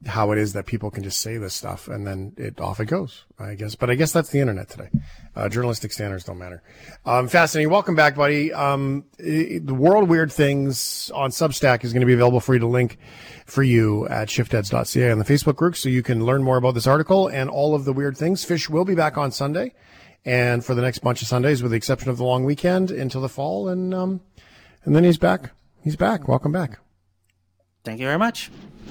how 0.04 0.30
it 0.30 0.38
is 0.38 0.52
that 0.52 0.66
people 0.66 0.90
can 0.90 1.02
just 1.02 1.20
say 1.22 1.38
this 1.38 1.54
stuff 1.54 1.88
and 1.88 2.06
then 2.06 2.34
it 2.36 2.60
off 2.60 2.80
it 2.80 2.84
goes. 2.84 3.24
I 3.38 3.54
guess, 3.54 3.74
but 3.74 3.88
I 3.88 3.94
guess 3.94 4.12
that's 4.12 4.28
the 4.28 4.40
internet 4.40 4.68
today. 4.68 4.90
Uh, 5.34 5.48
journalistic 5.48 5.90
standards 5.92 6.24
don't 6.24 6.38
matter. 6.38 6.62
Um, 7.06 7.28
fascinating. 7.28 7.70
Welcome 7.72 7.94
back, 7.94 8.14
buddy. 8.14 8.52
Um, 8.52 9.04
i- 9.18 9.58
the 9.62 9.74
World 9.74 10.08
Weird 10.08 10.30
Things 10.30 11.10
on 11.14 11.30
Substack 11.30 11.82
is 11.82 11.92
going 11.94 12.00
to 12.02 12.06
be 12.06 12.12
available 12.12 12.40
for 12.40 12.52
you 12.54 12.60
to 12.60 12.66
link 12.66 12.98
for 13.46 13.62
you 13.62 14.06
at 14.08 14.28
shifteds.ca 14.28 15.10
on 15.10 15.18
the 15.18 15.24
Facebook 15.24 15.56
group, 15.56 15.76
so 15.76 15.88
you 15.88 16.02
can 16.02 16.24
learn 16.24 16.42
more 16.42 16.56
about 16.58 16.74
this 16.74 16.86
article 16.86 17.28
and 17.28 17.48
all 17.48 17.74
of 17.74 17.84
the 17.86 17.92
weird 17.92 18.16
things. 18.18 18.44
Fish 18.44 18.68
will 18.68 18.84
be 18.84 18.94
back 18.94 19.16
on 19.16 19.32
Sunday, 19.32 19.72
and 20.24 20.64
for 20.64 20.74
the 20.74 20.82
next 20.82 20.98
bunch 20.98 21.22
of 21.22 21.28
Sundays, 21.28 21.62
with 21.62 21.70
the 21.72 21.76
exception 21.76 22.10
of 22.10 22.16
the 22.18 22.24
long 22.24 22.44
weekend 22.44 22.90
until 22.90 23.20
the 23.22 23.28
fall, 23.30 23.68
and 23.68 23.94
um, 23.94 24.20
and 24.84 24.94
then 24.94 25.04
he's 25.04 25.18
back. 25.18 25.50
He's 25.82 25.96
back. 25.96 26.28
Welcome 26.28 26.52
back. 26.52 26.78
Thank 27.84 28.00
you 28.00 28.06
very 28.06 28.18
much. 28.18 28.50